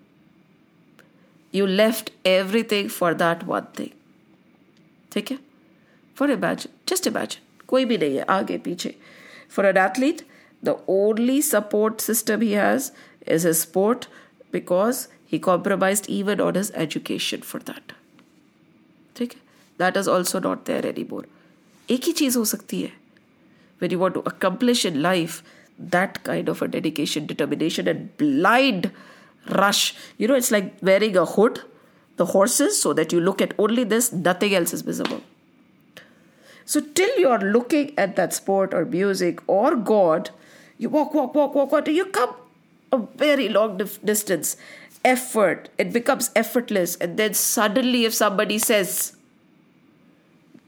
You 1.55 1.67
left 1.67 2.11
everything 2.25 2.89
for 2.89 3.15
that 3.15 3.47
one 3.47 3.67
thing. 3.75 3.93
ठीक 5.13 5.31
है 5.31 5.39
for 6.17 6.31
imagine 6.31 6.73
just 6.89 7.07
imagine 7.07 7.65
कोई 7.69 7.85
भी 7.85 7.99
नहीं 7.99 8.17
है 8.17 8.25
आगे 8.37 8.57
पीछे 8.65 8.95
for 9.57 9.67
an 9.67 9.77
athlete 9.79 10.23
the 10.65 10.77
only 10.91 11.41
support 11.43 12.01
system 12.01 12.41
he 12.41 12.51
has 12.53 12.91
is 13.37 13.47
a 13.47 13.53
sport 13.61 14.07
because 14.53 15.07
he 15.33 15.39
compromise 15.49 16.07
even 16.19 16.41
on 16.41 16.57
his 16.57 16.73
education 16.87 17.47
for 17.51 17.63
that 17.71 17.93
ठीक 19.17 19.33
है 19.33 19.41
that 19.79 19.97
is 19.97 20.09
also 20.09 20.41
not 20.49 20.67
there 20.67 20.87
any 20.87 21.07
more 21.11 21.27
एक 21.91 22.05
ही 22.05 22.13
चीज़ 22.23 22.39
हो 22.39 22.45
सकती 22.55 22.83
है 22.83 22.93
when 23.83 23.93
you 23.93 23.99
want 24.01 24.15
to 24.17 24.21
accomplish 24.29 24.83
in 24.89 24.99
life 25.05 25.39
that 25.79 26.23
kind 26.23 26.49
of 26.49 26.63
a 26.63 26.69
dedication, 26.69 27.27
determination, 27.27 27.89
and 27.89 28.17
blind 28.17 28.91
rush. 29.51 29.95
You 30.19 30.29
know, 30.29 30.35
it's 30.35 30.51
like 30.51 30.75
wearing 30.83 31.17
a 31.17 31.25
hood, 31.25 31.61
the 32.17 32.27
horses, 32.27 32.81
so 32.81 32.93
that 32.93 33.13
you 33.13 33.21
look 33.21 33.43
at 33.43 33.55
only 33.59 33.85
this, 33.85 34.13
nothing 34.13 34.55
else 34.55 34.73
is 34.73 34.83
visible. 34.83 35.23
So, 36.65 36.81
till 36.81 37.19
you're 37.19 37.41
looking 37.41 37.93
at 37.99 38.17
that 38.17 38.33
sport 38.33 38.73
or 38.73 38.85
music 38.85 39.41
or 39.47 39.77
God, 39.77 40.31
you 40.79 40.89
walk, 40.89 41.13
walk, 41.13 41.35
walk, 41.35 41.55
walk, 41.55 41.73
walk, 41.73 41.89
you 41.89 42.07
come 42.07 42.35
a 42.93 42.99
very 42.99 43.49
long 43.49 43.77
dif- 43.77 44.01
distance. 44.03 44.57
Effort, 45.05 45.69
it 45.77 45.93
becomes 45.93 46.31
effortless. 46.35 46.97
And 46.97 47.19
then 47.19 47.35
suddenly, 47.35 48.07
if 48.07 48.15
somebody 48.15 48.59
says, 48.59 49.15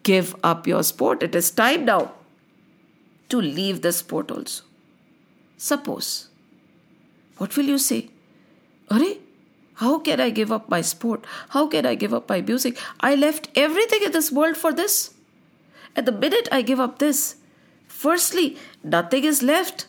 Give 0.03 0.35
up 0.43 0.67
your 0.67 0.83
sport, 0.83 1.23
it 1.23 1.35
is 1.35 1.51
time 1.51 1.85
now 1.85 2.13
to 3.29 3.41
leave 3.41 3.81
the 3.81 3.91
sport 3.91 4.31
also. 4.31 4.63
Suppose, 5.57 6.27
what 7.37 7.55
will 7.55 7.65
you 7.65 7.77
say? 7.77 8.09
Are, 8.89 8.99
how 9.75 9.99
can 9.99 10.19
I 10.19 10.29
give 10.29 10.51
up 10.51 10.69
my 10.69 10.81
sport? 10.81 11.25
How 11.49 11.67
can 11.67 11.85
I 11.85 11.95
give 11.95 12.13
up 12.13 12.27
my 12.29 12.41
music? 12.41 12.77
I 12.99 13.15
left 13.15 13.49
everything 13.55 14.03
in 14.03 14.11
this 14.11 14.31
world 14.31 14.57
for 14.57 14.73
this. 14.73 15.13
At 15.95 16.05
the 16.05 16.11
minute 16.11 16.47
I 16.51 16.61
give 16.61 16.79
up 16.79 16.99
this, 16.99 17.35
firstly, 17.87 18.57
nothing 18.83 19.23
is 19.23 19.41
left. 19.41 19.87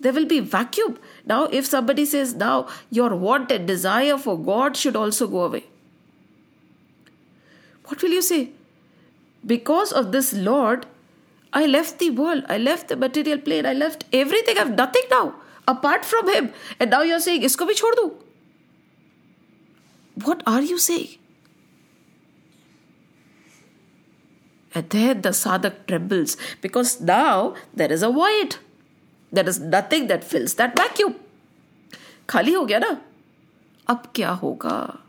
There 0.00 0.12
will 0.12 0.26
be 0.26 0.40
vacuum. 0.40 0.98
Now, 1.24 1.44
if 1.44 1.66
somebody 1.66 2.04
says, 2.04 2.34
now 2.34 2.68
your 2.90 3.14
want 3.14 3.52
and 3.52 3.66
desire 3.66 4.18
for 4.18 4.38
God 4.38 4.76
should 4.76 4.96
also 4.96 5.28
go 5.28 5.44
away, 5.44 5.64
what 7.84 8.02
will 8.02 8.10
you 8.10 8.22
say? 8.22 8.50
Because 9.45 9.91
of 9.91 10.11
this 10.11 10.33
Lord, 10.33 10.85
I 11.53 11.65
left 11.65 11.99
the 11.99 12.09
world, 12.09 12.43
I 12.49 12.57
left 12.57 12.89
the 12.89 12.95
material 12.95 13.37
plane, 13.39 13.65
I 13.65 13.73
left 13.73 14.05
everything, 14.11 14.57
I 14.57 14.61
have 14.61 14.75
nothing 14.75 15.03
now 15.09 15.35
apart 15.67 16.05
from 16.05 16.29
Him. 16.33 16.51
And 16.79 16.91
now 16.91 17.01
you're 17.01 17.19
saying, 17.19 17.43
Isko 17.43 17.67
bhi 17.69 17.79
chhod 17.81 17.95
do. 17.95 18.13
What 20.23 20.43
are 20.47 20.61
you 20.61 20.77
saying? 20.77 21.17
And 24.73 24.89
then 24.89 25.21
the 25.21 25.29
sadhak 25.29 25.87
trembles 25.87 26.37
because 26.61 27.01
now 27.01 27.55
there 27.73 27.91
is 27.91 28.03
a 28.03 28.09
void. 28.09 28.57
There 29.31 29.47
is 29.47 29.59
nothing 29.59 30.07
that 30.07 30.23
fills 30.23 30.55
that 30.55 30.75
vacuum. 30.75 31.15
खाली 32.29 32.53
हो 32.53 32.65
गया 32.65 32.79
ना 32.79 32.89
अब 33.89 34.07
क्या 34.15 34.29
होगा 34.43 34.99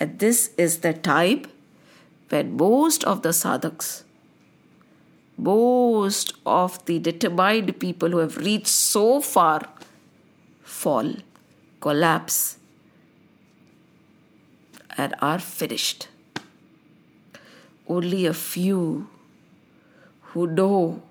and 0.00 0.18
this 0.18 0.50
is 0.64 0.78
the 0.86 0.92
time 0.92 1.44
when 2.33 2.55
most 2.61 3.03
of 3.13 3.21
the 3.25 3.33
sadhaks 3.41 3.91
most 5.49 6.33
of 6.45 6.77
the 6.85 6.97
determined 7.07 7.71
people 7.83 8.15
who 8.15 8.21
have 8.23 8.37
reached 8.37 8.73
so 8.75 9.05
far 9.29 9.59
fall 10.77 11.13
collapse 11.85 12.39
and 14.97 15.15
are 15.31 15.39
finished 15.39 16.07
only 17.87 18.25
a 18.25 18.33
few 18.33 19.07
who 20.31 20.47
know 20.47 21.01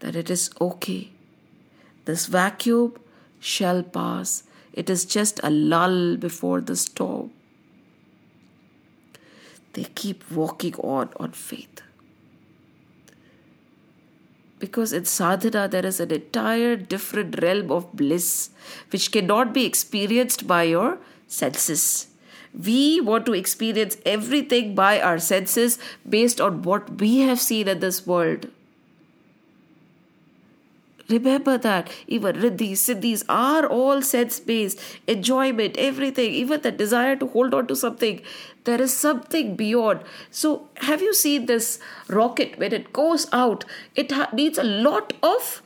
that 0.00 0.16
it 0.16 0.30
is 0.30 0.50
okay. 0.60 1.10
This 2.04 2.26
vacuum 2.26 2.94
shall 3.40 3.82
pass. 3.82 4.44
It 4.72 4.88
is 4.88 5.04
just 5.04 5.40
a 5.42 5.50
lull 5.50 6.16
before 6.16 6.60
the 6.60 6.76
storm. 6.76 7.30
They 9.72 9.84
keep 9.84 10.30
walking 10.30 10.74
on 10.76 11.10
on 11.18 11.32
faith. 11.32 11.82
Because 14.58 14.92
in 14.92 15.04
sadhana, 15.06 15.66
there 15.66 15.84
is 15.84 15.98
an 15.98 16.12
entire 16.12 16.76
different 16.76 17.42
realm 17.42 17.72
of 17.72 17.92
bliss 17.92 18.50
which 18.90 19.10
cannot 19.10 19.52
be 19.52 19.64
experienced 19.64 20.46
by 20.46 20.62
your 20.64 20.98
senses. 21.26 22.08
We 22.54 23.00
want 23.00 23.26
to 23.26 23.32
experience 23.32 23.96
everything 24.06 24.74
by 24.74 25.00
our 25.00 25.18
senses 25.18 25.78
based 26.08 26.40
on 26.40 26.62
what 26.62 27.00
we 27.00 27.20
have 27.20 27.40
seen 27.40 27.66
in 27.66 27.80
this 27.80 28.06
world. 28.06 28.50
Remember 31.08 31.58
that 31.58 31.90
even 32.06 32.36
riddhis, 32.36 32.82
siddhis 32.82 33.24
are 33.28 33.66
all 33.66 34.02
sense 34.02 34.38
based. 34.40 34.80
Enjoyment, 35.06 35.76
everything, 35.76 36.32
even 36.32 36.60
the 36.62 36.70
desire 36.70 37.16
to 37.16 37.26
hold 37.26 37.54
on 37.54 37.66
to 37.66 37.76
something. 37.76 38.20
There 38.64 38.80
is 38.80 38.96
something 38.96 39.56
beyond. 39.56 40.00
So, 40.30 40.68
have 40.76 41.02
you 41.02 41.14
seen 41.14 41.46
this 41.46 41.80
rocket 42.08 42.58
when 42.58 42.72
it 42.72 42.92
goes 42.92 43.26
out? 43.32 43.64
It 43.96 44.12
ha- 44.12 44.30
needs 44.32 44.58
a 44.58 44.64
lot 44.64 45.12
of 45.22 45.62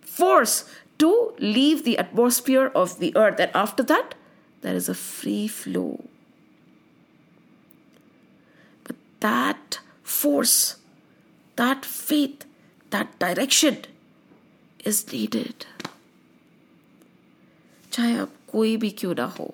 force 0.00 0.64
to 0.98 1.34
leave 1.38 1.84
the 1.84 1.98
atmosphere 1.98 2.70
of 2.74 3.00
the 3.00 3.14
earth, 3.16 3.40
and 3.40 3.50
after 3.54 3.82
that, 3.82 4.14
there 4.60 4.74
is 4.74 4.88
a 4.88 4.94
free 4.94 5.48
flow. 5.48 6.04
But 8.84 8.94
that 9.20 9.80
force, 10.04 10.76
that 11.56 11.84
faith, 11.84 12.44
that 12.90 13.18
direction 13.18 13.78
is 14.85 15.05
needed. 15.13 15.65
चाहे 17.91 18.17
आप 18.17 18.33
कोई 18.51 18.75
भी 18.77 18.89
क्यों 18.99 19.13
ना 19.15 19.25
हो 19.39 19.53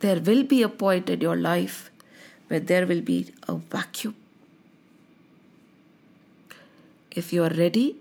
there 0.00 0.20
will 0.20 0.44
be 0.44 0.62
a 0.62 0.68
point 0.68 1.10
in 1.10 1.20
your 1.20 1.36
life 1.36 1.90
where 2.48 2.60
there 2.60 2.86
will 2.86 3.00
be 3.00 3.32
a 3.48 3.54
vacuum. 3.54 4.14
If 7.10 7.32
you 7.32 7.42
are 7.44 7.50
ready 7.50 7.96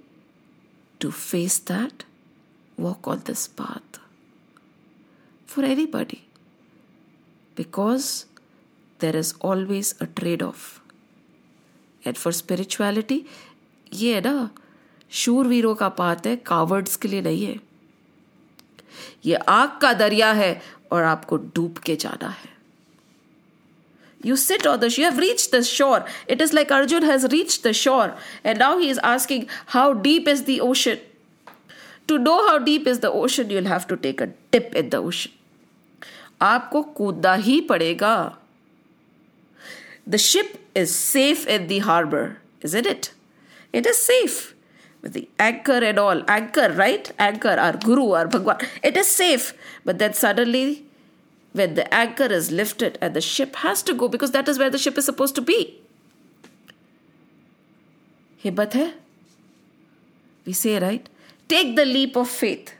to 1.00 1.12
face 1.12 1.58
that, 1.60 2.04
walk 2.78 3.08
on 3.08 3.24
this 3.26 3.48
path 3.48 4.00
for 5.48 5.64
anybody 5.64 6.24
because 7.56 8.26
there 9.00 9.16
is 9.16 9.34
always 9.42 9.96
a 10.00 10.06
trade 10.06 10.44
off. 10.44 10.82
And 12.06 12.18
for 12.18 12.32
spirituality, 12.32 13.26
ये 13.94 14.14
है 14.16 14.22
ना 14.22 14.50
शूरवीरों 15.13 15.75
का 15.75 15.89
पात 15.89 16.27
है, 16.27 16.37
cowards 16.37 16.97
के 16.97 17.09
लिए 17.09 17.21
नहीं 17.23 17.45
है। 17.45 17.59
ये 19.27 19.35
आग 19.35 19.79
का 19.83 19.93
दरिया 19.93 20.33
है 20.33 20.61
और 20.93 21.03
आपको 21.03 21.37
डूब 21.37 21.79
के 21.79 21.97
जाना 21.97 22.29
है। 22.29 22.51
You 24.27 24.37
sit 24.37 24.67
on 24.67 24.79
the 24.79 24.89
have 24.99 25.19
reach 25.19 25.49
the 25.55 25.61
shore 25.61 26.05
it 26.31 26.43
is 26.43 26.55
like 26.55 26.73
Arjun 26.73 27.05
has 27.05 27.27
reach 27.27 27.61
the 27.67 27.73
shore 27.73 28.17
and 28.47 28.59
now 28.59 28.79
he 28.79 28.91
is 28.91 29.01
asking 29.01 29.45
how 29.69 29.93
deep 30.03 30.29
is 30.29 30.43
the 30.45 30.59
ocean 30.63 30.99
to 32.09 32.17
know 32.19 32.37
how 32.49 32.59
deep 32.59 32.89
is 32.89 33.01
the 33.01 33.07
ocean 33.07 33.51
you'll 33.51 33.67
have 33.67 33.81
to 33.89 33.95
take 33.97 34.23
a 34.23 34.27
dip 34.27 34.71
in 34.77 34.89
the 34.89 34.95
ocean 34.95 35.31
आपको 36.43 36.83
कूदना 36.83 37.35
ही 37.35 37.61
पड़ेगा। 37.61 38.15
The 40.09 40.17
ship 40.17 40.53
is 40.77 40.91
safe 40.91 41.49
in 41.49 41.67
the harbour 41.69 42.33
is 42.65 42.77
it 42.79 43.07
it 43.75 43.87
is 43.87 43.97
safe 43.97 44.41
with 45.03 45.13
the 45.13 45.29
anchor 45.39 45.85
and 45.85 45.99
all. 45.99 46.23
Anchor, 46.29 46.73
right? 46.73 47.11
Anchor, 47.19 47.57
our 47.59 47.77
Guru, 47.77 48.13
our 48.13 48.29
Bhagwan. 48.29 48.59
It 48.83 48.97
is 48.97 49.09
safe. 49.09 49.53
But 49.85 49.99
then 49.99 50.15
suddenly, 50.15 50.85
when 51.53 51.75
the 51.75 51.93
anchor 51.93 52.25
is 52.25 52.51
lifted 52.51 52.99
and 53.01 53.15
the 53.15 53.21
ship 53.21 53.57
has 53.57 53.83
to 53.83 53.95
go 53.95 54.09
because 54.09 54.31
that 54.31 54.49
is 54.49 54.59
where 54.59 54.71
the 54.71 54.79
ship 54.79 54.97
is 54.97 55.05
supposed 55.05 55.35
to 55.35 55.43
be. 55.43 55.79
Himmat 58.43 58.73
hai? 58.73 58.93
We 60.47 60.53
say, 60.53 60.79
right? 60.79 61.09
Take 61.49 61.77
the 61.77 61.85
leap 61.85 62.17
of 62.17 62.29
faith. 62.29 62.75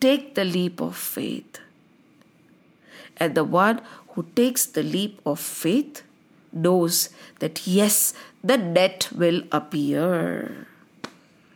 Take 0.00 0.34
the 0.34 0.44
leap 0.44 0.80
of 0.80 0.96
faith. 0.96 1.60
And 3.16 3.34
the 3.34 3.44
one 3.44 3.80
who 4.08 4.26
takes 4.34 4.66
the 4.66 4.82
leap 4.82 5.20
of 5.26 5.40
faith 5.40 6.02
knows 6.56 6.98
that 7.40 7.60
yes, 7.66 7.98
the 8.44 8.56
debt 8.76 9.08
will 9.18 9.42
appear. 9.58 10.48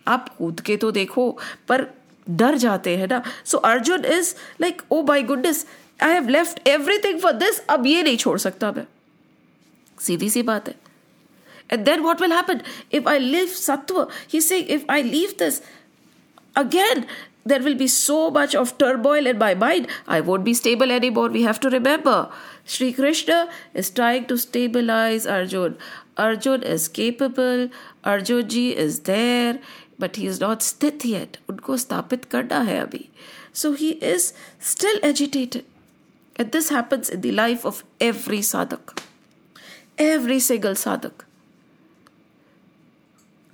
आप 0.06 0.28
कूद 0.36 0.60
के 0.60 0.76
तो 0.76 0.90
देखो 0.90 1.30
पर 1.68 1.86
डर 2.30 2.56
जाते 2.58 2.96
हैं 2.96 3.06
ना। 3.08 3.22
So 3.44 3.58
Arjun 3.58 4.04
is 4.04 4.34
like 4.60 4.82
oh 4.90 5.02
by 5.02 5.22
goodness 5.22 5.66
I 6.02 6.12
have 6.12 6.28
left 6.28 6.68
everything 6.68 7.20
for 7.20 7.32
this 7.32 7.58
अब 7.66 7.86
ये 7.86 8.02
नहीं 8.02 8.16
छोड़ 8.16 8.38
सकता 8.38 8.72
मैं। 8.72 8.86
सीधी 10.00 10.30
सी 10.30 10.42
बात 10.42 10.68
है। 10.68 10.74
And 11.72 11.84
then 11.84 12.00
what 12.00 12.20
will 12.20 12.32
happen 12.32 12.60
if 12.92 13.08
I 13.08 13.18
leave 13.18 13.46
sattva 13.46 14.02
he 14.32 14.38
if 14.56 14.84
I 14.90 15.02
leave 15.02 15.34
this 15.38 15.62
again 16.56 17.04
there 17.44 17.62
will 17.62 17.74
be 17.74 17.86
so 17.86 18.30
much 18.30 18.54
of 18.54 18.76
turmoil 18.78 19.26
in 19.26 19.38
my 19.38 19.54
mind. 19.54 19.88
I 20.06 20.20
won't 20.20 20.44
be 20.44 20.54
stable 20.54 20.90
anymore. 20.92 21.28
We 21.28 21.42
have 21.42 21.60
to 21.60 21.70
remember. 21.70 22.30
Sri 22.64 22.92
Krishna 22.92 23.48
is 23.74 23.90
trying 23.90 24.26
to 24.26 24.36
stabilize 24.36 25.26
Arjun. 25.26 25.76
Arjun 26.16 26.62
is 26.62 26.88
capable. 26.88 27.70
Arjun 28.04 28.50
is 28.50 29.00
there, 29.00 29.58
but 29.98 30.16
he 30.16 30.26
is 30.26 30.40
not 30.40 30.60
sthit 30.60 31.04
yet. 31.04 31.38
Unko 31.48 31.78
stapit 31.78 32.28
karna 32.28 32.64
hai 32.64 32.78
abhi. 32.84 33.08
So 33.52 33.72
he 33.72 33.92
is 34.12 34.32
still 34.58 34.98
agitated. 35.02 35.64
And 36.36 36.52
this 36.52 36.68
happens 36.68 37.08
in 37.08 37.20
the 37.22 37.32
life 37.32 37.64
of 37.64 37.84
every 38.00 38.38
sadhak. 38.38 39.02
Every 39.98 40.40
single 40.40 40.72
sadhak. 40.72 41.24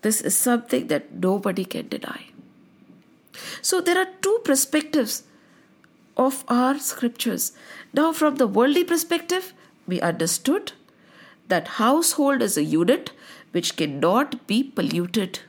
This 0.03 0.20
is 0.20 0.37
something 0.37 0.87
that 0.89 1.12
nobody 1.14 1.64
can 1.64 1.89
deny. 1.89 2.26
So 3.62 3.80
there 3.80 3.99
are 3.99 4.09
two 4.22 4.41
perspectives 4.45 5.22
of 6.16 6.45
our 6.49 6.78
scriptures. 6.78 7.53
Now, 7.93 8.12
from 8.12 8.37
the 8.37 8.47
worldly 8.47 8.84
perspective, 8.84 9.53
we 9.87 10.01
understood 10.01 10.72
that 11.49 11.68
household 11.68 12.43
is 12.43 12.57
a 12.57 12.64
unit 12.64 13.11
which 13.53 13.76
cannot 13.76 14.47
be 14.47 14.62
polluted. 14.62 15.41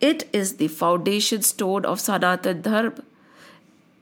It 0.00 0.28
is 0.32 0.56
the 0.56 0.68
foundation 0.68 1.42
stone 1.42 1.84
of 1.84 2.00
Sanatan 2.00 2.62
Dharma. 2.62 3.02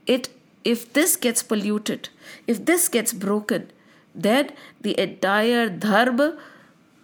It, 0.06 0.28
if 0.64 0.92
this 0.92 1.16
gets 1.16 1.42
polluted, 1.42 2.08
if 2.46 2.64
this 2.64 2.88
gets 2.88 3.12
broken, 3.12 3.70
then 4.14 4.50
the 4.80 4.98
entire 5.00 5.68
Dharma 5.68 6.36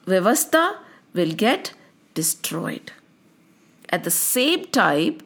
Vyavastha 0.06 0.76
will 1.14 1.32
get 1.32 1.72
destroyed. 2.14 2.92
At 3.88 4.04
the 4.04 4.10
same 4.10 4.66
time, 4.66 5.18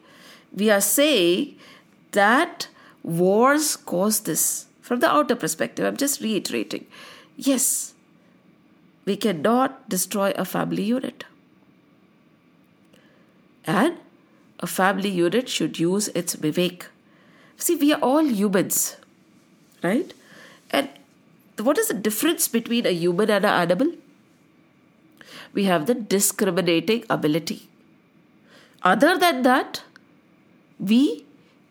we 0.55 0.69
are 0.69 0.81
saying 0.81 1.57
that 2.11 2.67
wars 3.03 3.75
cause 3.75 4.21
this. 4.21 4.65
From 4.81 4.99
the 4.99 5.09
outer 5.09 5.35
perspective, 5.35 5.85
I'm 5.85 5.97
just 5.97 6.21
reiterating. 6.21 6.85
Yes, 7.35 7.93
we 9.05 9.15
cannot 9.17 9.89
destroy 9.89 10.31
a 10.35 10.45
family 10.45 10.83
unit. 10.83 11.25
And 13.65 13.97
a 14.59 14.67
family 14.67 15.09
unit 15.09 15.49
should 15.49 15.79
use 15.79 16.07
its 16.09 16.35
vivek. 16.35 16.83
See, 17.57 17.75
we 17.75 17.93
are 17.93 17.99
all 17.99 18.23
humans, 18.23 18.97
right? 19.83 20.13
And 20.69 20.89
what 21.57 21.77
is 21.77 21.87
the 21.87 21.93
difference 21.93 22.47
between 22.47 22.85
a 22.85 22.91
human 22.91 23.29
and 23.29 23.45
an 23.45 23.51
animal? 23.51 23.93
We 25.53 25.63
have 25.65 25.87
the 25.87 25.95
discriminating 25.95 27.05
ability. 27.09 27.69
Other 28.83 29.17
than 29.17 29.41
that, 29.43 29.81
we 30.78 31.24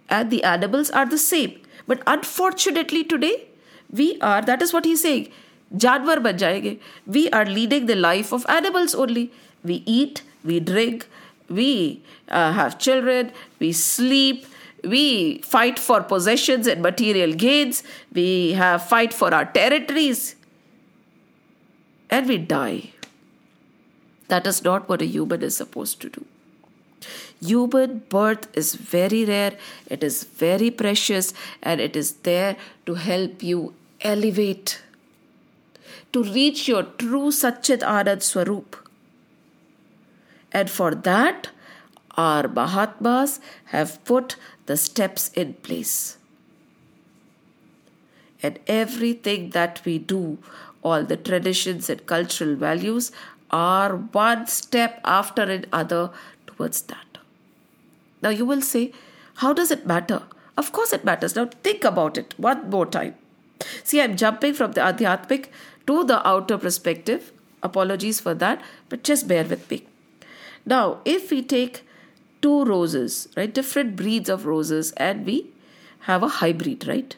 and 0.09 0.31
the 0.31 0.43
animals 0.43 0.89
are 0.91 1.05
the 1.05 1.17
same. 1.17 1.59
But 1.87 2.01
unfortunately, 2.07 3.03
today, 3.03 3.47
we 3.91 4.19
are, 4.21 4.41
that 4.41 4.61
is 4.61 4.73
what 4.73 4.85
he's 4.85 5.01
saying, 5.01 5.29
जानवर 5.75 6.19
बन 6.19 6.37
जाएंगे 6.37 6.77
We 7.07 7.29
are 7.29 7.45
leading 7.45 7.85
the 7.85 7.95
life 7.95 8.31
of 8.31 8.45
animals 8.49 8.95
only. 8.95 9.31
We 9.63 9.83
eat, 9.85 10.23
we 10.43 10.59
drink, 10.59 11.07
we 11.49 12.01
uh, 12.29 12.53
have 12.53 12.77
children, 12.79 13.31
we 13.59 13.71
sleep, 13.71 14.45
we 14.83 15.39
fight 15.39 15.77
for 15.77 16.01
possessions 16.01 16.67
and 16.67 16.81
material 16.81 17.33
gains, 17.33 17.83
we 18.13 18.53
have 18.53 18.87
fight 18.87 19.13
for 19.13 19.33
our 19.33 19.45
territories, 19.45 20.35
and 22.09 22.27
we 22.27 22.37
die. 22.37 22.91
That 24.27 24.47
is 24.47 24.63
not 24.63 24.87
what 24.87 25.01
a 25.01 25.05
human 25.05 25.41
is 25.41 25.57
supposed 25.57 25.99
to 26.01 26.09
do. 26.09 26.25
Human 27.40 27.98
birth 28.08 28.48
is 28.56 28.74
very 28.74 29.24
rare, 29.24 29.56
it 29.86 30.02
is 30.02 30.24
very 30.24 30.70
precious, 30.70 31.34
and 31.62 31.80
it 31.80 31.96
is 31.96 32.12
there 32.28 32.56
to 32.86 32.94
help 32.94 33.42
you 33.42 33.74
elevate, 34.00 34.82
to 36.12 36.22
reach 36.22 36.68
your 36.68 36.84
true 36.84 37.30
Satchit 37.30 37.80
Anand 37.80 38.22
Swarup. 38.22 38.76
And 40.52 40.70
for 40.70 40.94
that, 40.94 41.48
our 42.16 42.46
Mahatmas 42.46 43.40
have 43.66 44.04
put 44.04 44.36
the 44.66 44.76
steps 44.76 45.30
in 45.34 45.54
place. 45.54 46.16
And 48.42 48.58
everything 48.66 49.50
that 49.50 49.80
we 49.84 49.98
do, 49.98 50.38
all 50.82 51.02
the 51.02 51.16
traditions 51.16 51.90
and 51.90 52.06
cultural 52.06 52.54
values, 52.54 53.10
are 53.50 53.96
one 53.96 54.46
step 54.46 55.00
after 55.04 55.42
another 55.42 56.10
towards 56.56 56.82
that. 56.82 57.18
Now 58.22 58.30
you 58.30 58.44
will 58.44 58.62
say, 58.62 58.92
how 59.36 59.52
does 59.52 59.70
it 59.70 59.86
matter? 59.86 60.22
Of 60.56 60.72
course 60.72 60.92
it 60.92 61.04
matters. 61.04 61.36
Now 61.36 61.46
think 61.62 61.84
about 61.84 62.18
it 62.18 62.34
one 62.36 62.70
more 62.70 62.86
time. 62.86 63.14
See, 63.82 64.00
I'm 64.00 64.16
jumping 64.16 64.54
from 64.54 64.72
the 64.72 64.80
Adhyatmic 64.80 65.46
to 65.86 66.04
the 66.04 66.26
outer 66.26 66.58
perspective. 66.58 67.32
Apologies 67.62 68.20
for 68.20 68.34
that, 68.34 68.62
but 68.88 69.04
just 69.04 69.26
bear 69.26 69.44
with 69.44 69.70
me. 69.70 69.86
Now, 70.66 71.00
if 71.04 71.30
we 71.30 71.42
take 71.42 71.82
two 72.42 72.64
roses, 72.64 73.28
right, 73.36 73.52
different 73.52 73.96
breeds 73.96 74.28
of 74.28 74.44
roses, 74.46 74.92
and 74.92 75.24
we 75.24 75.50
have 76.00 76.22
a 76.22 76.28
hybrid, 76.28 76.86
right? 76.86 77.16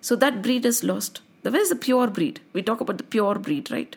So 0.00 0.16
that 0.16 0.42
breed 0.42 0.66
is 0.66 0.82
lost. 0.82 1.20
Where 1.42 1.60
is 1.60 1.68
the 1.68 1.76
pure 1.76 2.08
breed? 2.08 2.40
We 2.52 2.62
talk 2.62 2.80
about 2.80 2.98
the 2.98 3.04
pure 3.04 3.36
breed, 3.36 3.70
right? 3.70 3.96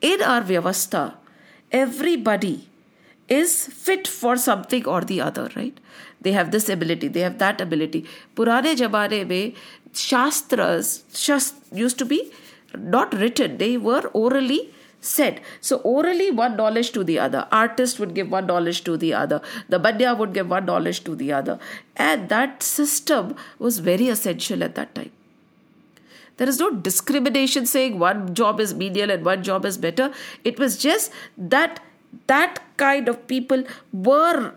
In 0.00 0.22
our 0.22 0.40
Vyavastha, 0.42 1.14
everybody 1.70 2.67
is 3.28 3.66
fit 3.66 4.08
for 4.08 4.36
something 4.36 4.86
or 4.86 5.02
the 5.02 5.20
other, 5.20 5.50
right? 5.54 5.78
They 6.20 6.32
have 6.32 6.50
this 6.50 6.68
ability, 6.68 7.08
they 7.08 7.20
have 7.20 7.38
that 7.38 7.60
ability. 7.60 8.06
Purane 8.34 8.76
Jamane 8.76 9.26
mein 9.26 9.54
Shastras 9.94 11.04
shast, 11.14 11.54
used 11.72 11.98
to 11.98 12.04
be 12.04 12.32
not 12.76 13.14
written, 13.14 13.58
they 13.58 13.76
were 13.76 14.10
orally 14.12 14.70
said. 15.00 15.40
So 15.60 15.76
orally 15.78 16.30
one 16.30 16.56
knowledge 16.56 16.90
to 16.92 17.04
the 17.04 17.18
other. 17.18 17.46
Artist 17.52 17.98
would 18.00 18.14
give 18.14 18.30
one 18.30 18.46
knowledge 18.46 18.84
to 18.84 18.96
the 18.96 19.14
other. 19.14 19.40
The 19.68 19.78
Bandya 19.78 20.16
would 20.18 20.34
give 20.34 20.50
one 20.50 20.64
knowledge 20.66 21.04
to 21.04 21.14
the 21.14 21.32
other. 21.32 21.58
And 21.96 22.28
that 22.28 22.62
system 22.62 23.36
was 23.58 23.78
very 23.78 24.08
essential 24.08 24.64
at 24.64 24.74
that 24.74 24.94
time. 24.94 25.10
There 26.36 26.48
is 26.48 26.58
no 26.60 26.70
discrimination 26.70 27.66
saying 27.66 27.98
one 27.98 28.34
job 28.34 28.60
is 28.60 28.72
menial 28.72 29.10
and 29.10 29.24
one 29.24 29.42
job 29.42 29.64
is 29.64 29.76
better. 29.76 30.12
It 30.44 30.58
was 30.58 30.76
just 30.76 31.12
that 31.36 31.80
that 32.26 32.60
kind 32.76 33.08
of 33.08 33.26
people 33.26 33.64
were 33.92 34.54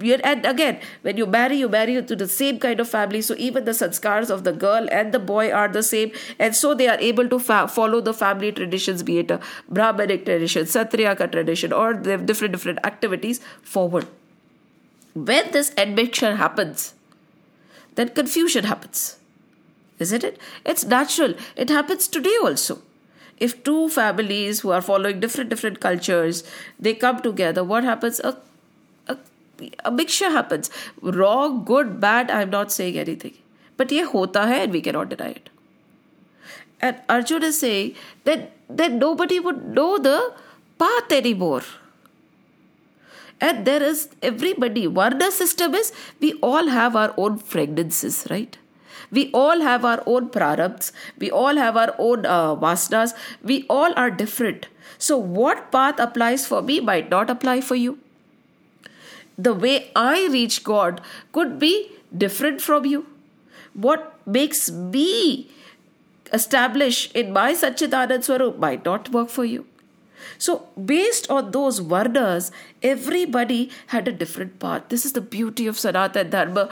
and 0.00 0.46
again 0.46 0.78
when 1.02 1.16
you 1.16 1.26
marry 1.26 1.56
you 1.56 1.68
marry 1.68 2.00
to 2.02 2.16
the 2.16 2.28
same 2.28 2.58
kind 2.58 2.80
of 2.80 2.88
family. 2.88 3.20
So 3.20 3.34
even 3.36 3.64
the 3.64 3.72
sanskars 3.72 4.30
of 4.30 4.44
the 4.44 4.52
girl 4.52 4.86
and 4.92 5.12
the 5.12 5.18
boy 5.18 5.50
are 5.50 5.68
the 5.68 5.82
same. 5.82 6.12
And 6.38 6.54
so 6.54 6.74
they 6.74 6.88
are 6.88 6.98
able 6.98 7.28
to 7.28 7.38
fa- 7.38 7.68
follow 7.68 8.00
the 8.00 8.14
family 8.14 8.52
traditions 8.52 9.02
be 9.02 9.18
it 9.18 9.30
a 9.30 9.40
brahmanic 9.68 10.24
tradition 10.24 10.64
satriyaka 10.64 11.30
tradition 11.32 11.72
or 11.72 11.94
different 11.94 12.52
different 12.52 12.78
activities 12.84 13.40
forward. 13.62 14.06
When 15.14 15.50
this 15.50 15.72
admixture 15.76 16.36
happens 16.36 16.94
then 17.96 18.10
confusion 18.10 18.64
happens. 18.64 19.16
Isn't 19.98 20.22
it? 20.22 20.38
It's 20.64 20.84
natural. 20.84 21.34
It 21.56 21.70
happens 21.70 22.06
today 22.06 22.36
also 22.40 22.80
if 23.40 23.62
two 23.64 23.88
families 23.88 24.60
who 24.60 24.70
are 24.70 24.82
following 24.82 25.20
different 25.20 25.50
different 25.50 25.80
cultures 25.80 26.44
they 26.78 26.94
come 26.94 27.20
together 27.22 27.64
what 27.64 27.84
happens? 27.84 28.20
A, 28.20 28.36
a, 29.08 29.16
a 29.84 29.90
mixture 29.90 30.30
happens. 30.30 30.70
Wrong 31.02 31.64
good 31.64 32.00
bad 32.00 32.30
i'm 32.30 32.50
not 32.50 32.72
saying 32.72 32.98
anything. 32.98 33.34
But 33.76 33.92
ye 33.92 34.02
hota 34.02 34.46
hai 34.52 34.58
and 34.66 34.72
we 34.72 34.80
cannot 34.80 35.08
deny 35.08 35.30
it. 35.30 35.50
And 36.80 36.96
arjun 37.08 37.42
is 37.42 37.58
saying 37.58 37.94
that 38.24 38.50
that 38.68 38.92
nobody 38.92 39.40
would 39.40 39.66
know 39.80 39.98
the 39.98 40.32
path 40.78 41.12
anymore. 41.12 41.62
And 43.40 43.64
there 43.64 43.82
is 43.82 44.08
everybody 44.20 44.86
varna 44.86 45.30
system 45.30 45.74
is 45.74 45.92
we 46.20 46.32
all 46.42 46.66
have 46.68 46.96
our 46.96 47.14
own 47.16 47.38
fragrances 47.38 48.26
right 48.30 48.58
we 49.10 49.30
all 49.32 49.60
have 49.60 49.84
our 49.84 50.02
own 50.06 50.28
prarabdhs. 50.28 50.92
We 51.18 51.30
all 51.30 51.56
have 51.56 51.76
our 51.76 51.94
own 51.98 52.26
uh, 52.26 52.56
vasanas. 52.56 53.14
We 53.42 53.64
all 53.68 53.92
are 53.96 54.10
different. 54.10 54.68
So, 54.98 55.16
what 55.16 55.70
path 55.70 55.98
applies 55.98 56.46
for 56.46 56.62
me 56.62 56.80
might 56.80 57.10
not 57.10 57.30
apply 57.30 57.60
for 57.60 57.76
you. 57.76 57.98
The 59.36 59.54
way 59.54 59.90
I 59.94 60.28
reach 60.32 60.64
God 60.64 61.00
could 61.32 61.58
be 61.58 61.92
different 62.16 62.60
from 62.60 62.84
you. 62.84 63.06
What 63.74 64.14
makes 64.26 64.70
me 64.70 65.50
establish 66.32 67.10
in 67.12 67.32
my 67.32 67.52
Satchidanand 67.52 68.24
Swarup 68.24 68.58
might 68.58 68.84
not 68.84 69.10
work 69.10 69.28
for 69.30 69.44
you. 69.44 69.66
So, 70.36 70.68
based 70.84 71.30
on 71.30 71.52
those 71.52 71.80
varnas, 71.80 72.50
everybody 72.82 73.70
had 73.88 74.08
a 74.08 74.12
different 74.12 74.58
path. 74.58 74.82
This 74.88 75.04
is 75.04 75.12
the 75.12 75.20
beauty 75.20 75.66
of 75.66 75.76
Sanatana 75.76 76.30
Dharma 76.30 76.68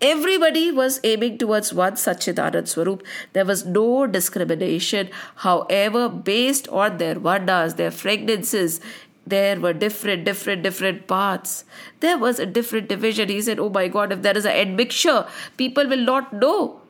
Everybody 0.00 0.70
was 0.70 1.00
aiming 1.02 1.38
towards 1.38 1.74
one 1.74 1.94
Satchidanand 1.94 2.68
Swarup. 2.68 3.02
There 3.32 3.44
was 3.44 3.66
no 3.66 4.06
discrimination, 4.06 5.10
however, 5.36 6.08
based 6.08 6.68
on 6.68 6.98
their 6.98 7.16
varnas, 7.16 7.76
their 7.76 7.90
fragrances. 7.90 8.80
There 9.26 9.58
were 9.60 9.72
different, 9.72 10.24
different, 10.24 10.62
different 10.62 11.08
paths. 11.08 11.64
There 12.00 12.16
was 12.16 12.38
a 12.38 12.46
different 12.46 12.88
division. 12.88 13.28
He 13.28 13.40
said, 13.42 13.58
Oh 13.58 13.68
my 13.70 13.88
God, 13.88 14.12
if 14.12 14.22
there 14.22 14.36
is 14.36 14.44
an 14.44 14.52
admixture, 14.52 15.26
people 15.56 15.88
will 15.88 16.04
not 16.04 16.32
know 16.32 16.80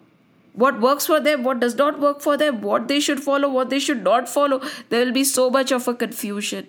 what 0.52 0.80
works 0.80 1.06
for 1.06 1.18
them, 1.18 1.44
what 1.44 1.60
does 1.60 1.76
not 1.76 1.98
work 1.98 2.20
for 2.20 2.36
them, 2.36 2.60
what 2.60 2.88
they 2.88 3.00
should 3.00 3.22
follow, 3.22 3.48
what 3.48 3.70
they 3.70 3.78
should 3.78 4.02
not 4.04 4.28
follow. 4.28 4.60
There 4.90 5.04
will 5.04 5.12
be 5.12 5.24
so 5.24 5.48
much 5.50 5.72
of 5.72 5.88
a 5.88 5.94
confusion. 5.94 6.66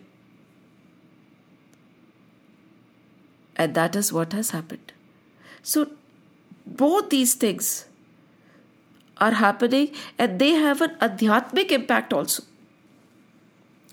And 3.58 3.76
that 3.76 3.96
is 3.96 4.14
what 4.14 4.32
has 4.34 4.52
happened. 4.52 4.94
So, 5.62 5.90
both 6.69 7.11
these 7.11 7.35
things 7.35 7.87
are 9.19 9.33
happening 9.33 9.91
and 10.19 10.39
they 10.39 10.51
have 10.51 10.81
an 10.81 10.97
adhyatmic 11.01 11.71
impact 11.71 12.13
also. 12.13 12.43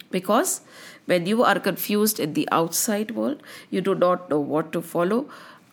Because 0.09 0.61
when 1.05 1.25
you 1.25 1.43
are 1.43 1.59
confused 1.59 2.19
in 2.19 2.33
the 2.33 2.47
outside 2.51 3.11
world, 3.11 3.41
you 3.69 3.81
do 3.81 3.95
not 3.95 4.29
know 4.29 4.39
what 4.39 4.71
to 4.73 4.81
follow, 4.81 5.25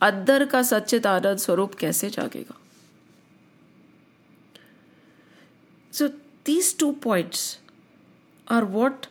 अंदर 0.03 0.45
का 0.47 0.62
सच्चित 0.62 1.07
आनंद 1.07 1.39
स्वरूप 1.39 1.74
कैसे 1.74 2.11
जागेगा 2.11 2.55
So 5.91 6.12
these 6.45 6.72
two 6.72 6.93
points 6.93 7.59
are 8.47 8.64
what 8.64 9.09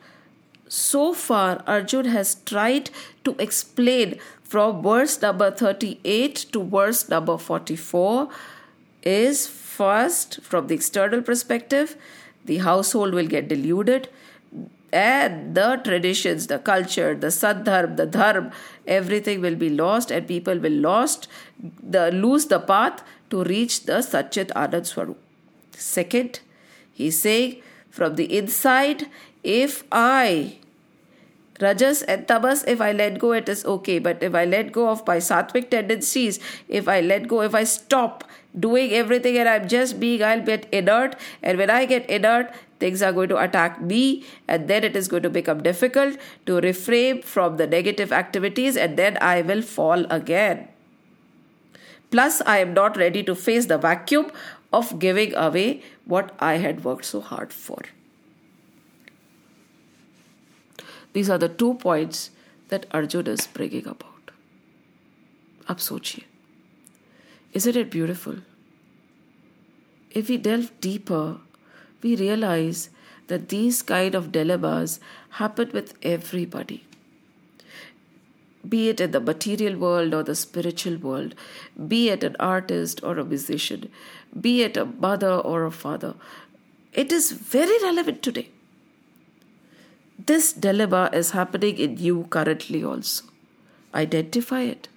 so 0.73 1.13
far 1.13 1.63
Arjun 1.67 2.07
has 2.07 2.37
tried 2.47 2.89
to 3.25 3.37
explain 3.39 4.19
from 4.43 4.83
verse 4.83 5.21
number 5.21 5.51
38 5.51 6.47
to 6.53 6.63
verse 6.65 7.11
number 7.11 7.37
44 7.37 8.31
is 9.03 9.47
first 9.47 10.41
from 10.43 10.69
the 10.69 10.75
external 10.75 11.21
perspective 11.21 11.95
the 12.47 12.57
household 12.69 13.13
will 13.13 13.27
get 13.27 13.49
deluded 13.49 14.09
and 14.93 15.55
the 15.55 15.79
traditions 15.85 16.47
the 16.47 16.59
culture 16.59 17.15
the 17.15 17.33
sadharm 17.41 17.99
the 17.99 18.07
dharm 18.07 18.51
everything 18.87 19.43
will 19.43 19.57
be 19.65 19.69
lost 19.69 20.11
and 20.11 20.27
people 20.27 20.59
will 20.59 20.81
lost 20.89 21.29
the 21.99 22.11
lose 22.13 22.47
the 22.47 22.61
path 22.73 23.05
to 23.29 23.45
reach 23.45 23.79
the 23.93 24.01
satchit 24.09 24.57
anand 24.65 24.91
swarup 24.95 25.79
second 25.91 26.41
he's 27.03 27.23
saying 27.29 27.55
from 28.01 28.17
the 28.17 28.29
inside 28.41 29.07
if 29.61 29.85
i 30.03 30.59
Rajas 31.63 32.03
eh, 32.03 32.15
and 32.15 32.29
Tamas, 32.29 32.65
if 32.67 32.81
I 32.81 32.93
let 32.93 33.19
go, 33.19 33.33
it 33.33 33.49
is 33.49 33.65
okay. 33.65 33.99
But 33.99 34.23
if 34.23 34.35
I 34.35 34.45
let 34.45 34.73
go 34.73 34.89
of 34.89 35.07
my 35.07 35.19
sattvic 35.19 35.71
tendencies, 35.71 36.41
if 36.69 36.89
I 36.89 37.01
let 37.01 37.29
go, 37.29 37.43
if 37.43 37.55
I 37.55 37.65
stop 37.65 38.25
doing 38.59 38.93
everything 38.93 39.39
and 39.39 39.49
I'm 39.49 39.69
just 39.69 40.01
being, 40.01 40.23
I'll 40.23 40.43
get 40.43 40.67
inert. 40.73 41.17
And 41.43 41.59
when 41.59 41.71
I 41.71 41.85
get 41.87 42.09
inert, 42.11 42.53
things 42.81 43.03
are 43.03 43.13
going 43.13 43.29
to 43.29 43.39
attack 43.39 43.81
me. 43.81 44.25
And 44.49 44.69
then 44.69 44.85
it 44.85 44.97
is 44.97 45.09
going 45.09 45.23
to 45.23 45.31
become 45.31 45.63
difficult 45.63 46.17
to 46.47 46.61
refrain 46.61 47.23
from 47.23 47.57
the 47.57 47.67
negative 47.67 48.13
activities. 48.13 48.77
And 48.77 48.97
then 48.97 49.17
I 49.21 49.43
will 49.43 49.63
fall 49.63 50.05
again. 50.11 50.69
Plus, 52.11 52.43
I 52.45 52.59
am 52.59 52.75
not 52.75 52.97
ready 52.97 53.23
to 53.23 53.35
face 53.35 53.67
the 53.67 53.79
vacuum 53.79 54.31
of 54.71 54.99
giving 54.99 55.35
away 55.35 55.83
what 56.05 56.35
I 56.39 56.55
had 56.55 56.85
worked 56.85 57.07
so 57.07 57.21
hard 57.21 57.53
for. 57.53 57.79
These 61.13 61.29
are 61.31 61.39
the 61.39 61.49
two 61.49 61.75
points 61.75 62.31
that 62.69 62.87
Arjun 62.91 63.27
is 63.27 63.47
bringing 63.47 63.87
about. 63.87 64.31
Ab 65.69 65.79
sochiye. 65.79 66.25
Isn't 67.53 67.77
it 67.77 67.91
beautiful? 67.91 68.37
If 70.11 70.29
we 70.29 70.37
delve 70.37 70.71
deeper, 70.81 71.37
we 72.03 72.17
realize 72.17 72.89
that 73.29 73.49
these 73.49 73.83
kind 73.83 74.15
of 74.15 74.33
dilemmas 74.33 75.01
happen 75.41 75.71
with 75.73 75.95
everybody. 76.03 76.85
Be 78.69 78.89
it 78.89 79.01
in 79.01 79.11
the 79.11 79.21
material 79.21 79.77
world 79.77 80.15
or 80.15 80.23
the 80.23 80.35
spiritual 80.35 80.97
world, 80.97 81.35
be 81.89 82.11
it 82.11 82.25
an 82.25 82.37
artist 82.39 83.03
or 83.03 83.19
a 83.19 83.25
musician, 83.25 83.91
be 84.41 84.63
it 84.63 84.77
a 84.77 84.85
mother 84.85 85.33
or 85.33 85.65
a 85.65 85.71
father, 85.71 86.15
it 86.93 87.11
is 87.11 87.33
very 87.33 87.83
relevant 87.83 88.23
today. 88.23 88.49
This 90.27 90.53
dilemma 90.53 91.11
is 91.13 91.31
happening 91.33 91.79
in 91.79 91.97
you 91.97 92.27
currently 92.31 92.85
also. 92.85 93.25
Identify 93.93 94.61
it, 94.61 94.89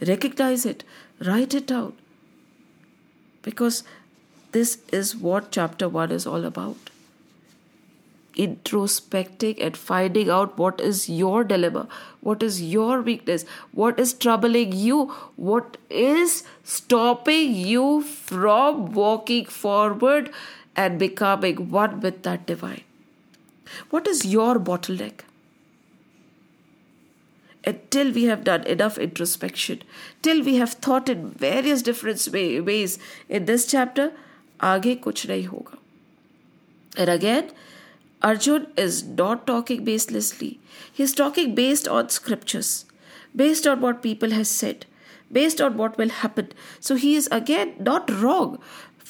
recognize 0.00 0.66
it, 0.66 0.82
write 1.20 1.54
it 1.54 1.66
down. 1.68 1.92
Because 3.42 3.84
this 4.50 4.78
is 4.90 5.14
what 5.14 5.52
chapter 5.52 5.88
1 5.88 6.10
is 6.10 6.26
all 6.26 6.44
about. 6.44 6.90
Introspecting 8.36 9.62
and 9.64 9.76
finding 9.76 10.30
out 10.30 10.58
what 10.58 10.80
is 10.80 11.08
your 11.08 11.44
dilemma, 11.44 11.86
what 12.20 12.42
is 12.42 12.60
your 12.60 13.02
weakness, 13.02 13.44
what 13.72 14.00
is 14.00 14.14
troubling 14.14 14.72
you, 14.72 15.12
what 15.36 15.76
is 15.90 16.42
stopping 16.64 17.54
you 17.54 18.02
from 18.02 18.92
walking 18.92 19.44
forward 19.44 20.30
and 20.74 20.98
becoming 20.98 21.70
one 21.70 22.00
with 22.00 22.22
that 22.24 22.46
divine. 22.46 22.82
What 23.89 24.07
is 24.07 24.25
your 24.25 24.55
bottleneck? 24.59 25.21
Until 27.65 28.11
we 28.13 28.25
have 28.25 28.43
done 28.43 28.63
enough 28.63 28.97
introspection, 28.97 29.81
till 30.21 30.43
we 30.43 30.55
have 30.55 30.73
thought 30.73 31.09
in 31.09 31.31
various 31.31 31.81
different 31.81 32.25
ways 32.31 32.97
in 33.27 33.45
this 33.45 33.65
chapter, 33.67 34.11
आगे 34.61 35.01
कुछ 35.01 35.27
नहीं 35.27 35.47
होगा. 35.47 35.77
And 36.97 37.09
again, 37.09 37.51
Arjun 38.23 38.67
is 38.75 39.03
not 39.03 39.45
talking 39.45 39.85
baselessly. 39.85 40.57
He's 40.91 41.13
talking 41.13 41.53
based 41.53 41.87
on 41.87 42.09
scriptures, 42.09 42.85
based 43.35 43.67
on 43.67 43.81
what 43.81 44.01
people 44.01 44.31
have 44.31 44.47
said, 44.47 44.85
based 45.31 45.61
on 45.61 45.77
what 45.77 45.97
will 45.97 46.09
happen. 46.09 46.51
So 46.79 46.95
he 46.95 47.15
is 47.15 47.27
again 47.31 47.75
not 47.79 48.09
wrong. 48.09 48.59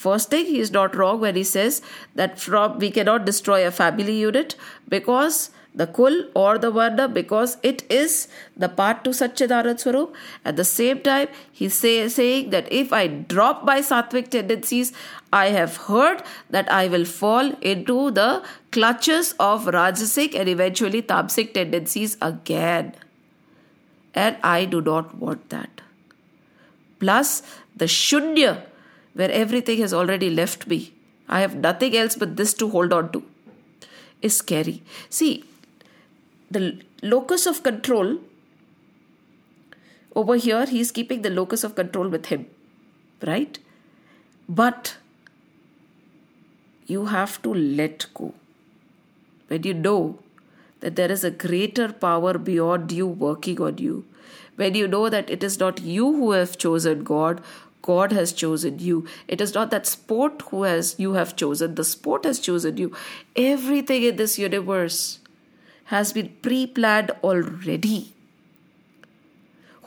First 0.03 0.31
thing, 0.31 0.47
he 0.47 0.59
is 0.59 0.73
not 0.73 0.97
wrong 0.97 1.21
when 1.21 1.37
he 1.37 1.45
says 1.45 1.81
that 2.17 2.41
from 2.45 2.79
we 2.79 2.91
cannot 2.91 3.25
destroy 3.25 3.65
a 3.67 3.71
family 3.71 4.15
unit 4.21 4.57
because 4.89 5.51
the 5.81 5.87
kul 5.99 6.17
or 6.35 6.59
the 6.59 6.71
varna 6.71 7.07
because 7.19 7.57
it 7.63 7.85
is 7.99 8.17
the 8.57 8.69
part 8.69 9.05
to 9.05 9.11
Satchidanand 9.11 9.79
Swarup. 9.79 10.17
At 10.45 10.57
the 10.57 10.65
same 10.65 11.01
time, 11.01 11.29
he's 11.53 11.75
say, 11.75 12.09
saying 12.09 12.51
that 12.51 12.73
if 12.81 12.93
I 12.93 13.07
drop 13.07 13.63
my 13.65 13.79
sattvic 13.91 14.31
tendencies, 14.31 14.93
I 15.33 15.47
have 15.59 15.77
heard 15.77 16.25
that 16.51 16.73
I 16.81 16.89
will 16.89 17.05
fall 17.05 17.53
into 17.61 18.11
the 18.11 18.43
clutches 18.73 19.33
of 19.39 19.67
rajasic 19.67 20.35
and 20.35 20.49
eventually 20.49 21.03
tamasic 21.03 21.55
tendencies 21.55 22.17
again. 22.21 22.93
And 24.15 24.37
I 24.43 24.65
do 24.65 24.83
not 24.83 25.15
want 25.15 25.49
that. 25.51 25.81
Plus, 26.99 27.43
the 27.77 27.87
shunya 27.87 28.63
where 29.15 29.31
everything 29.31 29.79
has 29.79 29.93
already 29.93 30.31
left 30.31 30.67
me. 30.67 30.93
I 31.29 31.41
have 31.41 31.55
nothing 31.55 31.97
else 31.97 32.17
but 32.17 32.37
this 32.37 32.55
to 32.55 32.69
hold 32.69 32.93
on 32.93 33.13
to. 33.13 33.23
Is 34.21 34.37
scary. 34.37 34.83
See, 35.09 35.45
the 36.51 36.81
locus 37.03 37.47
of 37.47 37.63
control 37.63 38.19
over 40.15 40.37
here, 40.37 40.67
he 40.67 40.81
is 40.81 40.93
keeping 40.93 41.23
the 41.23 41.31
locus 41.31 41.65
of 41.65 41.75
control 41.75 42.09
with 42.09 42.27
him, 42.27 42.47
right? 43.27 43.59
But 44.49 44.97
you 46.87 47.07
have 47.07 47.41
to 47.43 47.55
let 47.55 48.07
go. 48.15 48.35
When 49.49 49.63
you 49.63 49.75
know 49.75 50.19
that 50.81 50.97
there 50.97 51.11
is 51.11 51.25
a 51.25 51.31
greater 51.31 51.93
power 51.93 52.37
beyond 52.39 52.93
you 52.93 53.07
working 53.07 53.61
on 53.61 53.79
you, 53.79 54.05
when 54.57 54.75
you 54.75 54.87
know 54.87 55.09
that 55.09 55.31
it 55.31 55.43
is 55.43 55.59
not 55.59 55.81
you 55.81 56.13
who 56.13 56.33
have 56.33 56.59
chosen 56.59 57.05
God, 57.05 57.41
God 57.83 58.13
has 58.13 58.33
chosen 58.33 58.79
you. 58.79 59.05
It 59.29 59.41
is 59.41 59.55
not 59.55 59.71
that 59.71 59.87
sport 59.87 60.43
who 60.51 60.63
has 60.63 60.95
you 60.99 61.15
have 61.15 61.35
chosen. 61.37 61.75
The 61.75 61.85
sport 61.85 62.25
has 62.25 62.39
chosen 62.39 62.77
you. 62.77 62.93
Everything 63.37 64.05
in 64.05 64.17
this 64.17 64.39
universe 64.39 65.19
has 65.87 66.13
been 66.13 66.35
pre-planned 66.43 67.11
already. 67.23 68.13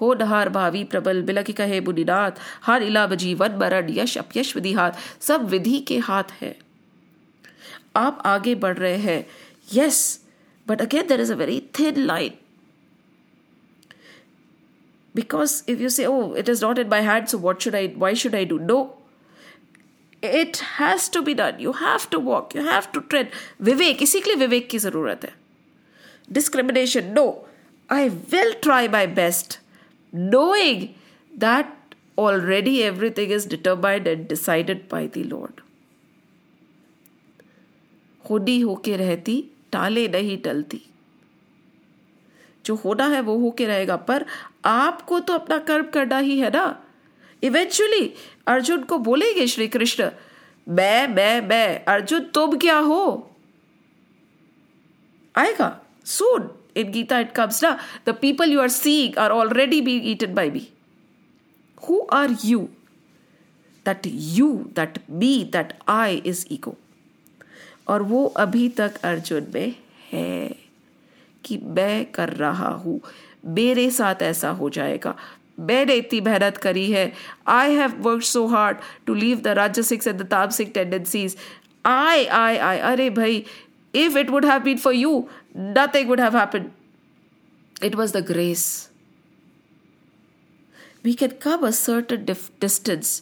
हो 0.02 0.14
नहार 0.14 0.50
भावी 0.50 0.84
प्रबल 0.92 1.22
बिलक 1.28 1.52
कहे 1.58 1.80
बुनिनाथ 1.82 2.40
हर 2.66 2.84
इलाब 2.84 3.14
जीवन 3.24 3.56
मरण 3.60 3.90
यश 3.98 4.18
अपयश 4.18 4.56
विधि 4.56 4.74
हाथ 4.74 4.92
सब 5.28 5.48
विधि 5.50 5.80
के 5.88 5.98
हाथ 6.08 6.32
है 6.40 6.56
आप 7.96 8.22
आगे 8.26 8.56
बढ़ 8.64 8.78
रहे 8.78 8.98
हैं 9.06 9.26
yes 9.74 10.02
but 10.68 10.82
again 10.82 11.08
there 11.08 11.22
is 11.22 11.32
a 11.34 11.36
very 11.36 11.60
thin 11.80 12.00
line 12.06 12.34
because 15.15 15.63
if 15.67 15.81
you 15.81 15.89
say 15.89 16.07
oh 16.07 16.33
it 16.35 16.49
is 16.49 16.61
not 16.61 16.79
in 16.79 16.89
my 16.89 17.01
hand 17.01 17.29
so 17.29 17.39
what 17.39 17.63
should 17.63 17.75
i 17.75 17.87
why 18.05 18.13
should 18.15 18.35
i 18.35 18.45
do 18.45 18.59
no 18.59 18.79
it 20.23 20.59
has 20.79 21.09
to 21.09 21.23
be 21.23 21.35
done 21.35 21.59
you 21.59 21.73
have 21.81 22.09
to 22.11 22.21
walk 22.21 22.55
you 22.55 22.65
have 22.69 22.91
to 22.93 23.01
tread 23.13 23.37
vivek 23.71 24.03
इसी 24.03 24.21
के 24.21 24.31
लिए 24.31 24.47
विवेक 24.47 24.69
की 24.71 24.79
ज़रूरत 24.79 25.25
है 25.25 25.33
discrimination 26.39 27.13
no 27.19 27.27
i 27.99 28.03
will 28.33 28.55
try 28.69 28.83
my 28.97 29.07
best 29.21 29.59
knowing 30.13 30.89
that 31.45 31.77
already 32.19 32.83
everything 32.83 33.31
is 33.31 33.47
determined 33.47 34.07
and 34.07 34.29
decided 34.29 34.89
by 34.89 35.07
the 35.17 35.25
Lord. 35.25 35.61
होनी 38.31 38.59
होके 38.61 38.97
रहती 38.97 39.35
टाले 39.73 40.07
नहीं 40.09 40.37
टलती 40.45 40.81
जो 42.66 42.76
होना 42.76 43.08
है 43.08 43.22
वो 43.22 43.38
होके 43.38 43.66
रहेगा। 43.66 43.96
पर 43.96 44.26
आपको 44.66 45.20
तो 45.20 45.34
अपना 45.34 45.58
कर्म 45.58 45.86
करना 45.94 46.18
ही 46.18 46.40
है 46.40 46.50
ना? 46.50 46.82
इवेंचुअली 47.44 48.14
अर्जुन 48.48 48.84
को 48.84 48.98
बोलेंगे 48.98 49.48
श्री 49.48 49.68
कृष्ण 49.68 50.10
मैं 50.68 51.08
मैं 51.08 51.42
मैं, 51.48 51.86
अर्जुन 51.86 52.20
तुम 52.34 52.58
क्या 52.58 52.78
हो? 52.78 53.32
आएगा 55.36 55.70
soon 56.06 56.50
in 56.78 56.92
Gita 56.92 57.20
it 57.20 57.32
comes 57.32 57.64
ना? 57.64 57.78
The 58.06 58.16
people 58.22 58.52
you 58.52 58.62
are 58.62 58.70
seeing 58.70 59.18
are 59.18 59.32
already 59.32 59.82
be 59.82 59.96
eaten 60.12 60.34
by 60.34 60.50
be 60.50 60.68
who 61.90 62.00
are 62.14 62.36
you 62.46 62.60
that 63.86 64.02
you 64.06 64.52
that 64.76 65.00
be 65.12 65.44
that 65.44 65.74
I 65.88 66.16
is 66.26 66.46
ego 66.52 66.76
और 67.88 68.04
वो 68.04 68.26
अभी 68.38 68.70
तक 68.70 68.98
अर्जुन 69.04 69.48
में 69.54 69.76
है। 70.12 70.65
कि 71.46 71.58
मैं 71.58 72.06
कर 72.12 72.30
रहा 72.30 72.70
हूँ। 72.70 73.00
मेरे 73.46 73.90
साथ 73.92 74.22
ऐसा 74.22 74.50
हो 74.50 74.70
जाएगा। 74.70 75.16
मैंने 75.60 75.94
इतनी 75.94 76.22
मेहनत 76.22 76.58
करी 76.58 76.92
है। 76.92 77.12
I 77.48 77.74
have 77.74 77.92
work 78.02 78.24
so 78.24 78.46
hard 78.48 78.78
to 79.06 79.14
leave 79.14 79.42
the 79.42 79.48
राज्य 79.48 79.84
सिक्स 79.84 80.08
एंड 80.08 80.22
द 80.22 80.26
तामसिक 80.26 80.72
टेंडेंसीज 80.74 81.36
आई 81.86 82.26
आई 82.26 82.58
आई 82.58 82.78
अरे 82.78 83.10
भाई 83.10 83.46
if 83.96 84.18
it 84.18 84.30
would 84.30 84.46
have 84.46 84.62
been 84.62 84.78
for 84.78 84.94
you 84.94 85.28
nothing 85.58 86.10
would 86.10 86.22
have 86.22 86.38
happen 86.38 86.72
it 87.84 87.96
was 87.96 88.18
the 88.18 88.26
grace 88.26 88.92
we 91.06 91.14
can 91.14 91.32
come 91.42 91.68
a 91.68 91.72
certain 91.72 92.26
distance 92.62 93.22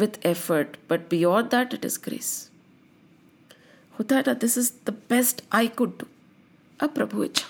with 0.00 0.26
effort 0.26 0.76
but 0.90 1.00
beyond 1.10 1.46
that 1.46 1.74
it 1.74 1.84
is 1.84 1.98
grace 2.04 2.50
होता 3.98 4.16
है 4.16 4.24
ना 4.26 4.32
this 4.32 4.58
is 4.58 4.72
the 4.86 4.90
best 5.10 5.44
I 5.52 5.68
could 5.68 5.98
do 5.98 6.06
अब 6.83 6.93
प्रभु 6.95 7.23
इच्छा 7.23 7.47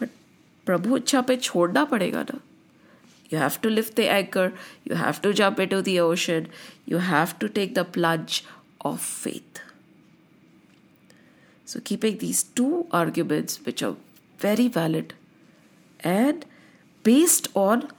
but 0.00 0.10
प्रभु 0.66 0.96
इच्छा 0.96 1.20
पे 1.30 1.36
छोड़ना 1.36 1.84
पड़ेगा 1.94 2.22
ना 2.30 2.40
you 3.30 3.38
have 3.38 3.56
to 3.64 3.70
lift 3.70 3.96
the 3.96 4.04
anchor 4.12 4.44
you 4.90 4.98
have 4.98 5.18
to 5.24 5.32
jump 5.40 5.58
into 5.64 5.80
the 5.88 5.96
ocean 6.00 6.46
you 6.92 7.00
have 7.08 7.38
to 7.40 7.48
take 7.58 7.74
the 7.78 7.84
plunge 7.96 8.38
of 8.90 9.00
faith 9.00 9.58
so, 11.68 11.80
keeping 11.80 12.16
these 12.16 12.44
two 12.44 12.86
arguments, 12.90 13.60
which 13.66 13.82
are 13.82 13.94
very 14.38 14.68
valid 14.68 15.12
and 16.00 16.46
based 17.02 17.48
on 17.54 17.90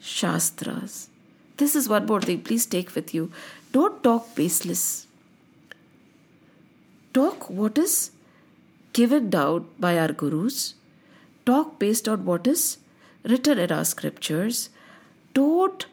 Shastras. 0.00 1.08
This 1.56 1.74
is 1.74 1.88
one 1.88 2.06
more 2.06 2.20
thing, 2.20 2.42
please 2.42 2.66
take 2.66 2.94
with 2.94 3.12
you. 3.12 3.32
Don't 3.72 4.00
talk 4.04 4.32
baseless. 4.36 5.08
Talk 7.12 7.50
what 7.50 7.76
is 7.78 8.12
given 8.93 9.29
down 9.29 9.67
by 9.79 9.97
our 9.97 10.11
gurus. 10.11 10.75
Talk 11.45 11.79
based 11.79 12.07
on 12.07 12.25
what 12.25 12.47
is 12.47 12.77
written 13.23 13.57
in 13.57 13.71
our 13.71 13.85
scriptures. 13.85 14.69
Don't, 15.33 15.85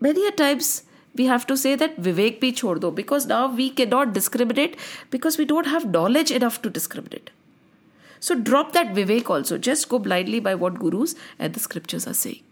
many 0.00 0.26
a 0.26 0.30
times, 0.30 0.82
we 1.14 1.26
have 1.26 1.46
to 1.46 1.56
say 1.56 1.74
that 1.74 2.00
Vivek 2.00 2.40
bhi 2.40 2.52
chhod 2.60 2.80
do 2.80 2.90
because 2.90 3.26
now 3.26 3.46
we 3.52 3.70
cannot 3.70 4.12
discriminate 4.12 4.76
because 5.10 5.38
we 5.38 5.44
don't 5.44 5.66
have 5.66 5.90
knowledge 5.90 6.30
enough 6.30 6.60
to 6.62 6.70
discriminate. 6.70 7.30
So 8.20 8.34
drop 8.34 8.72
that 8.72 8.94
Vivek 8.94 9.30
also. 9.30 9.58
Just 9.58 9.88
go 9.88 9.98
blindly 9.98 10.40
by 10.40 10.54
what 10.54 10.78
gurus 10.78 11.14
and 11.38 11.54
the 11.54 11.60
scriptures 11.60 12.06
are 12.06 12.14
saying 12.14 12.42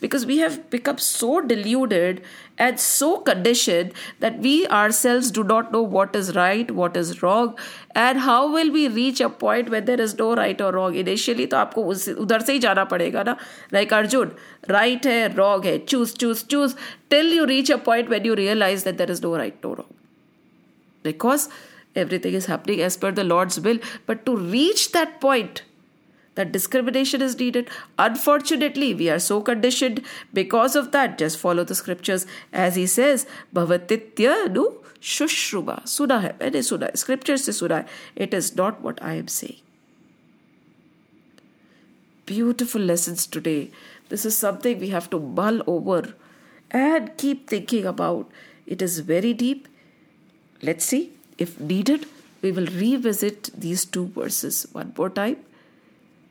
because 0.00 0.26
we 0.26 0.38
have 0.38 0.58
become 0.70 0.98
so 0.98 1.40
deluded 1.40 2.22
and 2.58 2.78
so 2.78 3.18
conditioned 3.20 3.92
that 4.20 4.38
we 4.38 4.66
ourselves 4.68 5.30
do 5.30 5.44
not 5.44 5.72
know 5.72 5.82
what 5.82 6.14
is 6.14 6.34
right 6.36 6.70
what 6.70 6.96
is 6.96 7.22
wrong 7.22 7.54
and 7.94 8.18
how 8.26 8.52
will 8.52 8.70
we 8.70 8.88
reach 8.88 9.20
a 9.20 9.28
point 9.28 9.70
where 9.70 9.80
there 9.80 10.00
is 10.00 10.16
no 10.18 10.34
right 10.34 10.60
or 10.60 10.72
wrong 10.72 10.98
initially 11.04 11.46
तो 11.46 11.56
आपको 11.56 11.84
उधर 12.24 12.42
से 12.42 12.52
ही 12.52 12.58
जाना 12.66 12.84
पड़ेगा 12.92 13.22
ना 13.30 13.36
like 13.78 13.96
Arjun 14.00 14.36
right 14.74 15.10
है 15.12 15.34
wrong 15.36 15.64
है 15.70 15.78
choose 15.86 16.14
choose 16.24 16.44
choose 16.54 16.76
till 17.08 17.32
you 17.38 17.46
reach 17.54 17.70
a 17.70 17.78
point 17.88 18.14
when 18.14 18.30
you 18.30 18.36
realize 18.44 18.84
that 18.84 18.98
there 18.98 19.10
is 19.16 19.22
no 19.22 19.34
right 19.36 19.64
no 19.64 19.74
wrong 19.74 19.94
because 21.02 21.48
everything 21.96 22.34
is 22.34 22.46
happening 22.46 22.80
as 22.90 22.96
per 22.96 23.10
the 23.10 23.24
Lord's 23.24 23.60
will 23.60 23.78
but 24.06 24.24
to 24.26 24.36
reach 24.36 24.92
that 24.92 25.20
point 25.20 25.62
that 26.35 26.51
discrimination 26.51 27.21
is 27.21 27.37
needed. 27.39 27.69
Unfortunately, 27.97 28.93
we 28.93 29.09
are 29.09 29.19
so 29.19 29.41
conditioned 29.41 30.01
because 30.33 30.75
of 30.75 30.91
that. 30.91 31.17
Just 31.17 31.39
follow 31.39 31.63
the 31.63 31.75
scriptures 31.75 32.27
as 32.53 32.75
he 32.75 32.85
says, 32.85 33.25
Bhavatitya 33.53 34.51
nu 34.51 34.65
shushruma. 35.01 35.87
Suna 35.87 36.19
hai, 36.21 36.33
maine 36.39 36.61
suna 36.61 36.87
hai. 36.87 36.91
Scripture 36.95 37.37
se 37.37 37.53
suna 37.53 37.81
hai. 37.81 37.85
It 38.15 38.33
is 38.33 38.55
not 38.55 38.81
what 38.81 39.01
I 39.01 39.13
am 39.13 39.27
saying. 39.27 39.61
Beautiful 42.25 42.81
lessons 42.81 43.27
today. 43.27 43.71
This 44.09 44.25
is 44.25 44.37
something 44.37 44.79
we 44.79 44.89
have 44.89 45.09
to 45.11 45.19
mull 45.19 45.61
over 45.67 46.13
and 46.71 47.15
keep 47.17 47.47
thinking 47.47 47.85
about. 47.85 48.29
It 48.65 48.81
is 48.81 48.99
very 48.99 49.33
deep. 49.33 49.67
Let's 50.61 50.85
see. 50.85 51.11
If 51.37 51.59
needed, 51.59 52.07
we 52.41 52.51
will 52.51 52.65
revisit 52.65 53.51
these 53.59 53.85
two 53.85 54.07
verses 54.07 54.65
one 54.71 54.93
more 54.97 55.09
time 55.09 55.37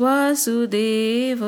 Vasudev 0.00 1.44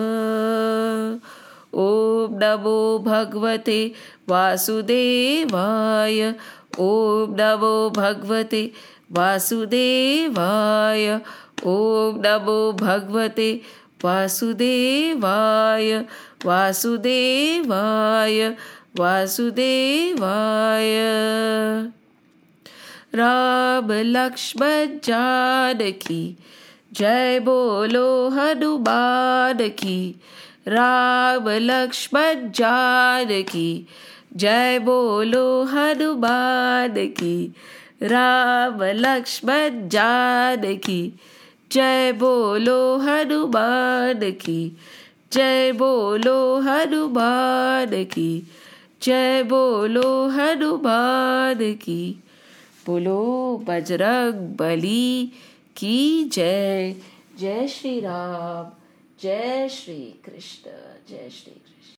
ॐ 1.76 2.38
नमो 2.42 2.98
भगवते 2.98 3.92
वासुदेवाय 4.28 6.32
ॐ 6.81 7.37
नमो 7.41 7.91
भगवते 7.91 8.72
वासुदेवाय। 9.12 11.20
ॐ 11.66 12.22
नमो 12.27 12.72
भगवते 12.72 13.61
वासुदेवाय। 14.05 16.05
वासुदेवाय। 16.45 18.57
वासुदेवाय। 18.99 20.93
राम 23.14 23.93
लक्ष्मण 23.93 24.99
जानकी, 25.05 26.39
जय 26.93 27.41
बोलो 27.41 28.29
हनुमान 28.29 29.68
की। 29.68 30.20
राम 30.68 31.49
लक्ष्मण 31.49 32.35
जानकी 32.35 33.87
जय 34.37 34.78
बोलो 34.78 35.64
हनुमान 35.64 36.95
की, 36.97 37.55
राम 38.03 38.82
लक्ष्मण 38.82 39.89
जान 39.89 40.76
की, 40.76 41.12
जय 41.72 42.12
बोलो 42.12 42.97
हनुमान 42.97 44.30
की, 44.30 44.76
जय 45.32 45.72
बोलो 45.72 46.61
हनुमान 46.61 48.05
की, 48.05 48.47
जय 49.03 49.43
बोलो 49.43 50.28
हनुमान 50.28 51.74
की, 51.74 52.22
बोलो 52.87 53.57
बजरंग 53.68 54.57
बली 54.57 55.32
की 55.76 56.24
जय। 56.24 56.95
जय 57.39 57.68
श्री 57.68 58.01
राम, 58.01 58.72
जय 59.22 59.68
श्री 59.68 60.20
कृष्ण, 60.24 60.70
जय 61.09 61.30
श्री 61.30 61.61